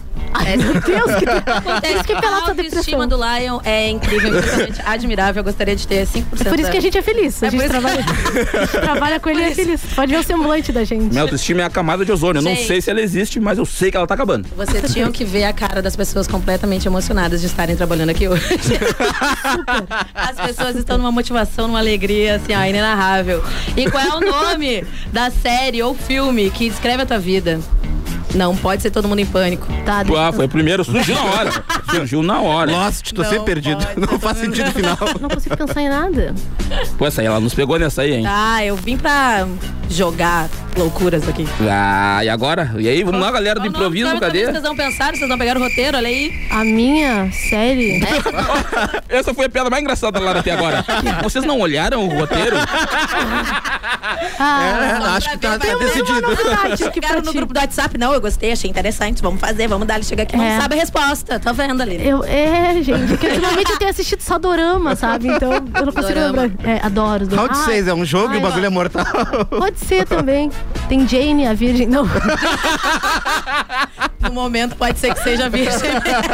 Meu 0.58 0.80
Deus, 0.80 1.16
que 1.16 1.28
Acontece 1.50 1.94
Isso 1.94 2.04
que 2.04 2.12
é 2.12 2.20
pela 2.20 2.38
a 2.38 2.40
tua 2.40 2.48
autoestima 2.50 3.06
depressão. 3.06 3.08
do 3.08 3.16
Lion 3.16 3.60
é 3.64 3.88
incrível, 3.88 4.32
simplesmente 4.42 4.80
admirável. 4.84 5.40
Eu 5.40 5.44
gostaria 5.44 5.76
de 5.76 5.86
ter 5.86 6.06
5% 6.06 6.48
Por 6.48 6.58
isso 6.58 6.70
que 6.70 6.76
a 6.78 6.80
gente 6.80 6.98
é 6.98 7.02
feliz. 7.02 7.42
A 7.42 7.46
É 7.46 7.50
gente, 7.50 7.60
por 7.60 7.70
isso- 7.70 7.80
trabalha, 7.80 8.04
a 8.52 8.60
gente 8.64 8.70
trabalha 8.80 9.20
com 9.20 9.30
ele 9.30 9.40
e 9.40 9.44
é 9.44 9.54
feliz. 9.54 9.80
Pode 9.94 10.12
ver 10.12 10.18
o 10.18 10.22
semblante 10.24 10.72
da 10.72 10.82
gente. 10.84 11.04
Minha 11.04 11.22
autoestima 11.22 11.62
é 11.62 11.64
a 11.64 11.70
camada 11.70 12.04
de 12.04 12.10
ozônio. 12.12 12.40
Eu 12.40 12.42
não 12.42 12.54
Gente. 12.54 12.66
sei 12.66 12.80
se 12.80 12.90
ela 12.90 13.00
existe, 13.00 13.38
mas 13.38 13.58
eu 13.58 13.64
sei 13.64 13.90
que 13.90 13.96
ela 13.96 14.06
tá 14.06 14.14
acabando. 14.14 14.48
Vocês 14.80 14.92
tinham 14.92 15.12
que 15.12 15.24
ver 15.24 15.44
a 15.44 15.52
cara 15.52 15.80
das 15.82 15.94
pessoas 15.94 16.26
completamente 16.26 16.86
emocionadas 16.86 17.40
de 17.40 17.46
estarem 17.46 17.76
trabalhando 17.76 18.10
aqui 18.10 18.26
hoje. 18.28 18.42
As 20.14 20.36
pessoas 20.46 20.76
estão 20.76 20.98
numa 20.98 21.12
motivação, 21.12 21.66
numa 21.68 21.78
alegria, 21.78 22.36
assim, 22.36 22.54
ó, 22.54 22.64
inenarrável. 22.64 23.42
E 23.76 23.90
qual 23.90 24.02
é 24.02 24.14
o 24.16 24.20
nome 24.20 24.84
da 25.12 25.30
série 25.30 25.82
ou 25.82 25.94
filme 25.94 26.50
que 26.50 26.68
descreve 26.68 27.02
a 27.02 27.06
tua 27.06 27.18
vida? 27.18 27.60
Não 28.34 28.56
pode 28.56 28.80
ser 28.80 28.90
todo 28.90 29.06
mundo 29.06 29.18
em 29.18 29.26
pânico. 29.26 29.66
Tá, 29.84 30.02
Ah, 30.18 30.32
foi 30.32 30.46
o 30.46 30.48
primeiro, 30.48 30.82
surgiu 30.84 31.14
na 31.14 31.24
hora. 31.24 31.64
Surgiu 31.92 32.22
na 32.22 32.40
hora. 32.40 32.70
Lost, 32.70 33.12
tô 33.12 33.22
Não 33.22 33.28
sempre 33.28 33.44
perdido. 33.44 33.84
pode 33.84 34.00
Não 34.00 34.18
faz 34.18 34.38
sentido 34.38 34.68
o 34.68 34.72
final. 34.72 34.96
Não 35.20 35.28
consigo 35.28 35.54
pensar 35.54 35.82
em 35.82 35.90
nada. 35.90 36.34
Pô, 36.96 37.06
essa 37.06 37.20
aí, 37.20 37.26
ela 37.26 37.38
nos 37.40 37.52
pegou 37.52 37.78
nessa 37.78 38.00
aí, 38.00 38.14
hein? 38.14 38.24
Ah, 38.26 38.64
eu 38.64 38.74
vim 38.74 38.96
pra 38.96 39.46
jogar 39.90 40.48
loucuras 40.76 41.28
aqui. 41.28 41.46
Ah, 41.68 42.24
e 42.24 42.28
agora? 42.28 42.74
E 42.78 42.88
aí, 42.88 43.02
vamos 43.02 43.20
lá, 43.20 43.30
galera 43.30 43.60
do 43.60 43.66
improviso, 43.66 44.12
da 44.14 44.20
cadê? 44.20 44.46
Vocês 44.46 44.62
não 44.62 44.76
pensaram, 44.76 45.16
vocês 45.16 45.28
não 45.28 45.38
pegaram 45.38 45.60
o 45.60 45.64
roteiro, 45.64 45.96
olha 45.96 46.08
aí. 46.08 46.32
A 46.50 46.64
minha 46.64 47.30
série. 47.32 48.02
Essa 49.08 49.34
foi 49.34 49.46
a 49.46 49.48
piada 49.48 49.70
mais 49.70 49.82
engraçada 49.82 50.18
lá 50.18 50.32
até 50.32 50.52
agora. 50.52 50.84
Vocês 51.22 51.44
não 51.44 51.60
olharam 51.60 52.04
o 52.04 52.08
roteiro? 52.08 52.56
Ah, 54.38 55.14
acho 55.16 55.30
que 55.30 55.38
tá, 55.38 55.58
tá 55.58 55.74
decidido. 55.76 56.92
Chegaram 56.92 57.22
no 57.22 57.32
grupo 57.32 57.52
do 57.52 57.58
WhatsApp, 57.60 57.98
não, 57.98 58.12
eu 58.12 58.20
gostei, 58.20 58.52
achei 58.52 58.70
interessante, 58.70 59.20
vamos 59.22 59.40
fazer, 59.40 59.66
vamos 59.68 59.86
dar, 59.86 59.96
ele 59.96 60.04
chega 60.04 60.22
aqui, 60.22 60.34
É. 60.36 60.38
não 60.38 60.60
sabe 60.60 60.74
a 60.76 60.78
resposta, 60.78 61.38
tô 61.40 61.52
vendo 61.52 61.80
ali. 61.82 62.06
Eu, 62.06 62.24
é, 62.24 62.74
gente, 62.82 63.08
porque 63.08 63.26
ultimamente 63.28 63.70
eu 63.72 63.78
tenho 63.78 63.90
assistido 63.90 64.20
só 64.20 64.38
dorama, 64.38 64.94
sabe? 64.96 65.28
Então 65.28 65.52
eu 65.52 65.60
não 65.86 65.92
consigo 65.92 66.14
Dorama. 66.14 66.42
lembrar. 66.42 66.68
É, 66.68 66.80
adoro. 66.84 67.26
dorama. 67.26 67.48
Round 67.48 67.60
Ah, 67.62 67.64
6 67.64 67.88
é 67.88 67.94
um 67.94 68.04
jogo 68.04 68.34
e 68.34 68.36
o 68.36 68.40
ai, 68.40 68.40
bagulho 68.42 68.66
é 68.66 68.70
mortal. 68.70 69.04
Pode 69.50 69.78
ser 69.80 70.06
também. 70.06 70.50
Tem 70.88 71.06
Jane, 71.06 71.46
a 71.46 71.54
Virgem. 71.54 71.86
Não. 71.86 72.04
No 74.22 74.30
momento 74.32 74.76
pode 74.76 74.98
ser 75.00 75.12
que 75.14 75.20
seja 75.22 75.48
virgem. 75.50 75.78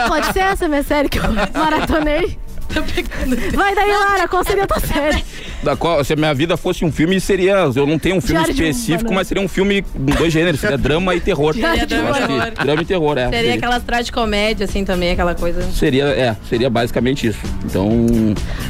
Pode 0.09 0.33
ser 0.33 0.41
essa 0.41 0.69
minha 0.69 0.83
série 0.83 1.09
que 1.09 1.19
eu 1.19 1.25
maratonei. 1.55 2.39
Vai 3.55 3.75
daí, 3.75 3.91
Lara, 3.91 4.29
qual 4.29 4.45
seria 4.45 4.65
a 4.65 4.67
tua 4.67 4.81
série? 4.81 5.25
Da 5.63 5.75
qual, 5.75 6.05
se 6.05 6.13
a 6.13 6.17
minha 6.17 6.33
vida 6.35 6.57
fosse 6.57 6.85
um 6.85 6.93
filme, 6.93 7.21
seria. 7.21 7.69
Eu 7.75 7.87
não 7.87 7.99
tenho 7.99 8.17
um 8.17 8.21
filme 8.21 8.35
Diário 8.39 8.55
de 8.55 8.63
um 8.63 8.69
específico, 8.69 9.13
mas 9.13 9.27
seria 9.27 9.43
um 9.43 9.49
filme 9.49 9.83
com 9.83 10.05
dois 10.05 10.33
gêneros. 10.33 10.61
Seria 10.61 10.79
drama 10.79 11.15
e 11.15 11.21
terror. 11.21 11.55
Eu 11.57 11.67
acho 11.67 11.87
que 11.87 11.95
Banana. 11.97 12.51
drama 12.51 12.83
e 12.83 12.85
terror, 12.85 13.19
é. 13.19 13.29
Seria 13.29 13.55
aquelas 13.55 13.83
tragicomédia, 13.83 14.65
assim, 14.65 14.85
também, 14.85 15.11
aquela 15.11 15.35
coisa. 15.35 15.63
Seria, 15.73 16.05
é, 16.05 16.37
seria 16.49 16.71
basicamente 16.71 17.27
isso. 17.27 17.39
Então. 17.65 17.89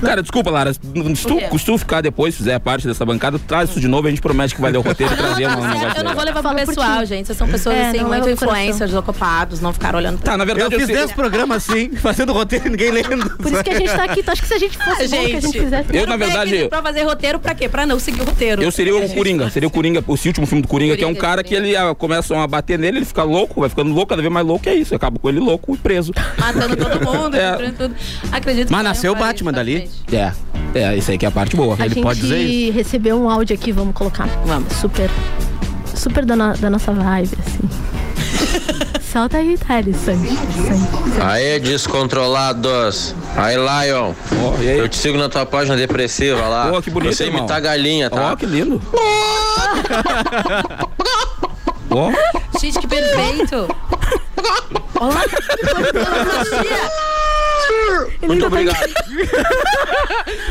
Cara, 0.03 0.23
desculpa, 0.23 0.51
Lara. 0.51 0.73
Se 0.73 0.81
tu, 0.81 1.59
se 1.59 1.65
tu 1.67 1.77
ficar 1.79 2.01
depois, 2.01 2.35
fizer 2.37 2.59
parte 2.59 2.87
dessa 2.87 3.05
bancada, 3.05 3.39
traz 3.39 3.71
isso 3.71 3.81
de 3.81 3.89
novo, 3.89 4.07
a 4.07 4.11
gente 4.11 4.23
promete 4.23 4.55
que 4.55 4.61
vai 4.61 4.71
ler 4.73 4.79
o 4.79 4.83
roteiro 4.83 5.13
e 5.13 5.17
trazer 5.17 5.47
um 5.49 5.57
negócio. 5.61 5.99
Eu 5.99 6.05
não 6.05 6.15
vou 6.15 6.25
levar 6.25 6.43
pro 6.43 6.55
pessoal, 6.55 7.05
gente. 7.05 7.27
Vocês 7.27 7.37
são 7.39 7.49
pessoas, 7.49 7.77
É, 7.77 7.89
assim, 7.89 7.99
não 7.99 8.09
muito 8.09 8.25
leva 8.25 8.37
pro 8.37 8.47
coração. 8.47 8.63
influencers, 8.63 8.95
ocupados, 8.95 9.61
não 9.61 9.73
ficaram 9.73 9.99
olhando 9.99 10.19
pra 10.19 10.33
Tá, 10.33 10.37
na 10.37 10.45
Eu 10.45 10.47
verdade 10.47 10.75
eu, 10.75 10.79
fiz 10.81 10.87
sei. 10.87 10.97
10 10.97 11.13
programas 11.13 11.69
assim, 11.69 11.91
fazendo 11.97 12.33
roteiro 12.33 12.67
e 12.67 12.71
ninguém 12.71 12.91
lendo. 12.91 13.31
Por 13.37 13.53
isso 13.53 13.63
que 13.65 13.71
a 13.71 13.79
gente 13.79 13.88
tá 13.96 14.05
aqui. 14.05 14.22
Tu 14.22 14.31
acha 14.31 14.42
que 14.42 14.48
se 14.48 14.55
a 14.55 14.59
gente 14.59 14.77
fosse 14.79 14.90
Ah, 14.90 15.09
bom, 15.09 15.09
que 15.09 15.16
a 15.16 15.40
gente 15.40 15.42
gente. 15.53 15.61
fizesse. 15.61 15.96
Eu, 15.96 16.07
na 16.07 16.16
verdade, 16.16 16.68
Pra 16.68 16.83
fazer 16.83 17.03
roteiro 17.05 17.38
pra 17.38 17.55
quê? 17.55 17.68
Pra 17.68 17.87
não 17.87 17.98
seguir 17.98 18.20
o 18.20 18.24
roteiro. 18.24 18.62
Eu 18.62 18.70
seria 18.70 18.96
o 18.96 19.09
Coringa, 19.14 19.51
seria 19.51 19.66
o 19.66 19.70
Coringa, 19.70 20.03
o 20.07 20.12
último 20.12 20.46
filme 20.46 20.62
do 20.62 20.68
Coringa, 20.68 20.96
que 20.96 21.05
é 21.05 21.07
um 21.07 21.14
cara 21.14 21.42
que 21.42 21.55
ele 21.55 21.77
ah, 21.77 21.94
começam 21.94 22.40
a 22.40 22.46
bater 22.46 22.79
nele, 22.79 22.98
ele 22.98 23.07
fica 23.07 23.22
louco, 23.22 23.61
vai 23.61 23.68
ficando 23.68 23.90
louco, 23.92 24.07
cada 24.09 24.22
vez 24.22 24.33
mais 24.33 24.46
louco, 24.46 24.68
e 24.68 24.70
é 24.70 24.74
isso, 24.74 24.94
acaba 24.94 25.18
com 25.18 25.29
ele 25.29 25.40
louco 25.40 25.74
e 25.74 25.79
preso. 25.79 26.12
Matando 26.38 26.77
todo 26.77 27.01
mundo, 27.05 27.37
É. 27.37 27.70
tudo. 27.72 27.94
Acredito 28.33 28.70
Mas 28.70 28.79
que 28.81 28.85
nasceu 28.85 29.12
o 29.12 29.16
Batman 29.16 29.53
dali. 29.53 29.88
É, 30.12 30.33
é, 30.74 30.96
isso 30.96 31.11
aí 31.11 31.18
que 31.18 31.24
é 31.24 31.29
a 31.29 31.33
parte 31.33 31.57
boa. 31.57 31.77
A 31.79 31.85
Ele 31.85 31.94
gente 31.94 32.03
pode 32.03 32.20
dizer 32.20 32.38
isso? 32.38 32.72
recebeu 32.72 33.20
um 33.20 33.29
áudio 33.29 33.55
aqui, 33.55 33.72
vamos 33.72 33.94
colocar. 33.94 34.27
Vamos. 34.44 34.72
Super. 34.74 35.11
Super 35.94 36.24
da, 36.24 36.37
no- 36.37 36.57
da 36.57 36.70
nossa 36.70 36.92
vibe, 36.92 37.31
assim. 37.44 37.88
Solta 39.12 39.38
aí, 39.38 39.57
Thales. 39.57 39.97
Aê, 41.23 41.59
descontrolados. 41.59 43.14
Aí, 43.37 43.57
Lion. 43.57 44.12
Ó, 44.43 44.55
e 44.62 44.69
aí? 44.69 44.79
Eu 44.79 44.88
te 44.88 44.97
sigo 44.97 45.17
na 45.17 45.29
tua 45.29 45.47
página 45.47 45.77
depressiva 45.77 46.47
lá. 46.47 46.69
Pô, 46.71 46.83
que 46.83 46.91
bonito, 46.91 47.14
Você 47.14 47.25
irmão. 47.25 47.41
imitar 47.41 47.61
galinha, 47.61 48.11
tá? 48.11 48.33
Ó, 48.33 48.37
que 48.37 48.47
lindo. 48.47 48.81
Ó, 51.91 52.12
Gente, 52.61 52.79
que 52.81 52.87
perfeito. 52.87 53.69
Olá. 55.01 55.23
Muito 58.22 58.46
obrigado. 58.46 58.78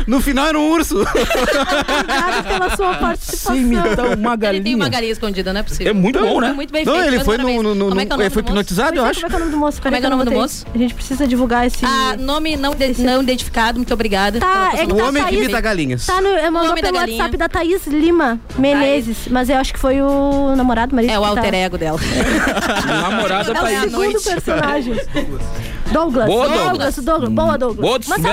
No 0.06 0.20
final 0.20 0.46
era 0.48 0.58
um 0.58 0.70
urso. 0.70 1.00
Obrigada 1.00 2.42
pela 2.42 2.76
sua 2.76 2.94
participação. 2.94 3.54
sim, 3.54 3.60
imitar 3.62 4.06
uma 4.16 4.34
Ele 4.34 4.60
tem 4.62 4.74
uma 4.74 4.84
galinha. 4.84 4.88
galinha 4.88 5.12
escondida, 5.12 5.52
não 5.52 5.60
é 5.60 5.62
possível. 5.62 5.90
É 5.90 5.92
muito 5.92 6.18
bom, 6.18 6.40
né? 6.40 6.52
Muito 6.52 6.72
bem 6.72 6.84
Não, 6.84 6.94
feito. 6.94 7.08
ele 7.08 7.20
foi 7.24 7.36
no. 7.38 7.62
no, 7.62 7.74
no, 7.74 7.88
Como 7.90 8.00
é 8.00 8.06
que 8.06 8.12
é 8.12 8.14
o 8.14 8.18
nome 8.18 8.30
foi 8.30 8.42
hipnotizado, 8.42 8.96
eu 8.96 9.00
Como 9.00 9.10
acho. 9.10 9.26
é 9.26 9.28
que 9.28 9.34
é 9.34 9.36
o 9.36 9.40
nome 9.40 9.50
do 9.50 9.56
moço? 9.58 9.82
Como 9.82 9.94
é 9.94 9.98
que 10.00 10.04
é 10.04 10.08
o 10.08 10.10
nome 10.10 10.24
do 10.24 10.32
moço? 10.32 10.66
A 10.74 10.78
gente 10.78 10.94
precisa 10.94 11.26
divulgar 11.28 11.66
esse. 11.66 11.84
Ah, 11.84 12.16
nome 12.18 12.56
não, 12.56 12.74
de- 12.74 13.00
não 13.02 13.22
identificado, 13.22 13.78
muito 13.78 13.92
obrigada. 13.92 14.40
Tá, 14.40 14.68
é 14.68 14.70
que 14.70 14.76
pessoa 14.78 14.94
O 14.94 14.96
tá 14.98 15.08
homem 15.08 15.24
que 15.26 15.34
imita 15.36 15.60
galinhas. 15.60 16.06
Tá 16.06 16.20
no, 16.20 16.28
eu 16.28 16.50
mandou 16.50 16.68
nome 16.70 16.80
da 16.82 16.88
pelo 16.88 16.98
galinha. 17.00 17.18
WhatsApp 17.18 17.36
da 17.36 17.48
Thaís 17.48 17.86
Lima 17.86 18.40
Menezes, 18.58 19.28
mas 19.30 19.48
eu 19.50 19.56
acho 19.58 19.72
que 19.74 19.78
foi 19.78 20.00
o 20.00 20.54
namorado 20.56 20.94
marido. 20.94 21.10
É 21.10 21.18
o 21.18 21.22
tá- 21.22 21.28
alter 21.28 21.54
ego 21.54 21.76
dela. 21.78 21.98
Namorada 22.86 23.50
É 23.52 23.52
o 23.52 23.60
Thaís. 23.60 23.80
segundo 23.82 24.20
personagem. 24.22 24.94
Douglas. 25.92 26.26
Boa, 26.26 26.48
Douglas. 26.48 26.94
Douglas. 26.96 27.04
Douglas. 27.04 27.30
Boa, 27.32 27.58
Douglas. 27.58 27.80
Boa, 27.80 28.02
se 28.02 28.08
salva- 28.08 28.28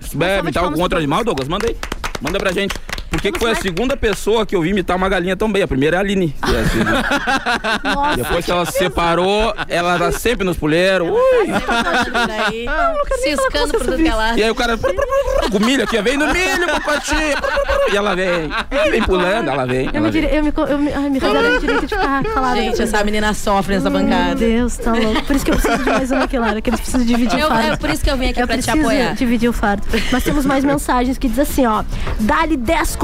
se 0.00 0.16
salva 0.16 0.26
de 0.34 0.38
imitar 0.40 0.62
palmas 0.62 0.70
algum 0.72 0.82
outro 0.82 0.88
pro 0.96 0.98
animal, 0.98 1.24
Douglas, 1.24 1.48
manda 1.48 1.66
aí. 1.68 1.76
Manda 2.20 2.38
pra 2.38 2.52
gente. 2.52 2.74
Por 3.16 3.22
que, 3.22 3.32
que 3.32 3.38
foi 3.38 3.50
a 3.50 3.54
segunda 3.54 3.96
pessoa 3.96 4.44
que 4.44 4.54
eu 4.54 4.60
vi 4.60 4.68
imitar 4.70 4.94
uma 4.94 5.08
galinha 5.08 5.34
também? 5.34 5.62
A 5.62 5.66
primeira 5.66 5.96
é 5.96 5.98
a 5.98 6.00
Aline. 6.02 6.34
que 6.44 6.54
é 6.54 6.60
assim, 6.60 6.84
né? 6.84 6.92
Nossa, 7.94 8.16
Depois 8.16 8.44
que 8.44 8.50
ela 8.50 8.66
se 8.66 8.72
separou, 8.78 9.54
ela 9.68 9.98
tá 9.98 10.12
sempre 10.12 10.44
nos 10.44 10.58
puleiros. 10.58 11.08
Ui. 11.08 11.46
Aí, 12.46 12.66
ciscando 13.22 13.72
por 13.72 13.84
tudo 13.86 13.96
que 13.96 14.06
é. 14.08 14.34
E 14.36 14.42
aí 14.44 14.50
o 14.50 14.54
cara 14.54 14.76
com 15.50 15.58
milho 15.64 15.84
aqui, 15.84 16.00
vem 16.02 16.18
no 16.18 16.26
milho, 16.26 16.66
papatinho. 16.66 17.36
E 17.90 17.96
ela 17.96 18.14
vem, 18.14 18.50
vem 18.90 19.02
pulando, 19.02 19.48
ela 19.48 19.64
vem. 19.66 19.86
Eu 19.86 19.92
me, 19.92 19.96
Ela 19.98 20.10
dire... 20.10 20.26
vem. 20.26 20.36
eu 20.36 20.44
me, 20.44 20.52
eu 20.54 20.78
me, 20.78 20.92
ai, 20.92 21.08
me 21.08 21.18
o 21.18 21.58
direito 21.60 21.86
de 21.86 21.94
ficar 21.94 22.22
calada. 22.34 22.56
Gente, 22.56 22.82
essa 22.82 23.02
menina 23.02 23.32
sofre 23.32 23.76
nessa 23.76 23.88
Meu 23.88 24.02
bancada. 24.02 24.34
Deus, 24.34 24.76
tá 24.76 24.92
louco. 24.92 25.22
Por 25.24 25.36
isso 25.36 25.44
que 25.44 25.50
eu 25.52 25.56
preciso 25.56 25.82
de 25.82 25.90
mais 25.90 26.10
uma, 26.10 26.28
Clara, 26.28 26.60
que 26.60 26.68
eles 26.68 26.80
precisam 26.80 27.06
dividir 27.06 27.38
Eu- 27.38 27.46
o 27.46 27.50
fardo. 27.50 27.72
é 27.72 27.76
por 27.76 27.88
isso 27.90 28.04
que 28.04 28.10
eu 28.10 28.16
vim 28.18 28.28
aqui 28.28 28.42
eu 28.42 28.46
pra 28.46 28.58
te 28.58 28.70
apoiar. 28.70 29.14
dividir 29.14 29.48
o 29.48 29.52
fardo. 29.54 29.82
Nós 30.12 30.22
temos 30.22 30.44
mais 30.44 30.64
mensagens 30.64 31.16
que 31.16 31.28
diz 31.28 31.38
assim, 31.38 31.64
ó. 31.66 31.82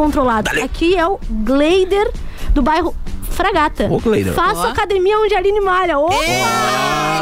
Dali 0.03 0.11
descontrolado. 0.11 0.51
Aqui 0.65 0.97
é 0.97 1.07
o 1.07 1.19
Gleider 1.31 2.11
do 2.53 2.63
bairro 2.63 2.95
Fragata. 3.31 3.89
Ô, 3.91 3.99
Gleider. 3.99 4.35
Faço 4.35 4.67
academia 4.67 5.19
onde 5.19 5.35
a 5.35 5.39
Aline 5.39 5.61
malha. 5.61 5.99
Opa! 5.99 6.15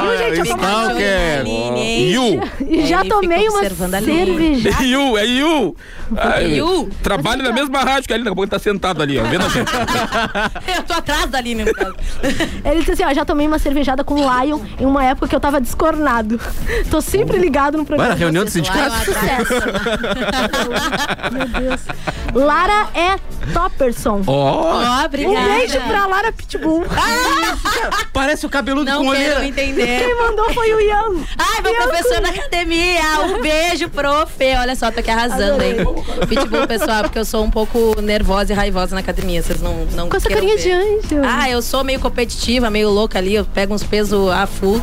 Viu, 0.03 0.19
gente? 0.19 0.39
Eu 0.39 0.45
tô 0.47 0.53
Stalker. 0.57 1.47
Yu. 1.47 2.41
E 2.69 2.87
já 2.87 3.05
tomei 3.05 3.49
uma 3.49 3.59
observando 3.59 3.95
a 3.95 3.99
Aline. 3.99 4.61
cerveja. 4.61 4.83
Yu, 4.83 5.19
é 5.19 5.27
Yu. 5.27 5.77
Ai, 6.17 6.55
Yu? 6.59 6.89
Trabalha 7.03 7.43
na 7.43 7.53
mesma 7.53 7.81
rádio 7.81 8.07
que 8.09 8.13
ele, 8.13 8.25
daqui 8.25 8.33
a 8.33 8.35
pouco 8.35 8.45
ele 8.45 8.51
tá 8.51 8.59
sentado 8.59 9.03
ali, 9.03 9.19
ó, 9.19 9.23
vendo 9.25 9.45
a 9.45 9.49
gente. 9.49 9.71
Eu 10.77 10.83
tô 10.85 10.93
atrás 10.95 11.27
da 11.31 11.39
Aline, 11.39 11.65
no 11.65 11.73
caso. 11.75 11.95
Ele 12.65 12.81
disse 12.81 12.93
assim, 12.93 13.05
ó, 13.05 13.13
já 13.15 13.25
tomei 13.25 13.47
uma 13.47 13.59
cervejada 13.59 14.03
com 14.05 14.15
o 14.15 14.19
Lion 14.43 14.61
em 14.79 14.87
uma 14.87 15.05
época 15.05 15.29
que 15.29 15.35
eu 15.37 15.41
tava 15.41 15.61
descornado. 15.61 16.41
Tô 16.91 17.01
sempre 17.01 17.39
ligado 17.39 17.77
no 17.79 17.85
programa. 17.85 18.11
Na 18.11 18.17
reunião 18.19 18.45
do 18.45 18.51
sindicato. 18.51 18.97
Meu 21.33 21.47
Deus. 21.47 21.81
Lara 22.35 22.89
é 22.95 23.17
Topperson. 23.53 24.23
Ó, 24.27 24.81
Um 24.81 25.05
obrigada. 25.05 25.47
beijo 25.49 25.81
pra 25.81 26.07
Lara 26.07 26.33
Pitbull. 26.33 26.85
Parece 28.13 28.47
o 28.47 28.49
cabeludo 28.49 28.91
Não 28.91 29.05
com 29.05 29.11
quero 29.13 29.41
olheira. 29.41 29.47
entender. 29.47 30.05
Quem 30.05 30.15
mandou 30.17 30.53
foi 30.55 30.73
o 30.75 30.81
Ian. 30.81 31.25
Ai, 31.39 31.61
meu 31.63 31.73
Ian 31.75 31.89
professor 31.89 32.21
da 32.21 32.29
academia. 32.29 33.01
Um 33.27 33.41
beijo, 33.43 33.89
prof. 33.89 34.33
Olha 34.61 34.77
só, 34.77 34.91
tô 34.91 35.01
aqui 35.01 35.11
arrasando, 35.11 35.63
hein? 35.63 35.77
Pitbull, 36.29 36.67
pessoal, 36.67 37.03
porque 37.05 37.19
eu 37.19 37.25
sou 37.25 37.45
um 37.45 37.51
pouco 37.51 38.01
nervosa 38.01 38.53
e 38.53 38.57
raivosa 38.57 38.95
na 38.95 39.01
academia. 39.01 39.43
Vocês 39.43 39.61
não, 39.61 39.85
não 39.95 40.09
Com 40.09 40.17
essa 40.17 40.29
carinha 40.29 40.57
ver. 40.57 40.63
de 40.63 40.71
anjo. 40.71 41.23
Ah, 41.25 41.49
eu 41.51 41.63
sou 41.63 41.83
meio 41.85 42.01
competitiva, 42.01 42.71
meio 42.71 42.91
louca 42.91 43.19
ali. 43.19 43.35
Eu 43.35 43.45
pego 43.45 43.75
uns 43.75 43.83
pesos 43.83 44.31
a 44.31 44.47
full. 44.47 44.81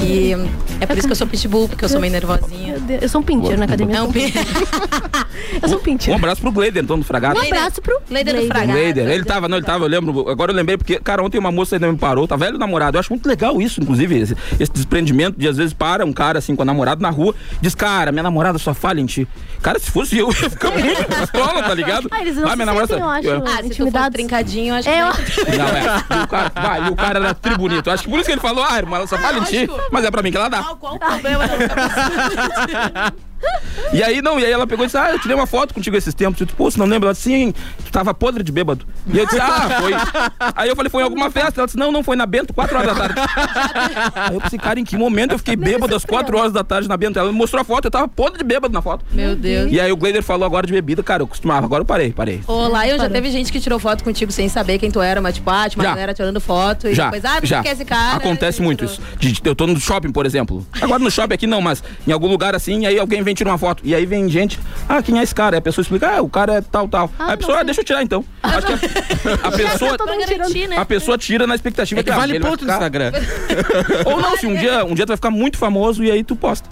E 0.00 0.32
é 0.80 0.86
por 0.86 0.98
isso 0.98 1.06
que 1.06 1.12
eu 1.12 1.16
sou 1.16 1.26
pitbull, 1.26 1.68
porque 1.68 1.84
eu 1.84 1.88
sou 1.88 2.00
meio 2.00 2.12
nervosinha. 2.12 2.76
Eu 3.00 3.08
sou 3.08 3.20
um 3.20 3.24
pincher 3.24 3.56
na 3.58 3.64
academia. 3.64 3.96
É 3.98 4.02
um 4.02 4.10
Eu 5.62 5.68
sou 5.68 5.78
um 5.78 5.80
um 5.80 5.84
pincher. 5.84 6.14
abraço 6.14 6.40
pro 6.40 6.52
Gleider, 6.52 6.82
então, 6.82 6.98
do 6.98 7.04
Fragata. 7.04 7.38
Um 7.38 7.42
abraço 7.42 7.80
pro 7.80 7.98
Leider 8.10 8.34
do 8.34 8.46
Fragata. 8.46 8.72
Gleider, 8.72 9.08
ele 9.08 9.24
tava, 9.24 9.48
não, 9.48 9.56
ele 9.56 9.66
tava, 9.66 9.84
eu 9.84 9.88
lembro, 9.88 10.28
agora 10.28 10.52
eu 10.52 10.56
lembrei, 10.56 10.76
porque, 10.76 10.98
cara, 10.98 11.22
ontem 11.22 11.38
uma 11.38 11.50
moça 11.52 11.76
ainda 11.76 11.90
me 11.90 11.96
parou, 11.98 12.26
tá 12.28 12.36
velho 12.36 12.58
namorado, 12.58 12.96
eu 12.96 13.00
acho 13.00 13.10
muito 13.10 13.26
legal 13.26 13.60
isso, 13.60 13.80
inclusive, 13.80 14.18
esse, 14.18 14.36
esse 14.60 14.72
desprendimento 14.72 15.38
de 15.38 15.48
às 15.48 15.56
vezes 15.56 15.72
para 15.72 16.04
um 16.04 16.12
cara 16.12 16.38
assim 16.38 16.54
com 16.56 16.62
a 16.62 16.64
namorada 16.64 17.00
na 17.00 17.10
rua, 17.10 17.34
diz, 17.60 17.74
cara, 17.74 18.10
minha 18.12 18.22
namorada 18.22 18.58
só 18.58 18.74
falha 18.74 19.00
em 19.00 19.06
ti. 19.06 19.26
Cara, 19.62 19.78
se 19.78 19.90
fosse 19.90 20.18
eu, 20.18 20.28
eu 20.28 20.34
ia 20.42 20.50
ficar 20.50 20.70
muito 20.70 21.04
pistola, 21.04 21.62
tá 21.62 21.74
ligado? 21.74 22.08
Ah, 22.10 22.20
eles 22.20 22.36
não 22.36 22.48
se 22.50 22.56
minha 22.56 22.66
namorada 22.66 22.88
sentem, 22.94 23.02
eu 23.04 23.10
acho, 23.10 23.44
Ah, 23.58 23.62
se 23.62 23.68
tu 23.70 23.90
for 23.90 24.10
trincadinho, 24.12 24.74
eu 24.74 24.78
acho 24.78 24.88
É, 24.88 25.12
que. 25.12 25.40
eu- 25.40 25.58
Não, 25.58 25.66
é. 25.68 25.82
E 26.20 26.24
o 26.24 26.28
cara, 26.28 26.52
vai, 26.54 26.86
e 26.86 26.90
o 26.90 26.96
cara 26.96 27.18
era 27.18 27.34
tri 27.34 27.56
bonito. 27.56 27.90
Acho 27.90 28.04
que 28.04 28.10
por 28.10 28.16
isso 28.18 28.26
que 28.26 28.32
ele 28.32 28.40
falou, 28.40 28.64
ah, 28.68 28.76
irmã, 28.76 28.96
ela 28.98 29.06
só 29.06 29.16
falha 29.18 29.38
em 29.38 29.44
ti, 29.44 29.63
mas 29.90 30.04
é 30.04 30.10
pra 30.10 30.22
mim 30.22 30.30
que 30.30 30.36
ela 30.36 30.48
dá. 30.48 30.62
Qual, 30.62 30.76
qual 30.76 30.94
o 30.94 30.98
problema? 30.98 31.44
E 33.92 34.02
aí, 34.02 34.22
não, 34.22 34.38
e 34.40 34.44
aí 34.44 34.50
ela 34.52 34.66
pegou 34.66 34.84
e 34.84 34.86
disse, 34.88 34.96
ah, 34.96 35.10
eu 35.12 35.18
tirei 35.18 35.36
uma 35.36 35.46
foto 35.46 35.74
contigo 35.74 35.96
esses 35.96 36.14
tempos. 36.14 36.40
Eu 36.40 36.46
disse, 36.46 36.56
pô, 36.56 36.70
você 36.70 36.78
não 36.78 36.86
lembra? 36.86 37.08
Ela 37.08 37.12
disse, 37.14 37.24
sim, 37.30 37.52
tu 37.84 37.92
tava 37.92 38.12
podre 38.14 38.42
de 38.42 38.50
bêbado. 38.50 38.86
E 39.12 39.18
eu 39.18 39.24
disse, 39.26 39.38
ah, 39.40 39.78
foi. 39.80 39.92
Aí 40.56 40.68
eu 40.68 40.76
falei, 40.76 40.90
foi 40.90 41.02
em 41.02 41.04
alguma 41.04 41.30
festa. 41.30 41.60
Ela 41.60 41.66
disse, 41.66 41.78
não, 41.78 41.92
não, 41.92 42.02
foi 42.02 42.16
na 42.16 42.26
Bento, 42.26 42.52
4 42.54 42.76
horas 42.76 42.88
da 42.88 42.94
tarde. 42.94 43.14
Aí 44.14 44.34
eu 44.34 44.40
pensei, 44.40 44.58
cara, 44.58 44.80
em 44.80 44.84
que 44.84 44.96
momento 44.96 45.32
eu 45.32 45.38
fiquei 45.38 45.56
bêbado 45.56 45.94
às 45.94 46.04
4 46.04 46.36
horas 46.36 46.52
da 46.52 46.64
tarde 46.64 46.88
na 46.88 46.96
Bento? 46.96 47.18
Ela 47.18 47.30
me 47.30 47.36
mostrou 47.38 47.60
a 47.60 47.64
foto, 47.64 47.86
eu 47.86 47.90
tava 47.90 48.08
podre 48.08 48.38
de 48.38 48.44
bêbado 48.44 48.72
na 48.72 48.80
foto. 48.82 49.04
Meu 49.12 49.36
Deus. 49.36 49.70
E 49.70 49.80
aí 49.80 49.90
o 49.92 49.96
Gleider 49.96 50.22
falou 50.22 50.46
agora 50.46 50.66
de 50.66 50.72
bebida, 50.72 51.02
cara, 51.02 51.22
eu 51.22 51.26
costumava, 51.26 51.66
agora 51.66 51.82
eu 51.82 51.86
parei, 51.86 52.12
parei. 52.12 52.40
Ô, 52.46 52.66
Lion, 52.68 52.98
já 52.98 53.08
teve 53.10 53.30
gente 53.30 53.52
que 53.52 53.60
tirou 53.60 53.78
foto 53.78 54.02
contigo 54.04 54.32
sem 54.32 54.48
saber 54.48 54.78
quem 54.78 54.90
tu 54.90 55.00
era, 55.00 55.20
mas 55.20 55.34
tipo, 55.34 55.50
ah, 55.50 55.68
tinha 55.68 55.82
uma 55.82 55.90
galera 55.90 56.14
tirando 56.14 56.40
foto 56.40 56.88
e 56.88 56.94
Já, 56.94 57.04
depois, 57.10 57.24
ah, 57.24 57.40
já. 57.42 57.62
quer 57.62 57.72
esse 57.72 57.84
cara? 57.84 58.16
Acontece 58.16 58.62
muito 58.62 58.84
isso. 58.84 59.00
De- 59.18 59.32
de- 59.32 59.40
eu 59.44 59.54
tô 59.54 59.66
no 59.66 59.78
shopping, 59.78 60.10
por 60.12 60.24
exemplo. 60.26 60.66
Agora 60.80 60.98
no 60.98 61.10
shopping 61.10 61.34
aqui 61.34 61.46
não, 61.46 61.60
mas 61.60 61.82
em 62.06 62.12
algum 62.12 62.28
lugar 62.28 62.54
assim, 62.54 62.82
e 62.82 62.86
aí 62.86 62.98
alguém 62.98 63.22
vem 63.24 63.34
tirar 63.34 63.50
uma 63.52 63.58
foto. 63.58 63.82
E 63.84 63.94
aí 63.94 64.06
vem 64.06 64.28
gente, 64.28 64.58
ah, 64.88 65.02
quem 65.02 65.18
é 65.18 65.22
esse 65.22 65.34
cara? 65.34 65.56
Aí 65.56 65.58
a 65.58 65.62
pessoa 65.62 65.82
explica, 65.82 66.16
ah, 66.16 66.22
o 66.22 66.28
cara 66.28 66.54
é 66.54 66.60
tal, 66.60 66.88
tal. 66.88 67.10
aí 67.18 67.32
a 67.32 67.36
pessoa, 67.36 67.60
ah, 67.60 67.62
deixa 67.62 67.80
eu 67.80 67.84
tirar 67.84 68.02
então. 68.02 68.24
Acho 68.42 68.66
que 68.66 68.72
a, 68.72 69.48
a 69.48 69.50
pessoa. 69.50 69.98
Todo 69.98 70.12
mundo 70.12 70.26
tirando. 70.26 70.68
né? 70.68 70.76
A 70.76 70.84
pessoa 70.84 71.18
tira 71.18 71.46
na 71.46 71.54
expectativa 71.54 72.00
É 72.00 72.04
que 72.04 72.10
ah, 72.10 72.16
vale 72.16 72.38
ponto 72.38 72.64
no 72.64 72.70
Instagram. 72.70 73.12
Ou 74.06 74.20
não, 74.20 74.36
se 74.36 74.46
um 74.46 74.54
dia, 74.54 74.84
um 74.84 74.94
dia 74.94 75.04
tu 75.04 75.08
vai 75.08 75.16
ficar 75.16 75.30
muito 75.30 75.58
famoso 75.58 76.04
e 76.04 76.10
aí 76.10 76.22
tu 76.22 76.36
posta. 76.36 76.68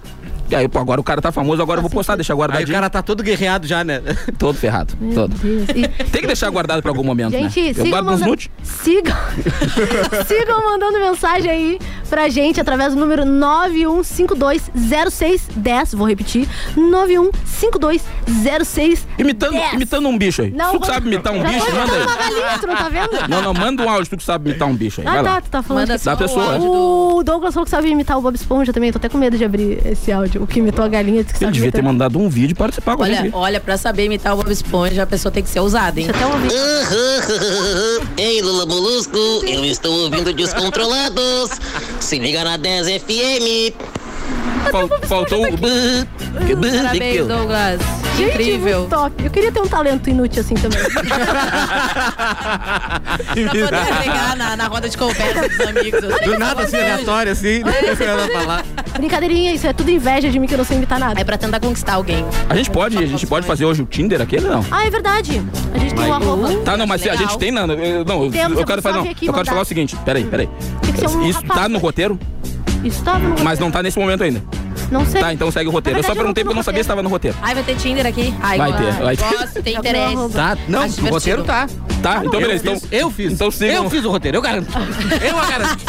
E 0.53 0.55
aí, 0.55 0.67
pô, 0.67 0.77
agora 0.77 1.01
o 1.01 1.03
cara 1.03 1.19
tá 1.19 1.31
famoso, 1.31 1.63
agora 1.63 1.79
eu 1.79 1.81
vou 1.81 1.89
postar, 1.89 2.15
deixar 2.15 2.33
Aí 2.33 2.35
o 2.35 2.39
guardadinho. 2.39 2.71
cara 2.71 2.87
tá 2.91 3.01
todo 3.01 3.23
guerreado 3.23 3.65
já, 3.65 3.83
né? 3.83 4.01
Todo 4.37 4.55
ferrado, 4.57 4.93
todo. 5.13 5.33
Deus. 5.35 5.69
E- 5.69 5.87
Tem 6.11 6.21
que 6.21 6.27
deixar 6.27 6.49
guardado 6.51 6.79
pra 6.81 6.91
algum 6.91 7.03
momento, 7.03 7.31
Gente, 7.31 7.59
né? 7.61 7.69
Eu 7.69 7.73
sigam, 7.73 7.89
guardo 7.89 8.05
nos 8.05 8.19
manda- 8.19 8.29
nudes. 8.29 8.49
sigam, 8.63 9.15
sigam 10.27 10.63
mandando 10.63 10.99
mensagem 10.99 11.49
aí 11.49 11.79
pra 12.09 12.29
gente 12.29 12.59
através 12.61 12.93
do 12.93 12.99
número 12.99 13.25
91520610. 13.25 15.95
Vou 15.95 16.07
repetir: 16.07 16.47
91520610. 16.75 18.99
Imitando, 19.17 19.57
imitando 19.73 20.07
um 20.07 20.15
bicho 20.17 20.41
aí. 20.43 20.51
Não, 20.51 20.73
tu 20.73 20.79
que 20.79 20.85
vou- 20.85 20.93
sabe 20.93 21.07
imitar 21.07 21.33
um 21.33 21.41
Já 21.41 21.47
bicho, 21.47 21.65
manda 21.75 21.93
aí. 21.93 22.05
galinha, 22.05 22.59
tu 22.59 22.67
não 22.67 22.75
tá 22.75 22.89
vendo? 22.89 23.09
Não, 23.29 23.41
não, 23.41 23.53
manda 23.53 23.83
um 23.83 23.89
áudio, 23.89 24.09
tu 24.09 24.17
que 24.17 24.23
sabe 24.23 24.49
imitar 24.51 24.67
um 24.67 24.75
bicho 24.75 25.01
aí. 25.01 25.07
Ah, 25.07 25.13
Vai 25.13 25.23
lá. 25.23 25.33
tá, 25.35 25.41
tu 25.41 25.49
tá 25.49 25.63
falando. 25.63 25.87
Manda 25.87 25.97
que- 25.99 26.05
Da 26.05 26.15
pessoa. 26.15 26.57
O 26.59 27.23
Douglas 27.23 27.53
falou 27.53 27.65
que 27.65 27.71
sabe 27.71 27.89
imitar 27.89 28.17
o 28.17 28.21
Bob 28.21 28.35
Esponja 28.35 28.71
também. 28.73 28.89
Eu 28.89 28.93
tô 28.93 28.97
até 28.97 29.09
com 29.09 29.17
medo 29.17 29.37
de 29.37 29.45
abrir 29.45 29.79
esse 29.87 30.11
áudio. 30.11 30.42
O 30.43 30.47
que 30.47 30.59
imitou 30.59 30.83
a 30.83 30.89
galinha 30.89 31.23
disse 31.23 31.39
que 31.39 31.45
Ele 31.45 31.53
devia 31.53 31.71
ter 31.71 31.81
mandado 31.81 32.19
um 32.19 32.27
vídeo 32.27 32.51
e 32.51 32.55
participar 32.55 32.97
com 32.97 33.03
a 33.03 33.05
Olha, 33.05 33.15
gente. 33.15 33.33
olha, 33.33 33.61
pra 33.61 33.77
saber 33.77 34.03
imitar 34.07 34.33
o 34.33 34.37
Bob 34.37 34.51
Esponja, 34.51 35.03
a 35.03 35.07
pessoa 35.07 35.31
tem 35.31 35.41
que 35.41 35.49
ser 35.49 35.61
ousada, 35.61 36.01
hein? 36.01 36.07
Deixa 36.07 36.21
eu 36.21 36.27
até 36.27 36.35
ouvir. 36.35 38.11
Ei, 38.21 38.41
Lula 38.41 38.65
Molusco, 38.65 39.15
eu 39.15 39.63
estou 39.63 39.93
ouvindo 40.03 40.33
Descontrolados. 40.33 41.51
Se 42.01 42.19
liga 42.19 42.43
na 42.43 42.57
10 42.57 42.87
FM. 43.03 44.02
Fal- 44.71 44.89
faltou 45.07 45.45
o. 45.45 45.57
Parabéns, 45.57 47.27
Douglas. 47.27 47.81
Gente, 48.17 48.29
Incrível. 48.29 48.79
muito 48.81 48.89
top. 48.91 49.23
Eu 49.23 49.31
queria 49.31 49.51
ter 49.51 49.59
um 49.59 49.67
talento 49.67 50.07
inútil 50.09 50.41
assim 50.41 50.53
também. 50.53 50.79
Pra 53.67 53.85
poder 53.85 54.03
pegar 54.03 54.35
na, 54.35 54.55
na 54.55 54.67
roda 54.67 54.87
de 54.89 54.97
conversa 54.97 55.49
dos 55.49 55.59
amigos. 55.61 56.03
assim. 56.03 56.25
Do 56.25 56.37
nada, 56.39 56.61
assim, 56.63 56.77
aleatório, 56.77 57.31
assim. 57.31 57.59
Não 57.63 57.95
tem 57.95 58.07
nada 58.07 58.27
pra 58.27 58.39
falar. 58.41 58.63
Brincadeirinha, 58.97 59.53
isso 59.53 59.65
é 59.67 59.73
tudo 59.73 59.89
inveja 59.89 60.29
de 60.29 60.39
mim 60.39 60.47
que 60.47 60.53
eu 60.53 60.57
não 60.59 60.65
sei 60.65 60.77
imitar 60.77 60.99
nada. 60.99 61.19
É 61.19 61.23
pra 61.23 61.37
tentar 61.37 61.59
conquistar 61.59 61.93
alguém. 61.93 62.23
A 62.49 62.55
gente 62.55 62.69
pode, 62.69 62.97
a 62.97 63.05
gente 63.05 63.25
pode 63.25 63.45
fazer 63.47 63.65
hoje 63.65 63.81
o 63.81 63.85
Tinder 63.85 64.21
aquele, 64.21 64.47
não? 64.47 64.63
Ah, 64.71 64.85
é 64.85 64.89
verdade. 64.89 65.41
A 65.73 65.77
gente 65.79 65.95
tem 65.95 66.05
um 66.05 66.13
arroba. 66.13 66.53
Tá, 66.63 66.77
não, 66.77 66.85
mas 66.87 67.01
se 67.01 67.09
a 67.09 67.15
gente 67.15 67.37
tem, 67.37 67.51
não. 67.51 67.65
Eu, 67.71 68.05
não, 68.05 68.25
eu- 68.25 68.31
Temos, 68.31 68.59
eu 68.59 68.65
quero 68.65 68.79
eu 68.79 68.83
fazer, 68.83 68.97
não. 68.99 69.03
aqui 69.05 69.25
Eu 69.25 69.33
quero 69.33 69.37
mandar. 69.37 69.51
falar 69.51 69.61
o 69.61 69.65
seguinte, 69.65 69.95
peraí, 70.05 70.23
peraí. 70.23 70.49
Tem 70.81 70.93
que 70.93 70.99
ser 70.99 71.07
um 71.07 71.27
Isso 71.27 71.39
rapaz. 71.41 71.61
tá 71.61 71.69
no 71.69 71.79
roteiro, 71.79 72.19
Isso 72.83 73.03
tava 73.03 73.19
no 73.19 73.43
mas 73.43 73.59
não 73.59 73.71
tá 73.71 73.81
nesse 73.81 73.97
momento 73.97 74.23
ainda. 74.23 74.43
Não 74.91 75.05
sei. 75.05 75.21
Tá, 75.21 75.33
então 75.33 75.49
segue 75.51 75.69
o 75.69 75.71
roteiro. 75.71 75.97
Na 75.97 75.99
Eu 75.99 76.03
só 76.03 76.07
verdade, 76.09 76.19
perguntei 76.19 76.43
porque 76.43 76.53
eu 76.53 76.55
não 76.55 76.63
sabia 76.63 76.83
se 76.83 76.87
tava 76.87 77.01
no 77.01 77.09
roteiro. 77.09 77.37
Ai, 77.41 77.53
vai 77.55 77.63
ter 77.63 77.75
Tinder 77.75 78.05
aqui? 78.05 78.33
Ai, 78.41 78.57
Vai 78.57 78.73
ter, 78.77 78.91
vai 78.93 79.17
ter. 79.17 79.37
Gosto, 79.37 79.63
tem 79.63 79.73
viu 79.73 79.79
interesse. 79.79 80.29
Tá, 80.33 80.57
não, 80.67 80.81
Acho 80.81 81.01
o 81.01 81.09
roteiro 81.09 81.43
tá. 81.43 81.67
Tá, 82.01 82.21
então 82.25 82.39
eu 82.39 82.47
beleza. 82.47 82.63
Então, 82.63 82.79
Fiz, 82.79 82.91
eu 82.91 83.09
fiz. 83.09 83.33
Então 83.33 83.49
sigam. 83.49 83.85
Eu 83.85 83.89
fiz 83.89 84.03
o 84.05 84.11
roteiro, 84.11 84.37
eu 84.37 84.41
garanto. 84.41 84.67
Eu 85.23 85.39
a 85.39 85.45
garanto. 85.45 85.85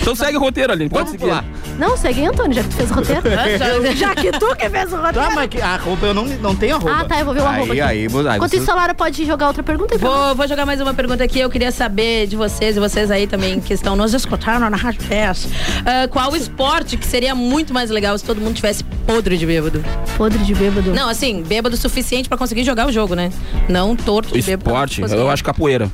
Então 0.00 0.14
segue 0.14 0.36
o 0.36 0.40
roteiro 0.40 0.72
ali. 0.72 0.88
Pode 0.88 1.10
seguir. 1.10 1.24
pular. 1.24 1.44
Não, 1.78 1.96
segue 1.96 2.24
Antônio, 2.26 2.52
já 2.54 2.62
que 2.62 2.68
tu 2.68 2.76
fez 2.76 2.90
o 2.90 2.94
roteiro. 2.94 3.22
Já- 3.58 3.94
já 3.94 4.14
que 4.14 4.30
tu 4.32 4.54
que 4.56 4.68
fez 4.70 4.92
o 4.92 4.96
roteiro. 4.96 5.28
Tá, 5.28 5.30
mas 5.34 5.48
que- 5.48 5.60
a 5.60 5.76
roupa 5.76 6.06
eu 6.06 6.14
não, 6.14 6.24
não 6.24 6.54
tenho 6.54 6.76
a 6.76 6.78
roupa. 6.78 6.96
Ah, 7.00 7.04
tá, 7.04 7.18
eu 7.18 7.24
vou 7.24 7.34
ver 7.34 7.40
o 7.40 7.46
arroba 7.46 7.72
Aí, 7.72 7.80
aqui. 7.80 7.80
aí, 7.80 7.98
aí 8.06 8.36
Enquanto 8.36 8.50
você- 8.50 8.56
isso, 8.58 8.70
a 8.70 8.74
Lara 8.74 8.94
pode 8.94 9.24
jogar 9.24 9.48
outra 9.48 9.62
pergunta 9.62 9.94
aí 9.94 9.98
pra 9.98 10.08
nós. 10.08 10.26
Vou, 10.26 10.34
vou 10.36 10.48
jogar 10.48 10.64
mais 10.66 10.80
uma 10.80 10.94
pergunta 10.94 11.24
aqui. 11.24 11.40
Eu 11.40 11.50
queria 11.50 11.72
saber 11.72 12.26
de 12.26 12.36
vocês 12.36 12.76
e 12.76 12.80
vocês 12.80 13.10
aí 13.10 13.26
também 13.26 13.60
que 13.60 13.72
estão 13.74 13.96
nos 13.96 14.14
escutando 14.14 14.68
na 14.70 14.76
Rádio 14.76 15.02
Fest. 15.02 15.46
Ah, 15.84 16.06
qual 16.08 16.30
o 16.32 16.36
esporte 16.36 16.96
que 16.96 17.06
seria 17.06 17.34
muito 17.34 17.72
mais 17.74 17.90
legal 17.90 18.16
se 18.16 18.24
todo 18.24 18.40
mundo 18.40 18.54
tivesse 18.54 18.84
podre 19.06 19.36
de 19.36 19.44
bêbado? 19.46 19.84
Podre 20.16 20.38
de 20.38 20.54
bêbado. 20.54 20.92
Não, 20.94 21.08
assim, 21.08 21.42
bêbado 21.42 21.74
o 21.74 21.78
suficiente 21.78 22.28
pra 22.28 22.38
conseguir 22.38 22.62
jogar 22.64 22.86
o 22.86 22.92
jogo, 22.92 23.14
né? 23.14 23.30
Não 23.68 23.96
torto 23.96 24.32
de 24.34 24.42
bêbado. 24.42 24.64
pra 24.64 24.72
Esporte, 24.74 25.00
conseguir. 25.00 25.20
eu 25.20 25.30
acho 25.30 25.42
capoeira. 25.42 25.90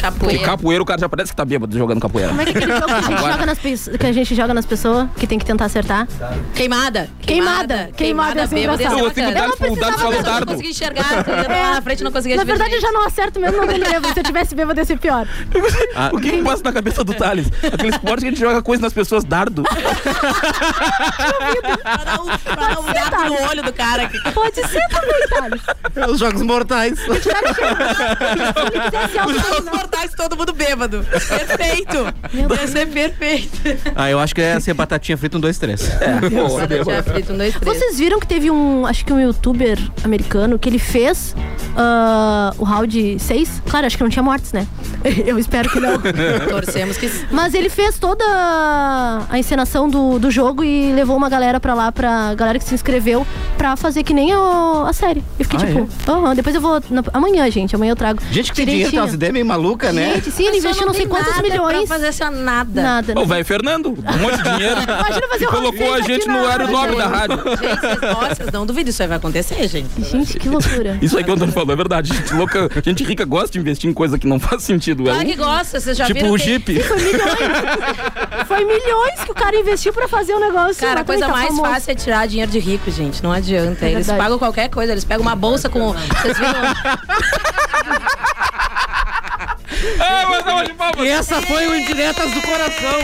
Porque 0.00 0.18
Capoeira. 0.18 0.44
capoeira 0.44 0.82
o 0.82 0.86
cara 0.86 1.00
já 1.00 1.08
parece 1.08 1.32
que 1.32 1.36
tá 1.36 1.44
bêbado 1.44 1.76
jogando 1.76 2.00
capoeira. 2.00 2.28
Como 2.30 2.40
é 2.40 2.44
que 2.46 2.52
é 2.52 2.56
aquele 2.56 2.72
jogo 2.72 2.86
que 2.86 2.92
a 2.92 3.00
gente, 3.02 3.12
Agora- 3.14 3.32
joga 3.32 3.46
nas, 3.46 3.58
pe- 3.58 3.98
que 3.98 4.06
a 4.06 4.12
gente 4.12 4.34
joga 4.34 4.54
nas 4.54 4.64
pessoas, 4.66 5.08
que 5.16 5.26
tem 5.26 5.38
que 5.38 5.44
tentar 5.44 5.66
acertar? 5.66 6.06
Queimada. 6.54 7.10
Queimada. 7.20 7.90
Queimada, 7.96 8.42
assim, 8.44 8.54
bêbado. 8.54 8.80
ia 8.82 8.88
ser 8.88 8.94
engraçado. 8.94 8.98
Não, 8.98 9.04
eu 9.04 9.10
tenho 9.10 9.26
bacana. 9.28 9.46
dado 9.48 9.58
pro 9.58 9.76
dado 9.76 9.98
falou 9.98 10.12
Eu 10.12 10.18
não 10.18 10.24
dardo. 10.30 10.46
consegui 10.52 10.70
enxergar, 10.70 11.24
tu 11.24 11.30
ia 11.30 11.36
lá 11.48 11.70
na 11.74 11.82
frente 11.82 12.04
não 12.04 12.12
conseguia 12.12 12.36
Na 12.36 12.44
verdade, 12.44 12.74
eu 12.74 12.80
já 12.80 12.92
não 12.92 13.04
acerto 13.06 13.40
mesmo, 13.40 13.56
não 13.58 13.66
me 13.66 13.74
lembro. 13.74 14.12
Se 14.12 14.20
eu 14.20 14.24
tivesse 14.24 14.54
bêbado, 14.54 14.80
ia 14.80 14.84
ser 14.84 14.98
pior. 14.98 15.26
O 16.12 16.18
que 16.18 16.30
que 16.30 16.42
passa 16.42 16.62
na 16.64 16.72
cabeça 16.72 17.04
do 17.04 17.14
Thales? 17.14 17.46
Aquele 17.72 17.90
esporte 17.90 18.20
que 18.22 18.26
a 18.26 18.30
gente 18.30 18.40
joga 18.40 18.62
coisa 18.62 18.82
nas 18.82 18.92
pessoas, 18.92 19.24
dardo. 19.24 19.62
Pra 19.62 19.74
dar 22.04 22.20
um, 22.20 22.26
pra 22.38 22.54
dar 22.68 22.80
um 22.80 22.84
gato 22.86 23.24
no 23.28 23.48
olho 23.48 23.62
do 23.62 23.72
cara. 23.72 24.02
aqui. 24.04 24.18
Pode 24.32 24.54
ser 24.56 24.88
também, 24.88 25.28
Thales. 25.28 25.60
Os 26.10 26.18
jogos 26.18 26.42
mortais. 26.42 26.98
Os 27.08 27.22
todo 30.16 30.36
mundo 30.36 30.52
bêbado. 30.52 31.04
Perfeito. 31.04 32.14
Ia 32.34 32.66
ser 32.66 32.86
perfeito. 32.88 33.60
Ah, 33.94 34.10
eu 34.10 34.18
acho 34.18 34.34
que 34.34 34.40
é 34.40 34.58
ser 34.60 34.74
batatinha 34.74 35.16
frita 35.16 35.36
um, 35.36 35.40
dois, 35.40 35.58
três. 35.58 35.88
É, 36.00 36.28
boa. 36.30 36.60
já 36.94 37.02
frito, 37.02 37.32
um, 37.32 37.36
dois, 37.36 37.54
três. 37.54 37.76
Vocês 37.78 37.98
viram 37.98 38.18
que 38.20 38.26
teve 38.26 38.50
um, 38.50 38.86
acho 38.86 39.04
que 39.04 39.12
um 39.12 39.20
youtuber 39.20 39.78
americano 40.04 40.58
que 40.58 40.68
ele 40.68 40.78
fez 40.78 41.34
ah, 41.76 42.52
o 42.58 42.64
round 42.64 43.18
6? 43.18 43.62
Claro, 43.68 43.86
acho 43.86 43.96
que 43.96 44.02
não 44.02 44.10
tinha 44.10 44.22
mortes, 44.22 44.52
né? 44.52 44.66
Eu 45.26 45.38
espero 45.38 45.68
que 45.70 45.80
não. 45.80 46.00
Torcemos 46.48 46.96
que 46.96 47.10
Mas 47.30 47.54
ele 47.54 47.68
fez 47.68 47.98
toda 47.98 48.24
a 49.28 49.38
encenação 49.38 49.88
do, 49.88 50.18
do 50.18 50.30
jogo 50.30 50.62
e 50.64 50.92
levou 50.92 51.16
uma 51.16 51.28
galera 51.28 51.58
pra 51.60 51.74
lá, 51.74 51.90
pra 51.92 52.34
galera 52.34 52.58
que 52.58 52.64
se 52.64 52.74
inscreveu, 52.74 53.26
pra 53.56 53.76
fazer 53.76 54.02
que 54.02 54.12
nem 54.12 54.34
o- 54.34 54.84
a 54.86 54.92
série. 54.92 55.22
Eu 55.38 55.44
fiquei 55.44 55.58
Ah, 55.60 55.66
tipo, 55.66 55.88
aham, 56.10 56.34
depois 56.34 56.54
eu 56.54 56.60
vou. 56.60 56.82
na- 56.90 57.02
amanhã, 57.12 57.50
gente, 57.50 57.74
amanhã 57.74 57.92
eu 57.92 57.96
trago. 57.96 58.20
Gente 58.30 58.50
que 58.50 58.56
tem 58.56 58.66
dinheiro, 58.66 58.90
tem 58.90 59.00
umas 59.00 59.14
ideias 59.14 59.32
meio 59.32 59.46
malucas, 59.46 59.79
né? 59.92 60.14
Gente, 60.14 60.30
sim, 60.30 60.46
ele 60.46 60.58
investiu 60.58 60.86
não 60.86 60.94
sei 60.94 61.06
quantos 61.06 61.36
milhões. 61.40 61.78
Pra 61.78 61.86
fazer 61.86 62.06
essa 62.08 62.30
nada. 62.30 62.82
Nada. 62.82 63.20
O 63.20 63.26
velho 63.26 63.44
Fernando, 63.44 63.88
um 63.90 64.18
monte 64.18 64.36
de 64.42 64.42
dinheiro. 64.56 64.80
Imagina 64.82 65.28
fazer 65.28 65.44
E 65.44 65.46
um 65.46 65.50
colocou 65.50 65.94
a 65.94 66.00
gente 66.02 66.28
no 66.28 66.38
horário 66.42 66.66
rádio. 66.66 66.72
nobre 66.72 66.96
da 66.96 67.06
rádio. 67.06 67.36
Gente, 67.38 68.34
vocês, 68.34 68.52
não 68.52 68.66
duvidam, 68.66 68.90
isso 68.90 69.02
aí 69.02 69.08
vai 69.08 69.16
acontecer, 69.18 69.66
gente. 69.68 69.88
Gente, 70.02 70.38
que 70.38 70.48
loucura. 70.48 70.98
Isso 71.00 71.16
aí 71.16 71.24
que 71.24 71.30
o 71.30 71.34
Antônio 71.34 71.52
falou 71.54 71.72
é 71.72 71.76
verdade. 71.76 72.12
Gente, 72.14 72.34
louca, 72.34 72.68
gente 72.84 73.04
rica 73.04 73.24
gosta 73.24 73.50
de 73.52 73.58
investir 73.58 73.88
em 73.90 73.92
coisa 73.92 74.18
que 74.18 74.26
não 74.26 74.38
faz 74.40 74.62
sentido. 74.62 75.02
É 75.08 75.12
Claro 75.12 75.26
que 75.26 75.34
um- 75.34 75.36
gosta, 75.36 75.80
vocês 75.80 75.96
já 75.96 76.06
tipo 76.06 76.20
viram 76.20 76.32
o 76.34 76.36
que- 76.36 76.44
Jeep. 76.44 76.80
Foi 76.82 76.96
milhões. 76.98 78.46
Foi 78.48 78.64
milhões 78.64 79.20
que 79.24 79.30
o 79.30 79.34
cara 79.34 79.56
investiu 79.56 79.92
pra 79.92 80.08
fazer 80.08 80.34
o 80.34 80.40
negócio. 80.40 80.76
Cara, 80.80 81.00
a 81.00 81.04
coisa 81.04 81.26
tá 81.26 81.32
mais 81.32 81.48
famoso. 81.48 81.62
fácil 81.68 81.90
é 81.92 81.94
tirar 81.94 82.26
dinheiro 82.26 82.50
de 82.50 82.58
rico, 82.58 82.90
gente. 82.90 83.22
Não 83.22 83.32
adianta. 83.32 83.86
É 83.86 83.92
eles 83.92 84.06
pagam 84.06 84.38
qualquer 84.38 84.68
coisa. 84.68 84.92
Eles 84.92 85.04
pegam 85.04 85.22
uma 85.22 85.36
bolsa 85.36 85.68
com. 85.68 85.92
Vocês 85.92 86.36
viram? 86.38 86.52
Ah, 89.98 90.26
mas 90.30 90.44
não, 90.44 90.62
de 90.64 90.72
palmas. 90.74 91.00
E 91.00 91.08
essa 91.08 91.40
foi 91.42 91.66
o 91.66 91.74
Indiretas 91.76 92.30
do 92.32 92.40
Coração. 92.42 92.98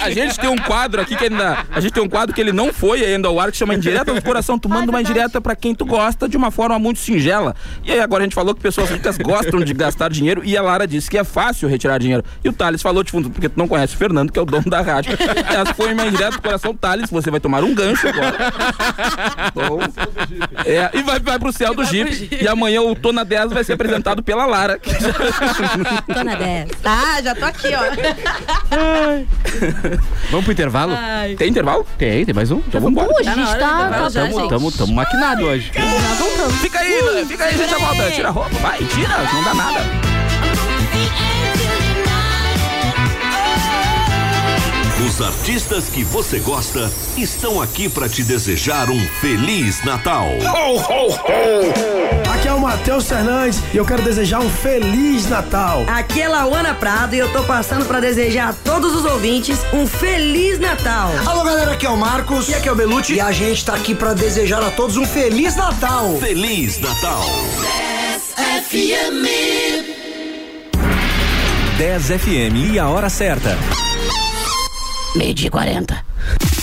A 0.00 0.10
gente 0.10 0.38
tem 0.38 0.48
um 0.50 0.56
quadro 0.56 1.00
aqui 1.00 1.16
que 1.16 1.24
ainda. 1.24 1.64
A 1.70 1.80
gente 1.80 1.92
tem 1.92 2.02
um 2.02 2.08
quadro 2.08 2.34
que 2.34 2.40
ele 2.40 2.52
não 2.52 2.72
foi 2.72 3.04
ainda 3.04 3.28
ao 3.28 3.38
ar, 3.38 3.50
que 3.50 3.56
chama 3.56 3.74
Indireta 3.74 4.12
do 4.14 4.22
Coração. 4.22 4.58
Tu 4.58 4.68
manda 4.68 4.90
uma 4.90 5.00
indireta 5.00 5.40
pra 5.40 5.54
quem 5.56 5.74
tu 5.74 5.84
gosta 5.84 6.28
de 6.28 6.36
uma 6.36 6.50
forma 6.50 6.78
muito 6.78 6.98
singela. 6.98 7.54
E 7.84 7.92
aí 7.92 8.00
agora 8.00 8.22
a 8.22 8.26
gente 8.26 8.34
falou 8.34 8.54
que 8.54 8.60
pessoas 8.60 8.90
ricas 8.90 9.18
gostam 9.18 9.60
de 9.60 9.72
gastar 9.74 10.10
dinheiro 10.10 10.42
e 10.44 10.56
a 10.56 10.62
Lara 10.62 10.86
disse 10.86 11.10
que 11.10 11.18
é 11.18 11.24
fácil 11.24 11.68
retirar 11.68 11.98
dinheiro. 11.98 12.24
E 12.44 12.48
o 12.48 12.52
Thales 12.52 12.80
falou 12.82 13.02
de 13.02 13.10
fundo, 13.10 13.30
porque 13.30 13.48
tu 13.48 13.58
não 13.58 13.68
conhece 13.68 13.94
o 13.94 13.98
Fernando, 13.98 14.32
que 14.32 14.38
é 14.38 14.42
o 14.42 14.44
dono 14.46 14.64
da 14.68 14.80
rádio. 14.80 15.12
Essa 15.48 15.74
foi 15.74 15.92
uma 15.92 16.06
indireta 16.06 16.32
do 16.32 16.42
coração, 16.42 16.74
Thales. 16.74 17.10
Você 17.10 17.30
vai 17.30 17.40
tomar 17.40 17.62
um 17.64 17.74
gancho 17.74 18.08
agora. 18.08 18.36
Então, 19.48 19.78
é, 20.64 20.90
e 20.94 21.02
vai, 21.02 21.18
vai 21.20 21.38
pro 21.38 21.52
céu 21.52 21.74
do 21.74 21.84
Jeep. 21.84 22.28
E 22.40 22.46
amanhã 22.48 22.80
o 22.82 22.94
Tô 22.94 23.12
na 23.12 23.24
10 23.24 23.52
vai 23.52 23.64
ser 23.64 23.74
apresentado 23.74 24.22
pela 24.22 24.44
Lara. 24.46 24.78
que 24.78 24.90
já- 25.02 25.12
Tô 26.14 26.24
na 26.24 26.34
10. 26.34 26.68
Ah, 26.84 27.20
já 27.22 27.34
tô 27.34 27.44
aqui, 27.44 27.68
ó. 27.74 27.80
Vamos 30.30 30.44
pro 30.44 30.52
intervalo? 30.52 30.92
Ai. 30.96 31.34
Tem 31.36 31.48
intervalo? 31.48 31.86
Tem, 31.96 32.24
tem 32.24 32.34
mais 32.34 32.50
um? 32.50 32.58
Então 32.58 32.80
vamos 32.80 33.02
embora. 33.02 33.08
Pô, 33.08 33.20
a 33.20 33.24
Tá 33.24 33.34
gente 33.34 33.58
tá. 33.58 33.88
tá 33.90 34.10
tamo-. 34.10 34.48
Tamo, 34.48 34.72
tamo 34.72 34.92
maquinado 34.94 35.44
hoje. 35.44 35.70
já 35.74 36.14
voltamos. 36.14 36.54
Fica 36.60 36.78
aí, 36.80 37.24
fica 37.26 37.44
aí, 37.44 37.56
gente, 37.56 37.74
a 37.74 37.78
volta. 37.78 38.10
Tira 38.10 38.28
a 38.28 38.32
roupa, 38.32 38.50
vai, 38.60 38.78
tira, 38.84 39.16
não 39.32 39.44
dá 39.44 39.54
nada. 39.54 39.80
Os 45.18 45.26
artistas 45.26 45.88
que 45.88 46.04
você 46.04 46.38
gosta 46.38 46.88
estão 47.16 47.60
aqui 47.60 47.88
para 47.88 48.08
te 48.08 48.22
desejar 48.22 48.88
um 48.88 49.00
feliz 49.20 49.84
Natal. 49.84 50.28
Ho, 50.28 50.76
ho, 50.76 51.10
ho! 51.10 52.32
Aqui 52.32 52.46
é 52.46 52.52
o 52.52 52.60
Matheus 52.60 53.08
Fernandes 53.08 53.60
e 53.74 53.78
eu 53.78 53.84
quero 53.84 54.00
desejar 54.00 54.38
um 54.38 54.48
feliz 54.48 55.28
Natal. 55.28 55.84
Aqui 55.88 56.22
é 56.22 56.28
Lauana 56.28 56.72
Prado 56.72 57.16
e 57.16 57.18
eu 57.18 57.32
tô 57.32 57.42
passando 57.42 57.84
para 57.84 57.98
desejar 57.98 58.50
a 58.50 58.52
todos 58.52 58.94
os 58.94 59.04
ouvintes 59.04 59.58
um 59.72 59.88
feliz 59.88 60.60
Natal. 60.60 61.10
Alô 61.26 61.42
galera, 61.42 61.72
aqui 61.72 61.84
é 61.84 61.90
o 61.90 61.96
Marcos 61.96 62.48
e 62.48 62.54
aqui 62.54 62.68
é 62.68 62.72
o 62.72 62.76
Belucci 62.76 63.14
e 63.14 63.20
a 63.20 63.32
gente 63.32 63.64
tá 63.64 63.74
aqui 63.74 63.96
para 63.96 64.14
desejar 64.14 64.62
a 64.62 64.70
todos 64.70 64.96
um 64.96 65.04
feliz 65.04 65.56
Natal. 65.56 66.16
Feliz 66.20 66.78
Natal. 66.78 67.24
10 68.36 68.68
FM. 68.68 69.26
10 71.76 72.04
FM 72.04 72.72
e 72.72 72.78
a 72.78 72.88
hora 72.88 73.08
certa. 73.08 73.58
Meio 75.18 75.34
dia 75.34 75.50
40. 75.50 76.57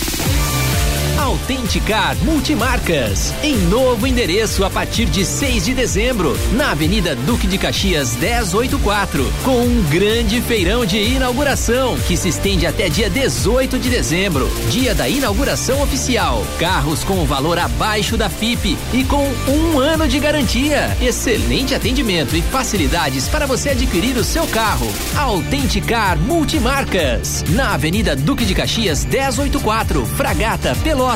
Autenticar 1.26 2.16
Multimarcas, 2.22 3.34
em 3.42 3.56
novo 3.56 4.06
endereço 4.06 4.64
a 4.64 4.70
partir 4.70 5.06
de 5.06 5.24
6 5.24 5.64
de 5.64 5.74
dezembro, 5.74 6.38
na 6.52 6.70
Avenida 6.70 7.16
Duque 7.16 7.48
de 7.48 7.58
Caxias 7.58 8.14
1084, 8.14 9.28
com 9.42 9.60
um 9.60 9.82
grande 9.90 10.40
feirão 10.40 10.86
de 10.86 10.98
inauguração 10.98 11.98
que 12.06 12.16
se 12.16 12.28
estende 12.28 12.64
até 12.64 12.88
dia 12.88 13.10
18 13.10 13.76
de 13.76 13.90
dezembro, 13.90 14.48
dia 14.70 14.94
da 14.94 15.08
inauguração 15.08 15.82
oficial. 15.82 16.46
Carros 16.60 17.02
com 17.02 17.24
valor 17.24 17.58
abaixo 17.58 18.16
da 18.16 18.30
FIP 18.30 18.78
e 18.94 19.02
com 19.02 19.28
um 19.48 19.80
ano 19.80 20.06
de 20.06 20.20
garantia. 20.20 20.96
Excelente 21.02 21.74
atendimento 21.74 22.36
e 22.36 22.42
facilidades 22.42 23.26
para 23.26 23.46
você 23.46 23.70
adquirir 23.70 24.16
o 24.16 24.22
seu 24.22 24.46
carro. 24.46 24.86
Autenticar 25.16 26.16
Multimarcas, 26.16 27.44
na 27.48 27.74
Avenida 27.74 28.14
Duque 28.14 28.44
de 28.44 28.54
Caxias 28.54 29.04
1084, 29.04 30.06
Fragata, 30.06 30.76
Pelotas. 30.84 31.15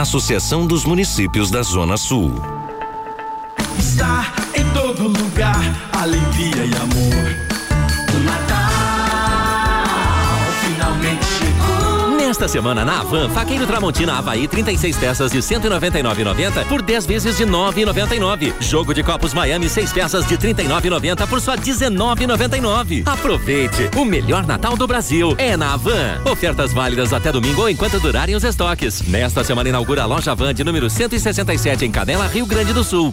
Associação 0.00 0.64
dos 0.64 0.84
Municípios 0.84 1.50
da 1.50 1.60
Zona 1.60 1.96
Sul. 1.96 2.32
Está 3.76 4.32
em 4.54 4.64
todo 4.72 5.08
lugar, 5.08 5.90
alegria 5.92 6.66
e 6.66 6.74
amor. 6.76 7.47
Nesta 12.38 12.52
semana 12.52 12.84
na 12.84 13.00
Avan, 13.00 13.28
faqueiro 13.30 13.66
Tramontina 13.66 14.16
Havaí, 14.16 14.46
36 14.46 14.96
peças 14.96 15.32
de 15.32 15.38
199,90 15.38 16.66
por 16.68 16.80
10 16.80 17.04
vezes 17.04 17.36
de 17.36 17.44
9,99. 17.44 18.54
Jogo 18.60 18.94
de 18.94 19.02
copos 19.02 19.34
Miami, 19.34 19.68
6 19.68 19.92
peças 19.92 20.24
de 20.24 20.38
39,90 20.38 21.26
por 21.26 21.40
só 21.40 21.56
19,99. 21.56 23.02
Aproveite! 23.08 23.90
O 23.96 24.04
melhor 24.04 24.46
Natal 24.46 24.76
do 24.76 24.86
Brasil 24.86 25.34
é 25.36 25.56
na 25.56 25.74
Avan. 25.74 26.22
Ofertas 26.30 26.72
válidas 26.72 27.12
até 27.12 27.32
domingo 27.32 27.62
ou 27.62 27.68
enquanto 27.68 27.98
durarem 27.98 28.36
os 28.36 28.44
estoques. 28.44 29.02
Nesta 29.02 29.42
semana 29.42 29.68
inaugura 29.68 30.04
a 30.04 30.06
loja 30.06 30.30
Avan 30.30 30.54
de 30.54 30.62
número 30.62 30.88
167 30.88 31.86
em 31.86 31.90
Canela, 31.90 32.28
Rio 32.28 32.46
Grande 32.46 32.72
do 32.72 32.84
Sul. 32.84 33.12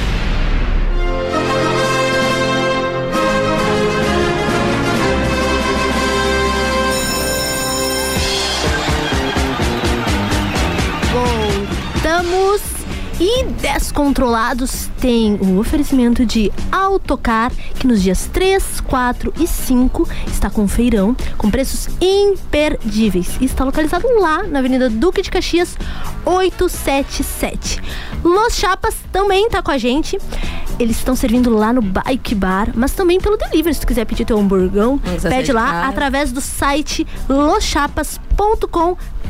E 13.21 13.43
Descontrolados 13.43 14.89
tem 14.99 15.35
o 15.35 15.59
oferecimento 15.59 16.25
de 16.25 16.51
Autocar, 16.71 17.51
que 17.79 17.85
nos 17.85 18.01
dias 18.01 18.25
3, 18.33 18.81
4 18.81 19.31
e 19.39 19.45
5 19.45 20.09
está 20.25 20.49
com 20.49 20.67
feirão 20.67 21.15
com 21.37 21.51
preços 21.51 21.87
imperdíveis. 22.01 23.37
E 23.39 23.45
está 23.45 23.63
localizado 23.63 24.07
lá 24.19 24.41
na 24.41 24.57
Avenida 24.57 24.89
Duque 24.89 25.21
de 25.21 25.29
Caxias 25.29 25.77
877. 26.25 27.79
Los 28.23 28.55
Chapas 28.55 28.95
também 29.11 29.45
está 29.45 29.61
com 29.61 29.69
a 29.69 29.77
gente. 29.77 30.17
Eles 30.79 30.97
estão 30.97 31.15
servindo 31.15 31.51
lá 31.51 31.71
no 31.71 31.81
Bike 31.83 32.33
Bar, 32.33 32.71
mas 32.73 32.93
também 32.93 33.19
pelo 33.19 33.37
delivery. 33.37 33.75
Se 33.75 33.81
tu 33.81 33.87
quiser 33.87 34.05
pedir 34.05 34.25
teu 34.25 34.39
hamburgão, 34.39 34.99
pede 35.21 35.53
lá 35.53 35.87
através 35.87 36.31
do 36.31 36.41
site 36.41 37.05
loschapas.com.br 37.29 39.20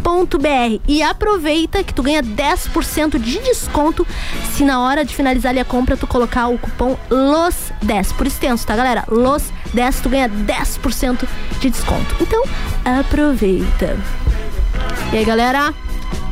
e 0.88 1.02
aproveita 1.02 1.84
que 1.84 1.93
tu 1.93 2.04
ganha 2.04 2.24
10% 2.24 3.20
de 3.20 3.39
desconto 3.39 4.06
se 4.54 4.64
na 4.64 4.82
hora 4.82 5.06
de 5.06 5.16
finalizar 5.16 5.52
ali 5.52 5.60
a 5.60 5.66
compra 5.66 5.95
tu 5.95 6.08
colocar 6.08 6.47
o 6.47 6.58
cupom 6.58 6.97
LOS10 7.10 8.16
por 8.16 8.28
extenso, 8.28 8.66
tá 8.66 8.76
galera? 8.76 9.04
LOS10 9.08 10.02
tu 10.02 10.10
ganha 10.10 10.30
10% 10.30 11.28
de 11.60 11.70
desconto. 11.70 12.16
Então, 12.20 12.43
aproveita. 12.84 13.97
E 15.14 15.18
aí, 15.18 15.26
galera? 15.26 15.74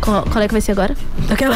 Qual, 0.02 0.24
qual 0.24 0.43
é 0.43 0.47
que 0.47 0.54
vai 0.54 0.62
ser 0.62 0.72
agora? 0.72 0.95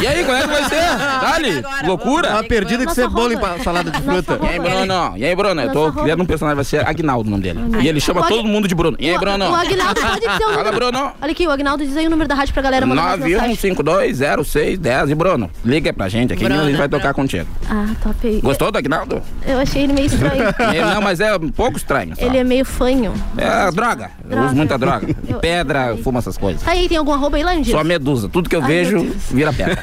E 0.02 0.08
aí, 0.08 0.24
qual 0.26 0.36
é 0.38 0.41
que 0.41 0.48
vai 0.48 0.64
ser? 0.70 0.82
Dali, 1.22 1.64
loucura? 1.88 2.28
Tava 2.28 2.44
perdido 2.44 2.86
que 2.86 2.94
cebola 2.94 3.34
em 3.34 3.64
salada 3.64 3.89
de 3.89 4.02
fruta. 4.02 4.38
E 4.44 4.48
aí, 4.48 4.60
Bruno? 4.60 5.14
E 5.18 5.26
aí, 5.26 5.36
Bruno? 5.36 5.62
Eu 5.62 5.72
tô 5.72 5.91
criando 5.94 6.22
um 6.24 6.26
personagem, 6.26 6.56
vai 6.56 6.66
ser 6.66 6.88
Agnaldo 6.88 7.28
o 7.28 7.32
nome 7.32 7.44
dele. 7.44 7.60
E 7.82 7.88
ele 7.88 8.00
chama 8.00 8.22
O 8.22 8.24
Ag- 8.26 8.34
todo 8.34 8.48
mundo 8.48 8.68
de 8.68 8.76
Bruno. 8.76 8.98
E 9.00 9.10
aí, 9.10 9.18
Bruno? 9.18 9.50
O 9.50 9.56
Agnaldo 9.56 10.02
pode 10.02 10.20
dizer 10.20 10.28
o 10.28 10.39
número. 10.39 10.54
Fala, 10.56 10.72
Bruno. 10.72 11.12
Olha 11.22 11.32
aqui, 11.32 11.48
o 11.48 11.52
Agnaldo 11.52 11.86
diz 11.86 11.96
aí 11.98 12.06
o 12.08 12.10
número 12.10 12.28
da 12.28 12.36
rádio 12.36 12.54
pra 12.54 12.62
galera 12.64 12.86
mandar 12.86 13.18
mais 13.18 13.22
mensagem. 13.22 13.56
91520610. 13.56 15.10
E 15.10 15.16
Bruno, 15.16 15.50
liga 15.66 15.94
pra 15.94 16.10
gente 16.10 16.34
aqui 16.34 16.39
que 16.41 16.46
a 16.46 16.50
Bruno, 16.50 16.66
gente 16.70 16.78
vai 16.78 16.89
tocar 16.89 17.14
contigo. 17.14 17.48
Ah, 17.70 17.88
top 18.04 18.28
aí. 18.28 18.41
Gostou 18.41 18.72
do 18.72 18.78
Agnaldo? 18.78 19.22
Eu 19.46 19.60
achei 19.60 19.84
ele 19.84 19.94
meio 19.94 20.08
estranho. 20.08 20.44
É, 20.60 20.82
Não, 20.94 21.02
mas 21.02 21.20
é 21.20 21.36
um 21.36 21.50
pouco 21.50 21.78
estranho. 21.78 22.16
só. 22.16 22.26
ele 22.26 22.38
é 22.38 22.44
meio 22.44 22.66
fanho. 22.66 23.14
É 23.38 23.72
droga. 23.72 24.12
Eu 24.30 24.44
uso 24.44 24.56
muita 24.56 24.78
droga. 24.78 25.08
Eu- 25.28 25.39
Pedra, 25.39 25.96
fumo 26.04 26.18
essas 26.20 26.38
coisas. 26.38 26.62
Tá 26.64 26.72
aí, 26.72 26.88
tem 26.88 26.98
algum 26.98 27.12
arroba 27.14 27.38
aí 27.38 27.44
lá, 27.44 27.52
Andy? 27.54 27.72
Só 27.72 27.84
medusa. 27.84 28.30
Tudo 28.34 28.49
que 28.49 28.55
eu 28.55 28.61
Ai, 28.61 28.67
vejo 28.67 29.15
vira 29.31 29.53
pedra. 29.55 29.79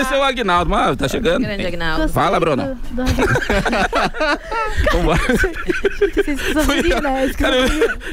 Esse 0.00 0.14
é 0.14 0.18
o 0.18 0.22
Agnaldo, 0.22 0.70
mas 0.70 0.96
tá 0.96 1.08
chegando. 1.08 1.42
Grande 1.42 1.66
Agnaldo. 1.66 2.08
Fala, 2.08 2.38
Bruno. 2.40 2.78
Vambora. 4.92 5.20
Cara, 7.36 7.56
eu, 7.56 7.68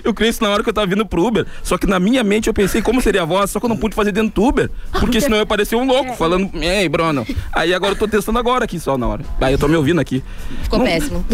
eu 0.05 0.13
criei 0.13 0.29
isso 0.31 0.43
na 0.43 0.49
hora 0.49 0.63
que 0.63 0.69
eu 0.69 0.73
tava 0.73 0.87
vindo 0.87 1.05
pro 1.05 1.23
Uber. 1.25 1.45
Só 1.63 1.77
que 1.77 1.85
na 1.87 1.99
minha 1.99 2.23
mente 2.23 2.47
eu 2.47 2.53
pensei 2.53 2.81
como 2.81 3.01
seria 3.01 3.21
a 3.21 3.25
voz, 3.25 3.51
só 3.51 3.59
que 3.59 3.65
eu 3.65 3.69
não 3.69 3.77
pude 3.77 3.95
fazer 3.95 4.11
dentro 4.11 4.31
do 4.41 4.43
Uber. 4.47 4.69
Porque 4.99 5.21
senão 5.21 5.37
eu 5.37 5.41
ia 5.41 5.45
parecer 5.45 5.75
um 5.75 5.85
louco 5.85 6.15
falando, 6.15 6.49
ei, 6.55 6.89
Bruno. 6.89 7.25
Aí 7.53 7.73
agora 7.73 7.93
eu 7.93 7.97
tô 7.97 8.07
testando 8.07 8.39
agora 8.39 8.65
aqui 8.65 8.79
só 8.79 8.97
na 8.97 9.07
hora. 9.07 9.23
Aí 9.39 9.53
eu 9.53 9.59
tô 9.59 9.67
me 9.67 9.75
ouvindo 9.75 10.01
aqui. 10.01 10.23
Ficou 10.63 10.79
Não- 10.79 10.85
péssimo. 10.85 11.25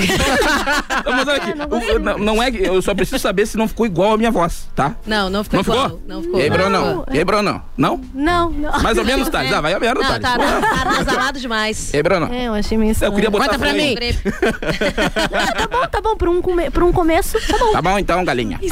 Não, 1.06 1.14
mas 1.16 1.28
olha 1.28 1.38
aqui, 1.38 1.52
o- 1.96 2.00
não, 2.00 2.18
não 2.18 2.44
é, 2.44 2.52
que- 2.52 2.64
eu 2.64 2.82
só 2.82 2.94
preciso 2.94 3.20
saber 3.20 3.46
se 3.46 3.58
não 3.58 3.68
ficou 3.68 3.86
igual 3.86 4.14
a 4.14 4.18
minha 4.18 4.32
voz, 4.32 4.68
tá? 4.76 4.96
Não, 5.08 5.30
não 5.30 5.44
ficou 5.44 5.58
Não 5.58 5.64
ficou? 5.64 5.80
igual. 5.86 6.00
Não 6.08 6.22
ficou. 6.22 6.40
E 6.40 6.44
aí, 6.44 6.50
Bruno? 6.50 7.06
E 7.14 7.20
aí, 7.20 7.24
Bruno? 7.24 7.62
Não? 7.78 8.02
Não, 8.12 8.50
não. 8.50 8.82
Mais 8.82 8.98
ou 8.98 9.06
menos, 9.06 9.30
Thales. 9.30 9.54
Ah, 9.54 9.62
vai 9.62 9.78
merda, 9.80 10.02
Não, 10.02 10.20
Thales. 10.20 10.22
tá, 10.22 10.38
tá 10.38 10.86
nasalado 10.86 11.40
demais. 11.40 11.94
E 11.94 11.98
aí, 11.98 12.04
Bruno? 12.04 12.34
É, 12.34 12.48
eu 12.48 12.54
achei 12.56 12.76
meio 12.76 12.92
estranho. 12.92 13.12
Eu 13.12 13.16
queria 13.16 13.30
botar 13.30 13.46
Conta 13.50 13.60
pra 13.60 13.72
mim. 13.74 13.96
tá 15.56 15.68
bom, 15.68 15.88
tá 15.88 16.02
bom. 16.02 16.16
Por 16.16 16.28
um, 16.28 16.42
come... 16.42 16.72
por 16.72 16.82
um 16.82 16.92
começo, 16.92 17.38
tá 17.48 17.56
bom. 17.58 17.72
Tá 17.72 17.82
bom 17.84 18.00
então, 18.00 18.26
galinha. 18.26 18.60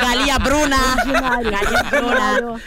Galinha 0.00 0.38
Bruna. 0.38 0.76
Galinha 1.06 1.84
Bruna. 1.90 2.60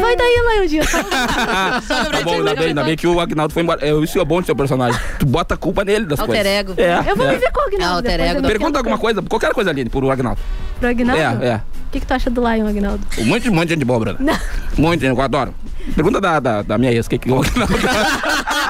Vai 0.00 0.16
daí, 0.16 0.42
Laildinha. 0.46 0.84
tá 0.86 2.20
bom, 2.24 2.34
ainda 2.34 2.54
bem, 2.54 2.68
ainda 2.68 2.84
bem 2.84 2.96
que 2.96 3.06
o 3.06 3.18
Agnaldo 3.20 3.52
foi 3.52 3.62
embora. 3.62 3.84
É, 3.84 3.90
isso 3.92 4.20
é 4.20 4.24
bom 4.24 4.40
do 4.40 4.46
seu 4.46 4.54
personagem. 4.54 5.00
Tu 5.18 5.26
bota 5.26 5.54
a 5.54 5.56
culpa 5.56 5.84
nele 5.84 6.06
das 6.06 6.20
Alter 6.20 6.36
coisas. 6.36 6.52
ego. 6.52 6.74
É, 6.76 7.10
Eu 7.10 7.16
vou 7.16 7.26
é. 7.26 7.32
viver 7.32 7.50
com 7.50 7.60
o 7.60 7.64
Agnaldo. 7.64 8.08
Alter 8.08 8.20
ego. 8.20 8.42
Pergunta 8.42 8.78
alguma 8.78 8.98
coisa, 8.98 9.20
qualquer 9.22 9.52
coisa 9.52 9.70
ali 9.70 9.88
pro 9.88 10.10
Agnaldo. 10.10 10.40
Pro 10.78 10.88
Agnaldo? 10.88 11.42
É, 11.42 11.48
é. 11.48 11.56
O 11.86 11.90
que, 11.90 12.00
que 12.00 12.06
tu 12.06 12.12
acha 12.14 12.28
do 12.28 12.35
Lion, 12.40 12.66
Agnaldo? 12.66 13.06
Um 13.18 13.24
monte, 13.24 13.48
um 13.48 13.54
monte 13.54 13.68
de 13.68 13.74
gente 13.74 13.84
boa, 13.84 13.98
Bruno. 13.98 14.18
Não. 14.20 14.38
Muito, 14.78 15.04
eu 15.04 15.20
adoro. 15.20 15.54
Pergunta 15.94 16.20
da, 16.20 16.40
da, 16.40 16.62
da 16.62 16.78
minha 16.78 16.92
ex, 16.92 17.06
o 17.06 17.10
que 17.10 17.18
que 17.18 17.30
o 17.30 17.40
Agnaldo... 17.40 17.74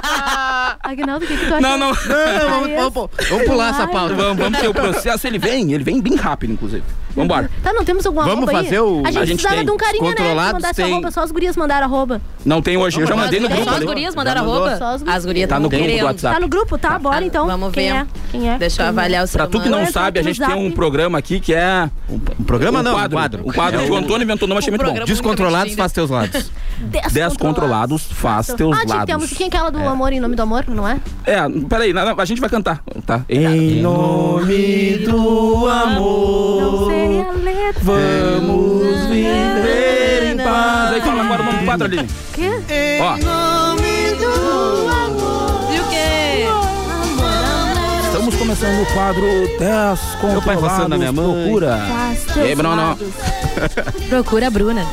Agnaldo, 0.83 1.25
o 1.25 1.29
que, 1.29 1.37
que 1.37 1.47
tu 1.47 1.55
acha? 1.55 1.61
Não, 1.61 1.77
não. 1.79 1.89
Não, 1.89 2.51
vamos, 2.51 2.71
vamos, 2.95 3.11
vamos 3.29 3.45
pular 3.47 3.71
essa 3.71 3.87
pauta. 3.87 4.15
Vamos, 4.15 4.37
vamos 4.37 4.59
ter 4.59 4.69
o 4.69 4.75
processo, 4.75 5.27
ele 5.27 5.39
vem, 5.39 5.73
ele 5.73 5.85
vem 5.85 6.01
bem 6.01 6.15
rápido, 6.17 6.53
inclusive. 6.53 6.83
Vambora. 7.15 7.51
Tá, 7.63 7.73
não 7.73 7.83
temos 7.83 8.05
alguma 8.05 8.27
Vamos 8.27 8.51
fazer 8.53 8.75
aí? 8.75 8.81
o- 8.81 9.01
A 9.03 9.11
gente 9.11 9.19
a 9.23 9.25
gente 9.25 9.29
precisava 9.37 9.57
tem. 9.57 9.65
de 9.65 9.71
um 9.71 9.77
carinha, 9.79 10.15
né? 10.19 10.35
Mandasse 10.53 10.75
tem- 10.75 10.93
arroba, 10.93 11.11
só 11.11 11.23
as 11.23 11.31
gurias 11.31 11.57
mandaram 11.57 11.87
arroba. 11.87 12.21
Não 12.45 12.61
tem 12.61 12.77
hoje, 12.77 13.01
eu 13.01 13.07
já 13.07 13.17
mandei 13.17 13.41
no 13.41 13.49
grupo 13.49 13.65
Só 13.65 13.71
as 13.71 13.77
ali. 13.77 13.87
gurias 13.87 14.15
mandaram 14.15 14.43
arroba? 14.43 14.77
Só 14.77 14.85
as 14.85 15.01
gurias. 15.03 15.17
As 15.17 15.25
gurias 15.25 15.49
Tá 15.49 15.59
no 15.59 15.69
grupo 15.71 15.87
do. 15.99 16.05
WhatsApp. 16.05 16.35
Tá 16.35 16.41
no 16.41 16.49
grupo? 16.49 16.77
Tá, 16.79 16.99
bora 16.99 17.25
então. 17.25 17.47
Vamos 17.47 17.73
Quem 17.73 17.91
ver. 17.91 17.97
é? 18.01 18.07
Quem 18.31 18.51
é? 18.51 18.59
Deixa 18.59 18.83
eu 18.83 18.87
avaliar 18.89 19.25
o 19.25 19.27
ser 19.27 19.39
Pra 19.39 19.47
tu 19.47 19.61
que 19.63 19.69
não 19.71 19.87
sabe, 19.87 20.21
a 20.21 20.23
gente 20.23 20.39
tem 20.39 20.55
um 20.55 20.71
programa 20.71 21.17
aqui 21.17 21.41
que 21.41 21.55
é. 21.55 21.89
Um 22.11 22.45
programa 22.45 22.83
não, 22.83 22.91
um 22.91 22.95
quadro. 22.95 23.17
quadro. 23.17 23.43
Um 23.49 23.53
quadro 23.53 23.81
É 23.81 23.85
que 23.87 23.91
o 23.91 23.95
o- 23.95 23.97
Antônio 23.97 24.23
inventou, 24.25 24.47
não 24.47 24.59
achei 24.59 24.71
muito 24.71 24.85
bom. 24.85 25.05
Descontrolados, 25.07 25.75
faz 25.75 25.93
teus 25.93 26.11
lados. 26.11 26.51
Descontrolados, 27.13 28.03
faz 28.13 28.49
teus 28.49 28.77
Ah, 28.77 28.85
tinha 28.85 29.01
que 29.01 29.07
ter 29.07 29.13
a 29.13 29.15
lados. 29.15 29.17
musiquinha 29.23 29.49
aquela 29.49 29.71
do 29.71 29.79
amor 29.79 30.13
em 30.13 30.21
nome 30.21 30.37
do 30.37 30.43
amor, 30.43 30.56
não 30.69 30.89
é? 30.89 31.01
É, 31.25 31.37
peraí, 31.69 31.93
não, 31.93 32.05
não, 32.05 32.15
a 32.21 32.25
gente 32.25 32.41
vai 32.41 32.49
cantar, 32.51 32.83
tá? 33.07 33.23
Em 33.29 33.81
nome 33.83 34.99
do 34.99 35.67
amor, 35.69 36.61
Não 36.61 36.87
sei 36.89 37.21
a 37.21 37.31
letra. 37.33 37.83
vamos 37.83 39.07
viver 39.07 40.33
em 40.33 40.37
paz. 40.37 40.93
Aí 40.95 41.01
fala 41.01 41.23
agora 41.23 41.43
o 41.43 41.45
nome 41.47 41.59
do 41.59 41.65
quadro 41.65 41.87
ali. 41.87 42.07
Quê? 42.33 42.51
Ó, 43.01 43.17
E 45.75 45.81
o 45.81 45.85
quê? 45.89 46.47
estamos 48.07 48.35
começando 48.37 48.83
o 48.83 48.87
quadro 48.95 49.25
Meu 50.31 50.43
pai 50.43 50.57
roçando 50.57 50.89
na 50.89 50.99
minha 50.99 51.13
mãe. 51.13 51.43
Procura. 51.45 51.79
Faz 51.89 52.37
E 52.37 52.41
aí, 52.41 52.55
Bruno? 52.55 52.97
Procura 54.09 54.47
a 54.47 54.51
Bruna. 54.51 54.87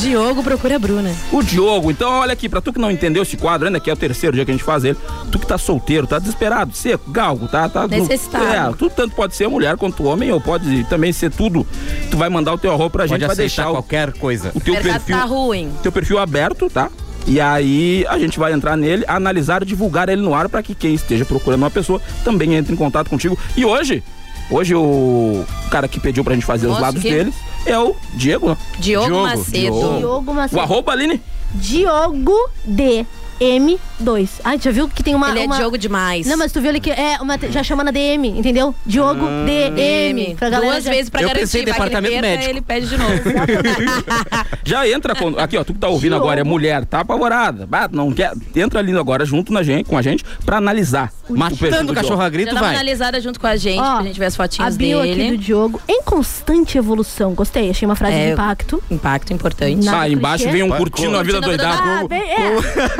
Diogo 0.00 0.42
procura 0.42 0.76
a 0.76 0.78
Bruna. 0.78 1.14
O 1.32 1.42
Diogo, 1.42 1.90
então 1.90 2.10
olha 2.20 2.32
aqui, 2.32 2.48
pra 2.48 2.60
tu 2.60 2.72
que 2.72 2.78
não 2.78 2.90
entendeu 2.90 3.22
esse 3.22 3.36
quadro 3.36 3.66
ainda, 3.66 3.80
que 3.80 3.90
é 3.90 3.92
o 3.92 3.96
terceiro 3.96 4.34
dia 4.36 4.44
que 4.44 4.50
a 4.50 4.54
gente 4.54 4.64
faz 4.64 4.84
ele, 4.84 4.96
tu 5.30 5.38
que 5.38 5.46
tá 5.46 5.58
solteiro, 5.58 6.06
tá 6.06 6.18
desesperado, 6.18 6.74
seco, 6.74 7.10
galgo, 7.10 7.48
tá? 7.48 7.68
tá 7.68 7.86
Necessitado. 7.86 8.74
É, 8.74 8.76
tu 8.76 8.88
tanto 8.90 9.14
pode 9.14 9.34
ser 9.34 9.48
mulher 9.48 9.76
quanto 9.76 10.04
homem, 10.04 10.30
ou 10.32 10.40
pode 10.40 10.84
também 10.84 11.12
ser 11.12 11.30
tudo. 11.30 11.66
Tu 12.10 12.16
vai 12.16 12.28
mandar 12.28 12.52
o 12.54 12.58
teu 12.58 12.70
arroba 12.72 12.90
pra 12.90 13.06
gente, 13.06 13.20
Pode 13.20 13.26
vai 13.26 13.32
aceitar 13.32 13.42
deixar 13.64 13.68
o, 13.70 13.72
qualquer 13.74 14.12
coisa. 14.14 14.50
o 14.54 14.60
teu 14.60 14.74
perfil, 14.74 15.16
tá 15.16 15.24
ruim. 15.24 15.70
teu 15.82 15.92
perfil 15.92 16.18
aberto, 16.18 16.68
tá? 16.70 16.88
E 17.26 17.40
aí 17.40 18.04
a 18.08 18.18
gente 18.18 18.38
vai 18.38 18.52
entrar 18.52 18.76
nele, 18.76 19.04
analisar 19.06 19.62
e 19.62 19.66
divulgar 19.66 20.08
ele 20.08 20.22
no 20.22 20.34
ar 20.34 20.48
pra 20.48 20.62
que 20.62 20.74
quem 20.74 20.94
esteja 20.94 21.24
procurando 21.24 21.60
uma 21.62 21.70
pessoa 21.70 22.00
também 22.24 22.54
entre 22.54 22.72
em 22.72 22.76
contato 22.76 23.10
contigo. 23.10 23.38
E 23.56 23.64
hoje, 23.64 24.02
hoje 24.50 24.74
o 24.74 25.44
cara 25.70 25.86
que 25.88 25.98
pediu 26.00 26.24
pra 26.24 26.34
gente 26.34 26.46
fazer 26.46 26.66
os 26.66 26.72
Nossa, 26.72 26.82
lados 26.86 27.02
que- 27.02 27.10
deles 27.10 27.34
é 27.66 27.78
o 27.78 27.94
Diego. 28.14 28.56
Diogo, 28.78 29.06
Diogo, 29.06 29.22
Macedo. 29.22 29.98
Diogo 29.98 30.34
Macedo. 30.34 30.58
O 30.58 30.60
arroba, 30.62 30.92
Aline? 30.92 31.20
Diogo 31.54 32.34
D. 32.64 33.04
M2. 33.40 34.28
Ah, 34.44 34.56
já 34.56 34.70
viu 34.70 34.88
que 34.88 35.02
tem 35.02 35.14
uma. 35.14 35.30
Ele 35.30 35.40
é 35.40 35.44
uma... 35.46 35.56
Diogo 35.56 35.78
demais. 35.78 36.26
Não, 36.26 36.36
mas 36.36 36.52
tu 36.52 36.60
viu 36.60 36.70
ali 36.70 36.80
que 36.80 36.90
é 36.90 37.18
uma, 37.20 37.38
já 37.50 37.62
chama 37.62 37.82
na 37.82 37.90
DM, 37.90 38.28
entendeu? 38.38 38.74
Diogo 38.86 39.26
DM. 39.46 40.34
Pra 40.36 40.50
galera 40.50 40.72
Duas 40.72 40.84
já- 40.84 40.90
vezes 40.90 41.08
pra 41.10 41.22
Eu 41.22 41.28
garantir. 41.28 41.40
pensei 41.42 41.64
vai 41.64 41.64
que 41.64 41.70
ele 41.70 41.88
departamento 41.88 42.20
perca, 42.20 42.28
médico. 42.28 42.50
Ele 42.50 42.60
pede 42.60 42.86
de 42.88 42.96
novo. 42.98 43.20
Já 44.64 44.86
entra 44.88 45.14
com. 45.14 45.28
Aqui, 45.38 45.56
ó, 45.56 45.64
tu 45.64 45.72
que 45.72 45.78
tá 45.80 45.88
ouvindo 45.88 46.10
Diogo. 46.12 46.24
agora 46.26 46.40
é 46.40 46.44
mulher, 46.44 46.84
tá 46.84 47.00
apavorada. 47.00 47.66
Bah, 47.66 47.88
não 47.90 48.12
quer. 48.12 48.32
Entra 48.54 48.78
ali 48.80 48.96
agora 48.96 49.24
junto 49.24 49.52
na 49.52 49.62
gente, 49.62 49.86
com 49.88 49.96
a 49.96 50.02
gente 50.02 50.24
pra 50.44 50.58
analisar. 50.58 51.10
Matando 51.28 51.86
do 51.86 51.92
o 51.92 51.94
cachorro 51.94 52.20
a 52.20 52.24
Já 52.24 52.28
grito, 52.28 52.46
dá 52.54 52.60
uma 52.60 52.60
vai. 52.68 52.74
analisada 52.74 53.20
junto 53.20 53.40
com 53.40 53.46
a 53.46 53.56
gente, 53.56 53.80
Ó, 53.80 53.94
pra 53.96 54.04
gente 54.04 54.18
ver 54.18 54.26
as 54.26 54.34
A 54.34 54.36
fotinhas 54.36 54.76
bio 54.76 55.00
aqui 55.00 55.10
do 55.10 55.16
dele. 55.16 55.36
Diogo 55.38 55.80
em 55.88 56.02
constante 56.02 56.76
evolução. 56.76 57.32
Gostei, 57.34 57.70
achei 57.70 57.86
uma 57.86 57.96
frase 57.96 58.14
É, 58.16 58.26
de 58.26 58.32
impacto. 58.32 58.82
Impacto 58.90 59.32
importante. 59.32 59.84
Nada 59.84 59.98
Ah, 60.02 60.08
embaixo 60.08 60.48
vem 60.50 60.62
um 60.62 60.70
curtindo 60.70 61.16
a 61.16 61.22
vida 61.22 61.38
a 61.38 61.40
doidada. 61.40 61.82
Ah, 61.82 62.06
bem, 62.08 62.22
é. 62.22 62.48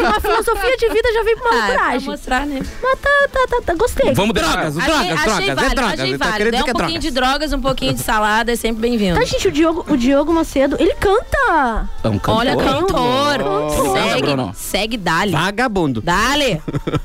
Uma 0.00 0.20
filosofia 0.30 0.76
de 0.76 0.88
vida 0.88 1.12
já 1.12 1.22
veio 1.22 1.36
pra 1.38 1.50
uma 1.50 1.60
Ah, 1.60 1.64
é 1.68 1.72
pra 1.72 1.78
coragem. 1.84 2.08
mostrar, 2.08 2.46
né? 2.46 2.60
Mas 2.82 2.98
tá, 3.00 3.10
tá, 3.32 3.46
tá, 3.48 3.62
tá, 3.66 3.74
gostei. 3.74 4.12
Vamos. 4.14 4.34
Drogas, 4.34 4.78
Achei, 4.78 4.90
drogas, 4.94 5.10
achei 5.10 5.24
drogas, 5.24 5.48
é 5.48 5.54
válido, 5.54 5.74
drogas. 5.74 6.00
achei 6.00 6.18
tá 6.18 6.24
válido. 6.24 6.36
querendo 6.38 6.54
É 6.54 6.60
um 6.60 6.64
que 6.64 6.70
é 6.70 6.72
pouquinho 6.72 7.00
drogas. 7.00 7.02
de 7.02 7.10
drogas, 7.10 7.52
um 7.52 7.60
pouquinho 7.60 7.94
de 7.94 8.00
salada, 8.00 8.52
é 8.52 8.56
sempre 8.56 8.80
bem-vindo. 8.82 9.18
Tá, 9.18 9.24
gente, 9.24 9.48
o 9.48 9.52
Diogo, 9.52 9.84
o 9.88 9.96
Diogo 9.96 10.32
Macedo, 10.32 10.76
ele 10.78 10.94
canta. 10.94 11.88
É 12.04 12.08
um 12.08 12.18
cantor. 12.18 12.36
Olha, 12.36 12.56
cantor. 12.56 13.38
Bruno. 13.38 13.92
Segue, 14.54 14.54
segue 14.56 14.96
Dali. 14.96 15.32
Vagabundo. 15.32 16.00
Dali. 16.00 16.60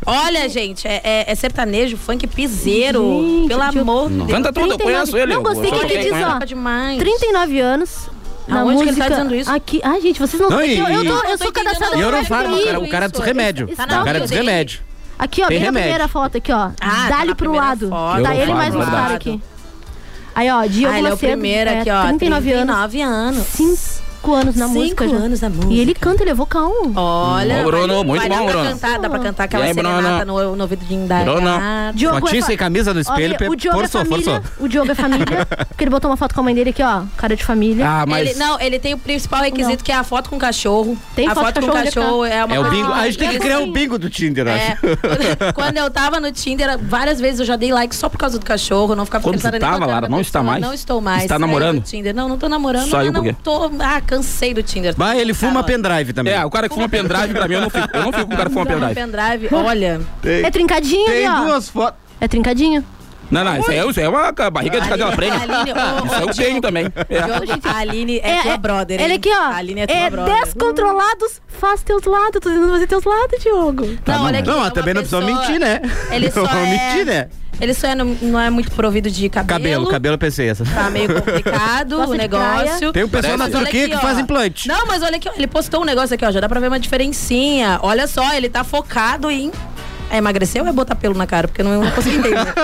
Olha, 0.06 0.48
gente, 0.50 0.88
é, 0.88 1.02
é- 1.04 1.32
é 1.32 1.36
sertanejo, 1.36 1.98
funk 1.98 2.26
piseiro. 2.28 3.02
Gente, 3.02 3.48
Pelo 3.50 3.62
amor 3.62 4.10
de 4.10 4.16
Deus. 4.18 4.32
Canta 4.32 4.54
tudo, 4.54 4.72
eu 4.74 4.78
39. 4.78 4.84
conheço 4.84 5.18
ele. 5.18 5.34
Não, 5.34 5.44
gostei 5.44 5.72
que 5.72 5.78
ele 5.94 6.04
diz, 6.04 6.12
com 6.12 6.22
ó. 6.24 6.34
Toca 6.34 6.46
demais. 6.46 6.98
39 7.00 7.60
anos. 7.60 8.10
Na 8.48 8.60
Aonde 8.62 8.76
que 8.78 8.82
ele 8.84 8.92
música, 8.92 9.04
tá 9.08 9.10
dizendo 9.16 9.36
isso? 9.36 9.52
Aqui. 9.52 9.82
Ai, 9.84 10.02
gente, 10.02 10.20
vocês 10.20 10.42
não, 10.42 10.50
Não, 10.50 10.62
eu, 10.62 10.66
e- 10.68 10.78
eu, 10.78 10.86
tô- 10.88 10.94
eu 10.94 11.04
Não 11.06 11.38
tô 11.38 11.44
sou 11.46 11.52
cadastrada 11.52 11.98
E 11.98 12.02
eu 12.02 12.12
não 12.12 12.26
falo, 12.26 12.56
o 12.56 12.64
cara, 12.64 12.80
o 12.80 12.90
cara 12.90 13.06
isso. 13.06 13.14
dos 13.14 13.24
remédios. 13.26 13.76
Tá 13.76 13.84
O 13.84 13.88
na 13.88 14.04
cara 14.04 14.12
bio 14.20 14.22
dos 14.22 14.30
remédios. 14.32 14.82
Aqui, 15.18 15.42
ó, 15.42 15.48
Tem 15.48 15.58
bem 15.58 15.60
na 15.60 15.66
remédio. 15.66 15.84
primeira 15.90 16.08
foto 16.08 16.38
aqui, 16.38 16.52
ó. 16.52 16.58
Ah, 16.58 16.72
tá 16.80 17.10
Dali 17.10 17.30
na 17.30 17.36
pro 17.36 17.52
lado. 17.54 17.90
foto. 17.90 18.24
Tá 18.24 18.36
Eu 18.36 18.42
ele 18.42 18.54
mais 18.54 18.74
caras 18.76 18.90
verdade. 18.90 19.14
aqui. 19.16 19.42
Aí, 20.36 20.50
ó, 20.52 20.66
Diogo 20.66 20.94
Ah, 20.94 21.00
ele 21.00 21.08
é 21.08 21.14
o 21.14 21.18
primeiro 21.18 21.70
aqui, 21.72 21.90
ó. 21.90 22.04
39 22.08 22.52
anos. 22.52 22.66
39 22.76 23.02
anos. 23.02 24.02
5 24.26 24.34
anos 24.34 24.56
na 24.56 24.68
Cinco 24.68 24.80
música 24.80 25.08
já. 25.08 25.16
anos 25.18 25.42
na 25.42 25.48
E 25.50 25.52
ele 25.80 25.86
música. 25.86 26.00
canta, 26.00 26.24
ele 26.24 26.32
é 26.32 26.34
vocal. 26.34 26.72
Olha, 26.96 27.62
Ô, 27.62 27.64
Bruno, 27.66 28.04
muito 28.04 28.28
bom, 28.28 28.46
Bruno. 28.46 28.70
Cantar, 28.72 29.00
dá 29.00 29.10
pra 29.10 29.20
cantar 29.20 29.44
aquela 29.44 29.66
E 29.66 29.68
aí, 29.68 29.74
Bruno? 29.74 29.90
serenata 29.96 30.26
no, 30.26 30.56
no 30.56 30.62
ouvido 30.64 30.84
de 30.86 30.94
indagar. 30.96 31.94
Diogo 31.94 32.20
Fotinho 32.22 32.40
é 32.40 32.42
fa- 32.42 32.48
sem 32.48 32.58
camisa 32.58 32.94
no 32.94 33.00
espelho, 33.00 33.36
Olha, 33.40 33.52
o 33.52 33.56
Diogo 33.56 33.78
forçou, 33.80 34.02
é 34.02 34.06
família. 34.06 34.42
forçou. 34.42 34.66
O 34.66 34.68
Diogo 34.68 34.92
é 34.92 34.96
família. 34.96 35.26
porque 35.70 35.84
ele 35.84 35.92
botou 35.92 36.10
uma 36.10 36.18
foto 36.18 36.34
com 36.34 36.42
a 36.42 36.44
mãe 36.44 36.56
dele 36.56 36.72
aqui, 36.72 36.82
ó. 36.82 37.04
Cara 37.18 37.36
de 37.36 37.44
família. 37.44 37.88
Ah, 37.88 38.06
mas. 38.08 38.30
Ele, 38.30 38.40
não, 38.40 38.60
ele 38.60 38.80
tem 38.80 38.94
o 38.94 38.98
principal 38.98 39.42
requisito 39.42 39.84
que 39.84 39.92
é 39.92 39.96
a 39.96 40.04
foto 40.04 40.30
com 40.30 40.36
o 40.38 40.40
cachorro. 40.40 40.98
Tem 41.16 41.28
a 41.28 41.36
foto 41.36 41.46
foto 41.46 41.62
com 41.62 41.68
o 41.68 41.72
cachorro, 41.74 42.06
cachorro 42.06 42.26
é 42.26 42.46
uma 42.46 42.56
É 42.56 42.60
o 42.60 42.70
bingo. 42.70 42.92
A 42.92 43.06
gente 43.06 43.18
tem 43.18 43.30
que 43.30 43.40
criar 43.40 43.60
um 43.60 43.72
bingo 43.72 43.98
do 44.00 44.10
Tinder, 44.10 44.48
É. 44.48 44.72
acho. 44.72 44.82
Quando 45.54 45.78
eu 45.78 45.90
tava 45.92 46.20
no 46.20 46.32
Tinder, 46.32 46.78
várias 46.80 47.20
vezes 47.20 47.40
eu 47.42 47.46
já 47.46 47.56
dei 47.56 47.72
like 47.72 47.96
só 47.96 48.10
por 48.10 48.18
causa 48.18 48.40
do 48.40 48.46
cachorro. 48.46 48.96
Não 48.96 49.06
ficava 49.06 49.24
Quando 49.24 49.36
pensando 49.36 49.56
em 49.56 49.60
tava, 49.60 49.86
Lara, 49.86 50.10
não 50.10 50.20
está 50.22 50.42
mais? 50.42 50.62
Não 50.62 50.74
estou 50.74 51.00
mais. 51.02 51.24
Está 51.24 51.38
namorando? 51.38 51.84
Não, 52.16 52.30
não 52.30 52.38
tô 52.38 52.50
namorando. 52.50 52.90
Saiu 52.90 53.12
não, 53.12 53.22
por 53.22 53.30
quê? 53.30 53.36
tô. 53.44 53.72
Ah, 53.80 54.02
cansei 54.16 54.54
do 54.54 54.64
Tinder. 54.64 54.94
Vai, 54.96 55.20
ele 55.20 55.34
fuma 55.34 55.64
Carol. 55.64 55.66
pendrive 55.66 56.14
também. 56.14 56.34
É, 56.34 56.46
o 56.46 56.50
cara 56.50 56.70
que 56.70 56.76
fuma 56.76 56.88
pendrive, 56.88 57.34
pra 57.34 57.48
mim, 57.48 57.56
eu 57.56 57.62
não 57.62 57.70
fico. 57.70 57.88
Eu 57.94 58.04
não 58.04 58.12
fico 58.14 58.28
com 58.28 58.34
o 58.34 58.38
cara 58.38 58.50
que 58.50 58.54
fuma 58.54 58.66
pendrive. 58.66 58.96
pendrive. 58.96 59.50
Olha. 59.54 60.02
É 60.24 60.52
trincadinho 60.52 61.06
Tem 61.06 61.26
ali, 61.28 61.42
ó. 61.42 61.46
duas 61.46 61.70
fotos. 61.70 62.00
É 62.20 62.28
trincadinho. 62.28 62.84
Não, 63.32 63.44
não, 63.44 63.58
isso 63.58 63.72
aí 63.72 63.78
é, 63.78 63.90
isso 63.90 64.00
aí 64.00 64.06
é 64.06 64.10
uma 64.10 64.32
barriga 64.32 64.80
de 64.80 64.88
cadela 64.88 65.12
prêmio. 65.12 65.40
Aline, 65.42 65.72
ô, 65.74 66.06
Isso 66.06 66.16
aí 66.16 66.22
eu 66.22 66.34
tenho 66.34 66.62
também. 66.62 66.86
É. 67.10 67.70
A 67.70 67.78
Aline 67.78 68.20
é, 68.24 68.42
tua 68.42 68.58
brother. 68.58 69.02
Ele 69.02 69.14
aqui, 69.14 69.30
ó. 69.30 69.42
A 69.42 69.56
Aline 69.56 69.82
é 69.82 69.88
tua 69.88 69.96
é 69.96 70.10
brother. 70.10 70.44
descontrolados, 70.44 71.42
faz 71.48 71.84
teus 71.84 72.04
lados. 72.04 72.40
Tô 72.42 72.50
tentando 72.50 72.72
fazer 72.72 72.88
teus 72.88 73.04
lados, 73.04 73.40
Diogo. 73.42 73.98
Não, 74.06 74.24
olha 74.26 74.40
aqui. 74.40 74.48
Não, 74.48 74.66
é 74.66 74.70
também 74.70 74.94
não 74.94 75.02
precisa 75.02 75.22
mentir, 75.22 75.60
né? 75.60 75.82
Ele 76.12 76.30
só 76.32 76.44
Não 76.44 76.58
é... 76.58 76.66
mentir, 76.70 77.06
né? 77.06 77.30
Ele 77.60 77.74
só 77.74 77.88
é, 77.88 77.96
não, 77.96 78.06
não 78.22 78.40
é 78.40 78.50
muito 78.50 78.70
provido 78.72 79.10
de 79.10 79.30
cabelo. 79.30 79.60
Cabelo, 79.60 79.88
cabelo 79.88 80.16
eu 80.16 80.20
pensei 80.20 80.50
essa. 80.50 80.66
Tá 80.66 80.90
meio 80.90 81.08
complicado 81.16 82.02
o 82.02 82.14
negócio. 82.14 82.92
Tem 82.92 83.04
um 83.04 83.10
pessoal 83.10 83.38
na 83.38 83.50
Turquia 83.50 83.90
que 83.90 83.98
faz 83.98 84.20
implante. 84.20 84.68
Não, 84.68 84.86
mas 84.86 85.02
olha 85.02 85.16
aqui, 85.16 85.30
ó, 85.30 85.34
ele 85.36 85.48
postou 85.48 85.82
um 85.82 85.86
negócio 85.86 86.14
aqui, 86.14 86.26
ó. 86.26 86.32
Já 86.32 86.40
dá 86.42 86.50
pra 86.50 86.60
ver 86.60 86.68
uma 86.68 86.80
diferencinha. 86.80 87.80
Olha 87.82 88.08
só, 88.08 88.34
ele 88.34 88.50
tá 88.50 88.64
focado 88.64 89.32
em. 89.32 89.52
É 90.10 90.18
emagrecer 90.18 90.62
ou 90.62 90.68
é 90.68 90.72
botar 90.72 90.96
pelo 90.96 91.16
na 91.16 91.26
cara? 91.28 91.48
Porque 91.48 91.62
eu 91.62 91.66
não, 91.66 91.82
não 91.84 91.92
consigo 91.92 92.18
entender. 92.20 92.38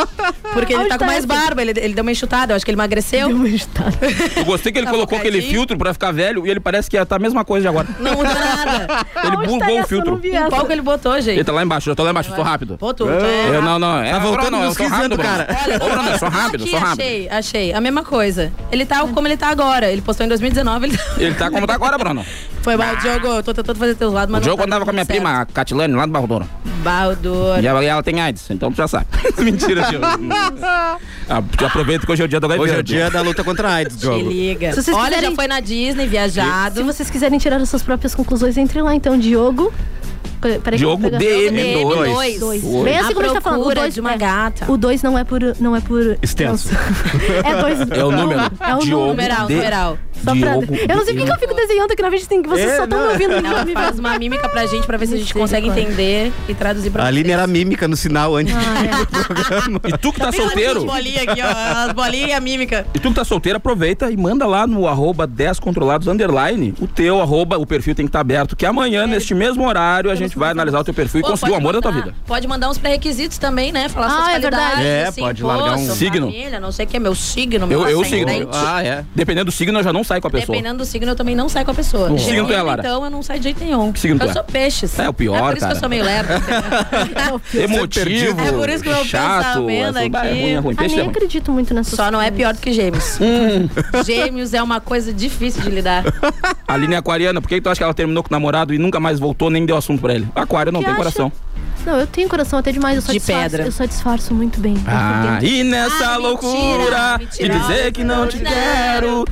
Porque 0.54 0.74
ele 0.74 0.82
Onde 0.82 0.90
tá 0.90 0.96
com 0.96 1.00
tá 1.00 1.06
mais 1.06 1.20
esse? 1.20 1.28
barba, 1.28 1.62
ele, 1.62 1.72
ele 1.78 1.94
deu 1.94 2.02
uma 2.02 2.12
enxutada, 2.12 2.52
eu 2.52 2.56
acho 2.58 2.66
que 2.66 2.72
ele 2.72 2.76
emagreceu. 2.76 3.28
Deu 3.30 3.38
uma 3.38 3.48
enxutada. 3.48 3.98
Eu 4.36 4.44
gostei 4.46 4.70
que 4.72 4.78
ele 4.80 4.86
Tá 4.86 4.92
colocou 4.92 5.18
aquele 5.18 5.42
filtro 5.42 5.78
pra 5.78 5.94
ficar 5.94 6.12
velho 6.12 6.46
e 6.46 6.50
ele 6.50 6.60
parece 6.60 6.90
que 6.90 7.06
tá 7.06 7.16
a 7.16 7.20
mesma 7.20 7.46
coisa 7.46 7.62
de 7.64 7.68
agora. 7.70 7.88
Não 8.00 8.16
muda 8.16 8.34
nada. 8.34 9.06
Ele 9.24 9.36
Aonde 9.36 9.48
tá 9.48 9.52
bugou 9.52 9.60
o 9.60 9.72
essa? 9.72 9.80
Eu 9.80 9.88
filtro. 9.88 10.12
não 10.12 10.18
vi 10.20 10.30
Em 10.32 10.36
essa. 10.36 10.50
qual 10.50 10.66
que 10.66 10.74
ele 10.74 10.82
botou, 10.82 11.16
gente? 11.22 11.36
Ele 11.38 11.44
tá 11.44 11.52
lá 11.54 11.64
embaixo, 11.64 11.90
eu 11.90 11.96
tô 11.96 12.04
lá 12.04 12.10
embaixo, 12.12 12.32
eu 12.32 12.36
sou 12.36 12.44
rápido. 12.44 12.76
Botou. 12.78 13.08
Eu, 13.10 13.62
não, 13.62 13.80
não. 13.80 14.02
É, 14.02 14.12
Tá 14.12 14.20
voltando 14.20 14.42
Bruno, 14.50 14.58
eu 14.64 14.68
nos 14.68 14.78
sou 14.78 14.86
15 14.86 14.96
rápido, 14.98 15.14
anos, 15.14 15.26
cara. 15.26 15.58
Olha, 15.64 15.76
Ô, 15.76 15.90
Bruno, 15.90 16.10
eu 16.10 16.20
sou 16.20 16.30
rápido, 16.30 16.62
aqui, 16.64 16.72
sou 16.72 16.80
rápido. 16.80 17.02
Achei, 17.02 17.30
achei. 17.30 17.74
A 17.74 17.80
mesma 17.82 18.04
coisa. 18.04 18.52
Ele 18.72 18.86
tá 18.86 19.00
como 19.08 19.28
ele 19.28 19.38
tá 19.38 19.48
agora. 19.48 19.90
Ele 19.92 20.02
postou 20.02 20.26
em 20.26 20.30
2019. 20.30 20.86
Ele... 20.88 21.00
Ele 21.18 21.36
tá 21.36 21.50
como 21.50 21.66
tá 21.68 21.74
agora, 21.76 21.98
Bruno. 21.98 22.26
Foi 22.62 22.76
mal, 22.78 22.96
Diogo. 22.98 23.28
Eu 23.28 23.44
tô 23.44 23.54
tentando 23.54 23.78
fazer 23.80 23.96
teus 23.96 24.14
lados, 24.14 24.30
O 24.30 24.34
mas 24.34 24.44
Diogo 24.44 24.58
não 24.62 24.68
tá 24.68 24.76
andava 24.76 24.86
com 24.86 24.92
a 24.92 24.94
minha 24.94 25.06
certo. 25.06 25.18
prima, 25.18 25.42
a 25.42 25.46
Catilane, 25.46 25.94
lá 25.94 26.06
do 26.06 26.12
Barro 26.12 26.28
Douro. 26.28 26.50
Baldur. 26.84 27.60
E 27.62 27.68
ela, 27.68 27.84
e 27.84 27.88
ela 27.88 28.02
tem 28.04 28.20
AIDS, 28.22 28.50
então 28.50 28.72
tu 28.72 28.78
já 28.78 28.88
sabe. 28.88 29.06
Mentira, 29.40 29.84
tio. 29.84 30.00
Ah, 31.30 31.38
Aproveita 31.66 32.06
que 32.06 32.12
hoje 32.12 32.22
é 32.22 32.26
o 32.26 32.28
dia 32.28 32.40
do 32.40 32.46
HIV. 32.48 32.64
Hoje 32.64 32.76
é 32.76 32.80
o 32.80 32.84
dia 32.84 33.10
da 33.10 33.22
luta 33.22 33.42
contra 33.44 33.70
a 33.70 33.74
AIDS, 33.76 33.98
Diogo. 33.98 34.30
liga. 34.30 34.74
Se 34.74 34.84
vocês 34.84 34.96
Olha, 34.98 35.10
quiserem- 35.10 35.30
já 35.30 35.36
foi 35.36 35.48
na 35.48 35.60
Disney, 35.62 36.04
Se 36.04 36.10
viajado. 36.10 36.84
vocês 36.84 37.10
quiserem 37.10 37.40
tirar 37.40 37.56
as 37.62 37.70
suas 37.70 37.82
próprias 37.82 38.14
conclusões, 38.14 38.58
entre 38.58 38.82
lá 38.82 38.94
então, 38.94 39.18
Diogo. 39.18 39.74
Peraí 40.42 40.60
que 40.60 40.70
eu 40.70 40.78
Diogo 40.78 41.02
vou 41.04 41.12
pegar- 41.12 41.20
DM2. 41.20 42.40
Dois. 42.40 42.64
Oi. 42.74 42.84
Bem 42.84 42.98
assim 42.98 43.12
A 43.12 43.14
como 43.14 43.20
a 43.20 43.24
gente 43.30 43.34
tá 43.36 43.42
falando. 43.42 43.66
O 43.68 43.74
dois 43.76 43.94
de 43.94 44.00
uma 44.02 44.12
é- 44.14 44.18
gata. 44.18 44.72
O 44.72 44.76
2 44.76 45.04
não 45.04 45.18
é 45.18 45.24
por. 45.24 45.40
Não 45.60 45.76
é 45.76 45.80
por. 45.82 46.18
Extenso. 46.22 46.70
É 47.46 47.62
dois. 47.62 47.80
É 47.92 48.04
o 48.04 48.12
número. 48.12 48.40
É 48.60 48.76
o 48.76 48.80
Diogo 48.80 49.06
número. 49.08 49.08
Numeral, 49.30 49.48
D- 49.48 49.56
numeral. 49.56 49.98
Só 50.24 50.36
pra- 50.36 50.58
Diogo- 50.58 50.76
Eu 50.76 50.96
não 50.98 51.06
sei 51.06 51.16
por 51.16 51.26
que 51.26 51.32
eu 51.32 51.40
fico 51.40 51.54
desenhando 51.56 51.92
aqui 51.92 52.02
na 52.02 52.10
frente, 52.10 52.28
tem 52.28 52.42
que 52.42 52.50
vocês 52.50 52.70
É, 52.72 52.78
só 52.78 52.84
estão 52.84 53.10
ouvindo. 53.10 53.34
Ela 53.34 53.66
me 53.66 53.74
faz 53.74 54.00
uma 54.00 54.18
mímica 54.18 54.48
pra 54.50 54.66
gente 54.66 54.86
pra 54.86 54.98
ver 54.98 55.08
se 55.08 55.16
a 55.16 55.18
gente 55.18 55.34
consegue 55.34 55.68
entender 55.68 56.32
e 56.48 56.54
traduzir 56.54 56.90
pra 56.92 57.04
A 57.04 57.06
vocês. 57.06 57.18
Aline 57.18 57.32
era 57.32 57.48
mímica 57.48 57.88
no 57.88 57.96
sinal 57.96 58.36
antes 58.36 58.54
Ah, 58.56 59.04
do 59.04 59.08
programa. 59.26 59.82
E 59.88 59.98
tu 59.98 60.12
que 60.14 60.20
tá 60.20 60.26
lá 60.28 60.32
solteiro, 60.32 60.80
As 60.80 60.86
bolinhas 60.86 61.28
aqui, 61.28 61.42
ó. 61.42 61.86
As 61.88 61.94
bolinhas 61.94 62.30
e 62.30 62.34
a 62.34 62.40
mímica. 62.40 62.86
e 62.94 63.00
tu 63.00 63.10
que 63.10 63.16
tá 63.16 63.24
solteiro, 63.26 63.58
aproveita 63.58 64.10
e 64.12 64.18
manda 64.18 64.46
lá 64.46 64.66
no 64.68 64.88
arroba 64.88 65.26
10 65.28 65.60
controlados 65.60 66.08
underline 66.08 66.74
o 66.80 66.88
teu 66.88 67.22
arroba, 67.22 67.58
o 67.58 67.66
perfil 67.66 67.96
tem 67.96 68.06
que 68.06 68.10
estar 68.10 68.20
aberto, 68.20 68.56
que 68.56 68.66
amanhã, 68.66 69.06
neste 69.08 69.34
mesmo 69.34 69.68
horário, 69.68 70.10
a 70.12 70.16
gente 70.16 70.38
vai 70.38 70.52
analisar 70.52 70.80
o 70.80 70.84
teu 70.84 70.94
perfil 70.94 71.20
e 71.20 71.24
Pô, 71.24 71.30
conseguir 71.32 71.52
o 71.52 71.56
amor 71.56 71.74
da 71.74 71.82
tua 71.82 71.92
mandar- 71.92 72.06
vida. 72.06 72.16
Pode 72.26 72.48
mandar 72.48 72.70
uns 72.70 72.78
pré-requisitos 72.78 73.38
também, 73.38 73.72
né? 73.72 73.90
Falar 73.90 74.08
Ah, 74.08 74.10
suas 74.10 74.20
é 74.22 74.24
qualidades. 74.32 74.60
verdade. 74.60 74.86
É, 74.88 75.08
assim, 75.08 75.22
pode 75.22 75.44
largar 75.44 75.76
um 75.78 75.90
signo. 75.92 76.28
Família, 76.28 76.60
não 76.60 76.72
sei 76.72 76.86
o 76.86 76.90
que 76.90 76.98
é 76.98 77.00
meu 77.00 77.16
signo, 77.16 77.68
meu 77.68 77.82
Eu, 77.84 77.90
eu 77.90 78.04
signo. 78.06 78.50
Ah, 78.54 78.84
é. 78.84 79.04
Dependendo 79.16 79.46
do 79.46 79.52
signo, 79.52 79.80
eu 79.80 79.84
já 79.84 79.94
não 79.94 80.04
saio 80.12 80.22
com 80.22 80.28
a 80.28 80.32
pessoa. 80.32 80.56
Dependendo 80.56 80.78
do 80.80 80.86
signo, 80.86 81.12
eu 81.12 81.16
também 81.16 81.36
não 81.36 81.48
saio 81.48 81.66
com 81.66 81.72
a 81.72 81.76
pessoa. 81.76 82.18
Signo 82.18 82.46
tu 82.48 82.54
é, 82.54 82.62
Lara? 82.62 82.82
Então 82.82 83.04
eu 83.06 83.10
não 83.10 83.24
saio 83.24 83.40
de 83.40 83.44
jeito 83.46 83.64
nenhum. 83.64 83.92
Que 83.92 84.00
signo 84.00 84.20
tu 84.20 84.26
eu 84.26 84.30
é? 84.30 84.34
sou 84.34 84.44
peixes. 84.44 84.98
É 85.00 85.08
o 85.10 85.14
pior, 85.14 85.36
É 85.38 85.40
por 85.42 85.52
isso 85.58 85.60
cara. 85.62 85.72
que 85.72 85.78
eu 85.78 85.80
sou 85.80 85.90
meio 85.90 86.04
lerdo. 86.04 86.30
Emotivo, 87.56 88.42
É 88.42 88.52
por 88.52 88.70
isso 88.70 88.84
que 88.84 88.90
o 88.90 88.94
meu 88.94 89.06
chato, 89.06 89.66
pensamento 89.66 89.98
é, 89.98 90.10
bah, 90.10 90.26
é 90.26 90.32
aqui- 90.32 90.42
ruim, 90.42 90.50
é 90.52 90.58
ruim. 90.58 90.74
Ah, 90.78 90.80
Peixe 90.80 90.96
nem 90.96 91.00
é 91.04 91.06
ruim. 91.08 91.12
acredito 91.16 91.52
muito 91.52 91.74
nessa 91.74 91.96
Só 91.96 92.12
não 92.12 92.22
é 92.22 92.30
pior 92.32 92.54
do 92.54 92.60
que 92.60 92.74
gêmeos. 92.74 93.18
Hum. 93.22 93.70
Gêmeos 94.06 94.54
é 94.54 94.62
uma 94.62 94.80
coisa 94.82 95.14
difícil 95.14 95.62
de 95.62 95.70
lidar. 95.70 96.04
A 96.68 96.74
Aline 96.74 96.96
é 96.96 96.98
aquariana, 96.98 97.42
por 97.42 97.48
que, 97.48 97.56
que 97.56 97.62
tu 97.62 97.70
acha 97.70 97.78
que 97.80 97.84
ela 97.84 97.94
terminou 97.94 98.24
com 98.24 98.30
o 98.30 98.32
namorado 98.34 98.74
e 98.74 98.78
nunca 98.78 99.00
mais 99.00 99.20
voltou, 99.20 99.50
nem 99.50 99.66
deu 99.66 99.78
assunto 99.78 100.02
pra 100.02 100.14
ele? 100.14 100.28
Aquário 100.36 100.72
não 100.72 100.80
Que 100.80 100.86
tem 100.86 100.94
acha? 100.94 101.04
coração. 101.04 101.32
Não, 101.86 102.00
eu 102.00 102.06
tenho 102.06 102.30
coração 102.30 102.60
até 102.60 102.72
demais, 102.72 102.96
eu 102.96 103.02
só 103.02 103.12
De 103.12 103.18
disfarço. 103.18 103.42
pedra. 103.42 103.66
Eu 103.66 103.72
só 103.72 103.86
disfarço 103.86 104.34
muito 104.36 104.60
bem. 104.60 104.76
Ah, 104.88 105.40
e 105.42 105.64
nessa 105.64 106.12
Ah, 106.14 106.18
loucura 106.18 107.18
mentira, 107.18 107.50
de 107.54 107.60
dizer 107.60 107.92
que 107.92 108.04
não 108.04 108.28
te 108.28 108.38
quero. 108.40 109.26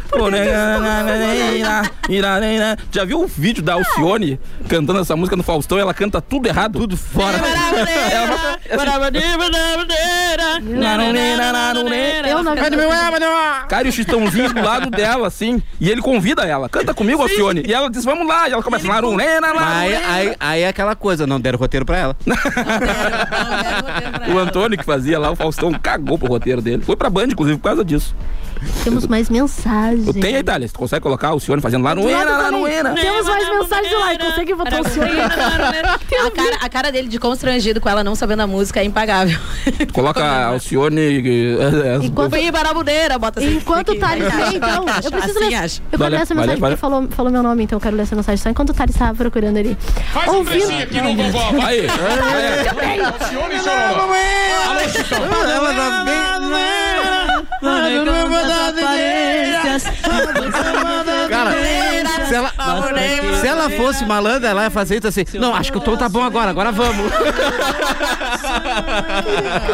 Já 2.91 3.05
viu 3.05 3.21
o 3.21 3.27
vídeo 3.27 3.61
da 3.61 3.73
Alcione 3.73 4.39
cantando 4.67 4.99
essa 4.99 5.15
música 5.15 5.35
no 5.35 5.43
Faustão? 5.43 5.77
Ela 5.77 5.93
canta 5.93 6.19
tudo 6.21 6.47
errado. 6.47 6.79
Tudo 6.79 6.97
fora. 6.97 7.37
Eu 12.25 12.43
não 12.43 12.55
Cara, 13.67 13.85
e 13.85 13.89
o 13.89 13.93
chitãozinho 13.93 14.53
do 14.53 14.61
lado 14.61 14.89
dela, 14.89 15.27
assim. 15.27 15.61
E 15.79 15.89
ele 15.89 16.01
convida 16.01 16.43
ela. 16.43 16.67
Canta 16.67 16.93
comigo, 16.93 17.21
Alcione. 17.21 17.63
E 17.65 17.73
ela 17.73 17.89
diz, 17.89 18.03
vamos 18.03 18.27
lá. 18.27 18.49
E 18.49 18.53
ela 18.53 18.63
começa 18.63 18.87
aí, 18.91 19.95
aí, 19.95 20.35
aí 20.39 20.61
é 20.61 20.67
aquela 20.67 20.95
coisa, 20.95 21.27
não 21.27 21.39
deram 21.39 21.59
roteiro 21.59 21.85
pra 21.85 21.97
ela. 21.97 22.08
O 24.33 24.37
Antônio 24.37 24.77
que 24.77 24.83
fazia 24.85 25.17
lá, 25.17 25.31
o 25.31 25.35
Faustão 25.35 25.71
cagou 25.73 26.17
pro 26.17 26.27
roteiro 26.27 26.61
dele. 26.61 26.83
Foi 26.83 26.95
pra 26.95 27.09
Band, 27.09 27.27
inclusive, 27.27 27.57
por 27.57 27.63
causa 27.63 27.83
disso. 27.83 28.15
Temos 28.83 29.07
mais 29.07 29.29
mensagens. 29.29 30.05
Eu 30.05 30.13
tenho 30.13 30.35
a 30.35 30.39
Itália. 30.39 30.67
Você 30.67 30.75
consegue 30.75 31.01
colocar 31.01 31.33
o 31.33 31.39
Cione 31.39 31.61
fazendo 31.61 31.83
lá 31.83 31.95
no 31.95 32.07
Era, 32.09 32.37
lá 32.37 32.51
no 32.51 32.67
Era. 32.67 32.93
Temos 32.93 33.25
mais 33.25 33.49
mensagens 33.49 33.99
like. 33.99 34.25
Consegue 34.25 34.53
botar 34.55 34.81
o 34.81 34.89
senhor? 34.89 35.09
A 36.19 36.31
cara, 36.31 36.57
a 36.61 36.69
cara 36.69 36.91
dele 36.91 37.07
de 37.07 37.17
constrangido 37.17 37.79
com 37.79 37.87
ela 37.87 38.03
não 38.03 38.13
sabendo 38.13 38.41
a 38.41 38.47
música 38.47 38.81
é 38.81 38.83
impagável. 38.83 39.39
Coloca 39.93 40.19
eh, 40.21 40.57
eh, 40.57 41.99
Enquanto- 42.03 42.29
Fui 42.31 42.51
para 42.51 42.69
a 42.69 42.73
budeira, 42.73 43.17
bota 43.17 43.39
assim. 43.39 43.55
Enquanto 43.55 43.93
o 43.93 43.99
Thales 43.99 44.25
então, 44.53 44.85
eu 45.03 45.11
preciso 45.11 45.39
assim 45.39 45.49
ler. 45.49 45.55
acho. 45.55 45.81
Eu 45.91 45.97
quero 45.97 46.11
ler 46.11 46.21
essa 46.21 46.35
mensagem 46.35 46.59
porque 46.59 46.75
falou, 46.75 47.07
falou 47.09 47.31
meu 47.31 47.41
nome, 47.43 47.63
então 47.63 47.77
eu 47.77 47.81
quero 47.81 47.95
ler 47.95 48.03
essa 48.03 48.15
mensagem 48.15 48.37
só 48.37 48.49
enquanto 48.49 48.71
o 48.71 48.73
Thales 48.73 48.95
estava 48.95 49.15
procurando 49.15 49.57
ali. 49.57 49.77
Ouvindo. 50.27 50.69
Aí. 51.65 51.87
Ela 55.53 55.73
tá 55.73 56.03
bem. 56.05 56.29
Cara, 61.29 61.51
se 62.29 62.35
ela, 62.35 62.53
se 63.41 63.47
ela 63.47 63.69
fosse 63.71 64.05
malandra, 64.05 64.49
ela 64.49 64.63
ia 64.63 64.69
fazer 64.69 64.97
isso 64.97 65.07
assim. 65.07 65.23
Não, 65.39 65.53
acho 65.55 65.71
que 65.71 65.77
o 65.77 65.81
tom 65.81 65.97
tá 65.97 66.07
bom 66.07 66.23
agora, 66.23 66.49
agora 66.51 66.71
vamos. 66.71 67.11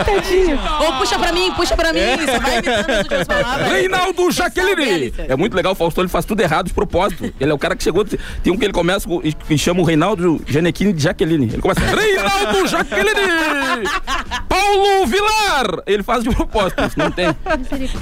Tadinho. 0.06 0.60
Ou 0.82 0.94
puxa 0.94 1.18
pra 1.20 1.32
mim, 1.32 1.52
puxa 1.56 1.76
pra 1.76 1.94
mim. 1.94 2.00
É. 2.00 2.18
Você 2.18 2.40
vai 2.40 2.54
imitando 2.56 2.90
as 2.90 2.98
últimas 3.00 3.28
palavras. 3.28 3.72
Reinaldo 3.72 4.32
Jaqueline. 4.32 4.94
Alice. 4.96 5.22
É 5.28 5.36
muito 5.36 5.56
legal, 5.56 5.74
o 5.74 5.76
Faustão 5.76 6.04
ele 6.04 6.10
faz 6.10 6.26
tudo 6.26 6.42
errado 6.42 6.68
de 6.68 6.74
propósito. 6.74 7.34
Ele 7.40 7.52
é 7.52 7.54
o 7.54 7.58
cara 7.60 7.76
que 7.76 7.84
chegou. 7.84 8.06
Tem 8.06 8.52
um 8.54 8.58
que 8.58 8.66
ele 8.66 8.74
começa 8.74 9.08
com- 9.08 9.22
e, 9.50 9.58
chama 9.58 9.82
o 9.82 9.84
Reinaldo 9.84 10.42
Janequine 10.48 10.94
de 10.94 11.04
Jaqueline. 11.04 11.46
Ele 11.54 11.62
começa. 11.62 11.82
Reinaldo 11.82 12.68
Jaqueline! 12.68 13.86
Paulo 14.48 15.06
Vilar! 15.08 15.84
Ele 15.86 16.04
faz 16.04 16.24
de 16.24 16.30
propósito. 16.30 16.84
Isso 16.86 16.98
não 17.00 17.12
tem. 17.12 17.26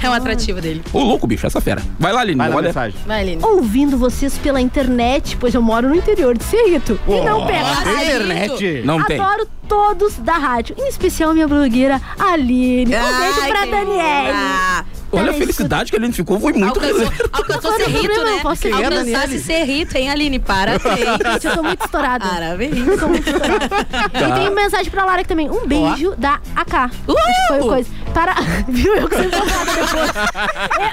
É 0.02 0.10
um 0.10 0.12
atrativo 0.12 0.60
dele. 0.60 0.82
Ô, 0.92 1.00
louco, 1.00 1.26
bicho, 1.26 1.46
essa 1.46 1.60
fera. 1.60 1.82
Vai 1.98 2.12
lá, 2.12 2.20
Aline. 2.20 2.38
Vai 2.38 2.48
na 2.50 2.56
olha. 2.56 2.66
mensagem. 2.68 2.98
Vai, 3.06 3.20
Aline. 3.20 3.42
Ouvindo 3.44 3.96
vocês 3.98 4.38
pela 4.44 4.60
internet, 4.60 5.38
pois 5.40 5.54
eu 5.54 5.62
moro 5.62 5.88
no 5.88 5.94
interior 5.94 6.36
de 6.36 6.44
Cerrito. 6.44 7.00
E 7.08 7.20
não 7.22 7.46
pega. 7.46 8.02
Internet. 8.02 8.82
Não 8.84 9.02
tem. 9.02 9.18
Adoro 9.18 9.48
todos 9.66 10.16
da 10.18 10.34
rádio, 10.34 10.76
em 10.78 10.86
especial 10.86 11.32
minha 11.32 11.48
blogueira 11.48 11.98
Aline. 12.18 12.94
Um 12.94 13.18
beijo 13.18 13.40
pra 13.48 13.60
Daniele. 13.64 14.84
Olha 15.10 15.22
a 15.22 15.24
Peraí, 15.26 15.38
felicidade 15.38 15.90
que 15.90 15.96
a 15.96 16.00
Aline 16.00 16.12
ficou. 16.12 16.38
Foi 16.38 16.52
muito 16.52 16.78
Alcançou, 16.78 17.12
alcançou 17.32 17.72
Cerrito, 17.76 18.04
problema, 18.04 18.24
né? 18.24 18.36
eu 18.36 18.40
posso 18.40 18.66
a 18.66 18.76
Alcançasse 18.76 19.10
Daniele. 19.12 19.38
Cerrito, 19.38 19.96
hein, 19.96 20.10
Aline? 20.10 20.38
Parabéns. 20.40 20.98
Gente, 21.32 21.46
eu 21.46 21.54
tô 21.54 21.62
muito 21.62 21.84
estourada. 21.84 22.26
Parabéns. 22.28 22.76
Eu 22.86 22.98
tô 22.98 23.08
muito 23.08 23.26
estourada. 23.26 23.68
E 24.12 24.40
tem 24.40 24.54
mensagem 24.54 24.90
pra 24.90 25.04
Lara 25.04 25.24
também. 25.24 25.48
Um 25.48 25.66
beijo 25.66 26.14
da 26.18 26.40
AK. 26.56 26.90
Que 26.90 27.46
foi 27.48 27.58
coisa. 27.60 27.90
Para. 28.14 28.34
Viu? 28.68 28.94
Eu 28.96 29.08
que 29.08 29.16
sou 29.16 29.24
empolgada 29.24 29.64
depois. 29.74 30.10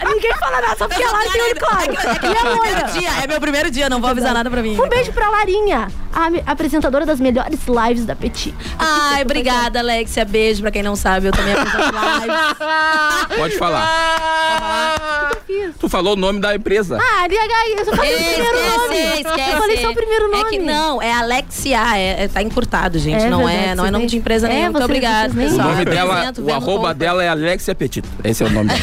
É, 0.01 0.05
ninguém 0.13 0.34
fala 0.39 0.61
nada, 0.61 0.76
só 0.78 0.88
porque 0.88 1.03
a 1.03 1.11
Lara 1.11 1.30
tem 1.32 1.41
olho 1.41 1.55
claro. 1.59 1.93
É 1.93 2.34
E 2.34 2.38
a 2.38 2.43
meu 2.43 2.55
loira. 2.55 2.61
primeiro 2.61 2.91
dia, 2.99 3.09
é 3.24 3.28
meu 3.28 3.39
primeiro 3.41 3.72
dia, 3.72 3.89
não 3.89 4.01
vou 4.01 4.09
avisar 4.09 4.34
nada 4.34 4.49
pra 4.49 4.61
mim. 4.61 4.78
Um 4.80 4.89
beijo 4.89 5.13
pra 5.13 5.30
Larinha, 5.30 5.88
a 6.13 6.51
apresentadora 6.51 7.05
das 7.05 7.19
melhores 7.19 7.59
lives 7.67 8.05
da 8.05 8.15
Petit. 8.15 8.53
Ai, 8.80 9.22
obrigada, 9.22 9.80
Alexia. 9.80 10.26
Beijo 10.26 10.61
pra 10.61 10.72
quem 10.72 10.82
não 10.84 10.95
sabe, 10.95 11.28
eu 11.28 11.32
também 11.32 11.53
apresento 11.53 11.93
live. 11.93 13.36
Pode 13.38 13.57
falar. 13.57 15.32
O 15.32 15.45
que 15.45 15.53
eu 15.53 15.61
fiz? 15.67 15.76
Tu 15.80 15.89
falou 15.89 16.13
o 16.13 16.15
nome 16.15 16.39
da 16.39 16.55
empresa. 16.55 16.97
Ah, 16.99 17.26
LH, 17.28 17.80
eu 17.80 17.86
só 17.86 17.95
falei 17.95 18.15
o 18.15 18.17
primeiro 18.17 18.57
nome. 18.78 18.95
Esquece. 19.22 19.51
Eu 19.51 19.57
falei 19.57 19.78
só 19.78 19.89
o 19.91 19.93
primeiro 19.95 20.32
nome. 20.32 20.43
É 20.43 20.49
que 20.49 20.59
não, 20.59 21.01
é 21.01 21.13
Alexia, 21.13 21.97
é, 21.97 22.24
é- 22.24 22.28
tá 22.28 22.41
encurtado, 22.41 22.97
gente. 22.99 23.24
É 23.24 23.30
não 23.30 23.45
verdade, 23.45 23.69
é, 23.69 23.76
não 23.76 23.86
é 23.86 23.91
nome 23.91 24.05
de 24.07 24.17
empresa 24.17 24.47
É, 24.47 24.49
nenhuma. 24.49 24.72
Muito 24.72 24.84
obrigada, 24.86 25.34
nem- 25.34 25.47
O 25.47 25.49
pessoal. 25.49 25.69
nome 25.69 25.86
dela, 25.86 26.34
o 26.39 26.51
arroba 26.51 26.65
roupa. 26.72 26.93
Dela 27.12 27.24
é 27.24 27.30
Alexia 27.30 27.76
Petito. 27.76 28.07
Esse 28.24 28.43
é 28.43 28.45
o 28.45 28.49
nome 28.49 28.70
dela. 28.70 28.82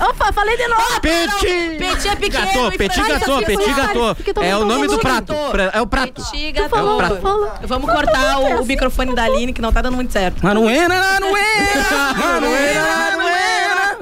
Opa, 0.10 0.32
falei 0.32 0.56
de 0.56 0.66
novo. 0.66 1.00
Petit! 1.00 1.78
Petit 1.78 2.08
é 2.08 2.16
pequeno. 2.16 2.46
Gatô, 2.46 2.70
Petit. 2.72 3.00
Gatô, 3.08 3.42
Petit 3.42 3.72
Gatô. 3.74 4.42
É 4.42 4.56
o 4.56 4.64
nome 4.64 4.88
do 4.88 4.98
prato. 4.98 5.34
Pra- 5.50 5.70
É 5.72 5.80
o 5.80 5.86
prato. 5.86 6.22
Petit 6.22 6.52
Gatô. 6.52 6.68
tu 6.68 7.20
falou. 7.20 7.52
Vamos 7.62 7.90
cortar 7.90 8.38
o, 8.40 8.62
o 8.62 8.66
microfone 8.66 9.14
da 9.14 9.24
Aline, 9.24 9.52
que 9.52 9.62
não 9.62 9.72
tá 9.72 9.80
dando 9.82 9.94
muito 9.94 10.12
certo. 10.12 10.42
Manuena, 10.42 10.88
Manuena, 10.88 12.14
Manuena, 12.16 13.10
Manuena. 13.10 13.37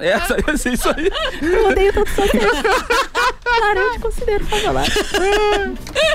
Essa, 0.00 0.36
essa, 0.46 0.68
isso 0.70 0.88
aí. 0.88 1.10
Eu 1.42 1.68
odeio 1.68 1.92
tanto 1.92 2.10
sorteio. 2.10 2.42
Lara, 3.60 3.80
eu 3.80 3.92
te 3.92 3.98
considero 4.00 4.44
favelada. 4.46 4.88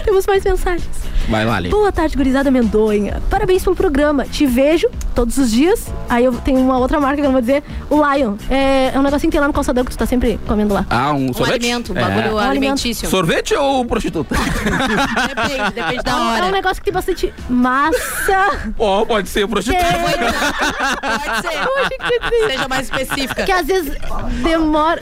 Temos 0.03 0.25
mais 0.27 0.43
mensagens. 0.43 0.89
Vai 1.29 1.45
lá, 1.45 1.55
Aline. 1.57 1.71
Boa 1.73 1.91
tarde, 1.91 2.17
gurizada 2.17 2.49
Mendonha. 2.51 3.21
Parabéns 3.29 3.63
pelo 3.63 3.75
programa. 3.75 4.25
Te 4.25 4.45
vejo 4.45 4.89
todos 5.15 5.37
os 5.37 5.51
dias. 5.51 5.87
Aí 6.09 6.25
eu 6.25 6.33
tenho 6.33 6.59
uma 6.59 6.77
outra 6.79 6.99
marca 6.99 7.15
que 7.17 7.21
eu 7.21 7.25
não 7.25 7.31
vou 7.31 7.41
dizer. 7.41 7.63
O 7.89 7.95
Lion. 7.95 8.35
É, 8.49 8.91
é 8.93 8.99
um 8.99 9.03
negocinho 9.03 9.29
que 9.29 9.35
tem 9.37 9.39
lá 9.41 9.47
no 9.47 9.53
calçadão 9.53 9.85
que 9.85 9.91
tu 9.91 9.97
tá 9.97 10.05
sempre 10.05 10.39
comendo 10.47 10.73
lá. 10.73 10.85
Ah, 10.89 11.13
um 11.13 11.29
Um 11.29 11.33
sorvete? 11.33 11.63
alimento, 11.63 11.93
um 11.93 11.97
É. 11.97 12.01
bagulho 12.01 12.35
Um 12.35 12.39
alimentício. 12.39 13.07
Sorvete 13.09 13.53
ou 13.55 13.85
prostituta? 13.85 14.35
Depende, 14.35 15.71
depende 15.73 15.99
É 15.99 16.03
da 16.03 16.15
um- 16.17 16.27
hora. 16.33 16.45
É 16.45 16.49
um 16.49 16.51
negócio 16.51 16.77
que 16.77 16.85
tem 16.85 16.93
bastante 16.93 17.33
massa. 17.49 18.71
Ó, 18.77 19.05
pode 19.05 19.29
ser 19.29 19.47
prostituta. 19.47 19.85
Pode 19.85 21.47
ser. 21.47 21.97
Que 21.97 22.19
dizer. 22.19 22.51
Seja 22.51 22.67
mais 22.67 22.83
específica. 22.85 23.43
Que 23.45 23.51
às 23.51 23.67
vezes 23.71 23.97
demora. 24.43 25.01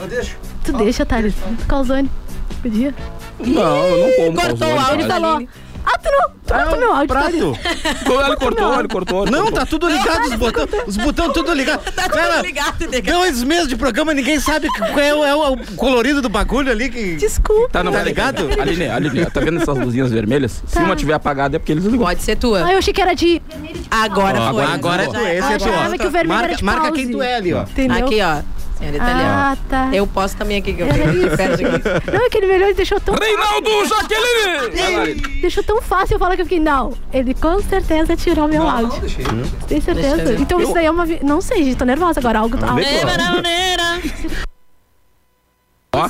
Tu 0.63 0.73
deixa, 0.73 1.05
Thales. 1.05 1.33
Calzone. 1.67 2.09
Podia? 2.61 2.93
Não, 3.39 3.85
eu 3.87 3.97
não 4.07 4.15
como 4.15 4.35
Cortou 4.35 4.57
calzone, 4.67 4.73
o 4.73 4.79
áudio, 4.79 4.93
Ele 5.01 5.07
cara. 5.07 5.21
falou. 5.21 5.47
Ah, 5.85 5.97
tu 5.97 6.09
não. 6.11 6.29
Tu 6.45 6.53
É 6.53 6.63
botou 6.65 6.77
meu 6.79 6.91
áudio, 6.93 7.07
prato. 7.07 7.29
Ele 7.35 8.35
cortou, 8.35 8.79
ele 8.79 8.87
cortou. 8.89 9.21
ele 9.23 9.31
Não, 9.31 9.41
cortou. 9.43 9.59
tá 9.59 9.65
tudo 9.65 9.87
ligado, 9.89 10.23
os 10.25 10.35
botões, 10.35 10.69
os 10.87 10.97
botões 10.97 11.33
tudo 11.33 11.53
ligado. 11.53 11.91
Tá 11.93 12.03
tudo 12.09 12.45
ligado, 12.45 12.87
nega. 12.89 13.11
dois 13.13 13.43
meses 13.43 13.67
de 13.69 13.75
programa, 13.77 14.13
ninguém 14.13 14.39
sabe 14.39 14.67
qual 14.77 14.99
é 14.99 15.15
o, 15.15 15.23
é 15.25 15.35
o 15.51 15.57
colorido 15.77 16.21
do 16.21 16.27
bagulho 16.29 16.69
ali 16.71 16.89
que... 16.89 17.15
Desculpa. 17.15 17.69
Tá, 17.71 17.83
não, 17.83 17.91
Tá 17.93 18.03
ligado? 18.03 18.49
Aline, 18.61 18.87
Aline, 18.87 19.25
tá 19.27 19.39
vendo 19.39 19.61
essas 19.61 19.77
luzinhas 19.77 20.11
vermelhas? 20.11 20.61
Se 20.67 20.75
Tá. 20.75 20.81
uma 20.83 20.95
tiver 20.97 21.13
apagada 21.13 21.55
é 21.55 21.59
porque 21.59 21.71
eles 21.71 21.85
ligam. 21.85 22.05
Pode 22.05 22.21
ser 22.23 22.35
tua. 22.35 22.65
Ah, 22.65 22.73
eu 22.73 22.79
achei 22.79 22.93
que 22.93 23.01
era 23.01 23.13
de. 23.15 23.41
Agora 23.89 24.39
Ó, 24.41 24.53
foi. 24.53 24.63
agora- 24.63 24.73
Agora 24.73 25.03
é 25.03 25.07
tu, 25.07 25.15
esse 25.17 25.23
Ah, 25.47 25.51
é 25.53 25.53
eu 25.53 25.73
achava 25.73 25.97
que 25.97 26.03
o 26.03 26.07
tu. 26.07 26.11
vermelho 26.11 26.39
era 26.39 26.47
Marca, 26.61 26.65
marca 26.65 26.91
quem 26.91 27.09
tu 27.09 27.21
é 27.23 27.35
ali, 27.35 27.53
ó. 27.53 27.61
Entendeu? 27.63 28.05
Aqui, 28.05 28.19
ó. 28.21 28.58
Senhorita 28.79 29.03
ali, 29.03 29.21
Ah, 29.23 29.57
tá. 29.69 29.89
Eu 29.93 30.07
posso 30.07 30.37
também 30.37 30.57
aqui, 30.57 30.73
que 30.73 30.81
eu 30.81 30.87
perto 30.87 31.53
aqui. 31.53 32.11
Não, 32.17 32.25
aquele 32.25 32.47
melhor 32.47 32.65
ele 32.67 32.73
deixou 32.75 32.99
tão. 32.99 33.13
Reinaldo 33.13 33.69
Jaqueline! 33.87 35.15
Deixou 35.41 35.63
tão 35.63 35.81
fácil 35.81 36.15
eu 36.15 36.19
falar 36.19 36.35
que 36.35 36.41
eu 36.41 36.45
fiquei, 36.45 36.59
não. 36.59 36.93
Ele 37.13 37.33
com 37.33 37.61
certeza 37.61 38.15
tirou 38.15 38.47
meu 38.47 38.67
áudio. 38.67 39.01
Tem 39.67 39.79
Deixa 39.79 39.91
eu 39.91 39.95
certeza? 39.95 40.41
Então 40.41 40.61
isso 40.61 40.73
daí 40.73 40.85
é 40.85 40.91
uma. 40.91 41.05
vi- 41.05 41.19
Não 41.21 41.41
sei, 41.41 41.63
gente, 41.63 41.75
tô 41.77 41.85
nervosa 41.85 42.19
agora. 42.19 42.39
Algo. 42.39 42.55
algo... 42.63 42.79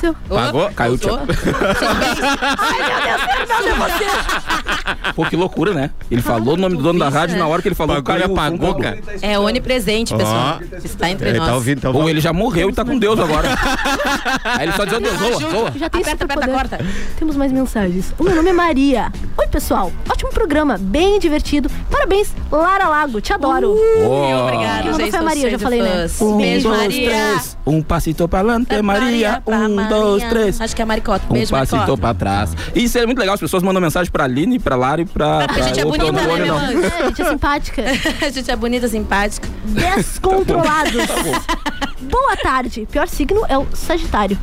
É, 0.04 0.14
pagou, 0.36 0.70
caiu 0.72 0.93
o 0.93 0.97
tchau. 0.97 1.20
Ai, 1.20 2.80
meu 2.88 3.02
Deus, 3.04 3.22
perdão 3.47 3.76
você. 3.78 5.14
Pô, 5.16 5.26
que 5.26 5.36
loucura, 5.36 5.74
né? 5.74 5.89
Ele 6.10 6.22
falou 6.22 6.54
o 6.54 6.58
nome 6.58 6.76
do 6.78 6.84
dono 6.84 7.00
da 7.00 7.10
rádio 7.10 7.38
na 7.38 7.47
hora 7.47 7.62
que 7.62 7.68
ele 7.68 7.76
falou 7.76 8.02
caiu, 8.02 8.24
ele 8.24 8.34
apagou, 8.34 8.76
cara. 8.76 9.00
É 9.22 9.38
onipresente, 9.38 10.16
pessoal. 10.16 10.60
Está 10.84 11.10
entre 11.10 11.30
Ele 11.30 11.39
nós. 11.39 11.47
tá 11.47 11.56
ouvindo, 11.56 11.82
tá 11.82 11.89
Ou 11.89 12.10
ele 12.10 12.20
já 12.22 12.32
morreu 12.34 12.70
e 12.70 12.74
tá 12.74 12.86
com 12.86 12.97
Deus 12.97 13.20
agora. 13.20 13.50
Aí 14.43 14.64
ele 14.68 14.72
só 14.74 14.86
diz, 14.86 15.00
Deus, 15.00 15.18
zoa, 15.18 15.50
zoa. 15.52 15.72
Já 15.76 15.89
tem 15.89 16.02
Aperta, 16.02 16.24
aperta, 16.26 16.47
corta. 16.47 16.80
Temos 17.18 17.36
mais 17.36 17.52
mensagens. 17.52 18.14
O 18.18 18.24
meu 18.24 18.36
nome 18.36 18.50
é 18.50 18.54
Maria. 18.54 19.12
Oi, 19.38 19.47
pessoal. 19.47 19.91
Ótimo 20.10 20.32
programa, 20.32 20.78
bem 20.80 21.20
divertido. 21.20 21.70
Parabéns, 21.91 22.34
Lara 22.52 22.88
Lago. 22.88 23.20
Te 23.22 23.34
adoro. 23.34 23.76
Ó. 24.06 24.43
Obrigada, 24.47 24.84
gente. 24.84 24.95
foi 24.95 25.10
a 25.10 25.12
sou 25.12 25.22
Maria, 25.24 25.43
eu 25.47 25.52
já 25.52 25.60
falei, 25.60 25.82
né? 25.82 26.08
Um, 26.22 26.38
Beijo, 26.38 26.70
dois, 26.70 26.80
Maria. 26.82 27.10
três. 27.10 27.58
Um 27.66 27.82
passito 27.82 28.28
pra 28.28 28.39
adelante, 28.39 28.70
Da 28.70 28.84
Maria. 28.84 29.41
pra 29.43 29.58
Um, 29.58 29.76
Maria. 29.76 29.89
Dois, 29.90 30.24
três. 30.26 30.62
Acho 30.62 30.76
que 30.76 30.82
é 30.82 30.84
a 30.84 30.86
Maricota. 30.86 31.26
Um 31.30 31.34
Beijo, 31.34 31.52
passito 31.52 31.76
Maricota. 31.78 32.02
pra 32.02 32.14
trás. 32.14 32.56
E 32.76 32.84
isso 32.84 32.98
é 32.98 33.06
muito 33.06 33.20
legal, 33.20 33.34
as 33.36 33.40
pessoas 33.40 33.62
mandam 33.64 33.82
mensagem 33.82 34.12
pra 34.12 34.24
Aline, 34.24 34.60
pra 34.60 34.76
Lara 34.76 35.02
e 35.02 35.06
pra. 35.06 35.46
A 35.50 35.62
gente 35.62 35.80
é 35.80 35.86
pra- 35.86 35.92
bonita, 35.92 36.14
pra- 36.14 36.22
né, 36.22 36.36
meu 36.46 36.48
não. 36.48 36.58
anjo? 36.58 36.84
É, 36.84 37.02
a 37.04 37.08
gente 37.08 37.22
é 37.22 37.30
simpática. 37.30 37.84
A 38.26 38.30
gente 38.30 38.52
é 38.52 38.56
bonita, 38.56 38.88
simpática. 38.88 39.48
Descontrolados. 39.66 41.06
Boa 42.02 42.38
tarde. 42.38 42.88
Pior 42.92 43.08
signo 43.08 43.46
é 43.48 43.58
o 43.58 43.68
Sagitário. 43.74 44.38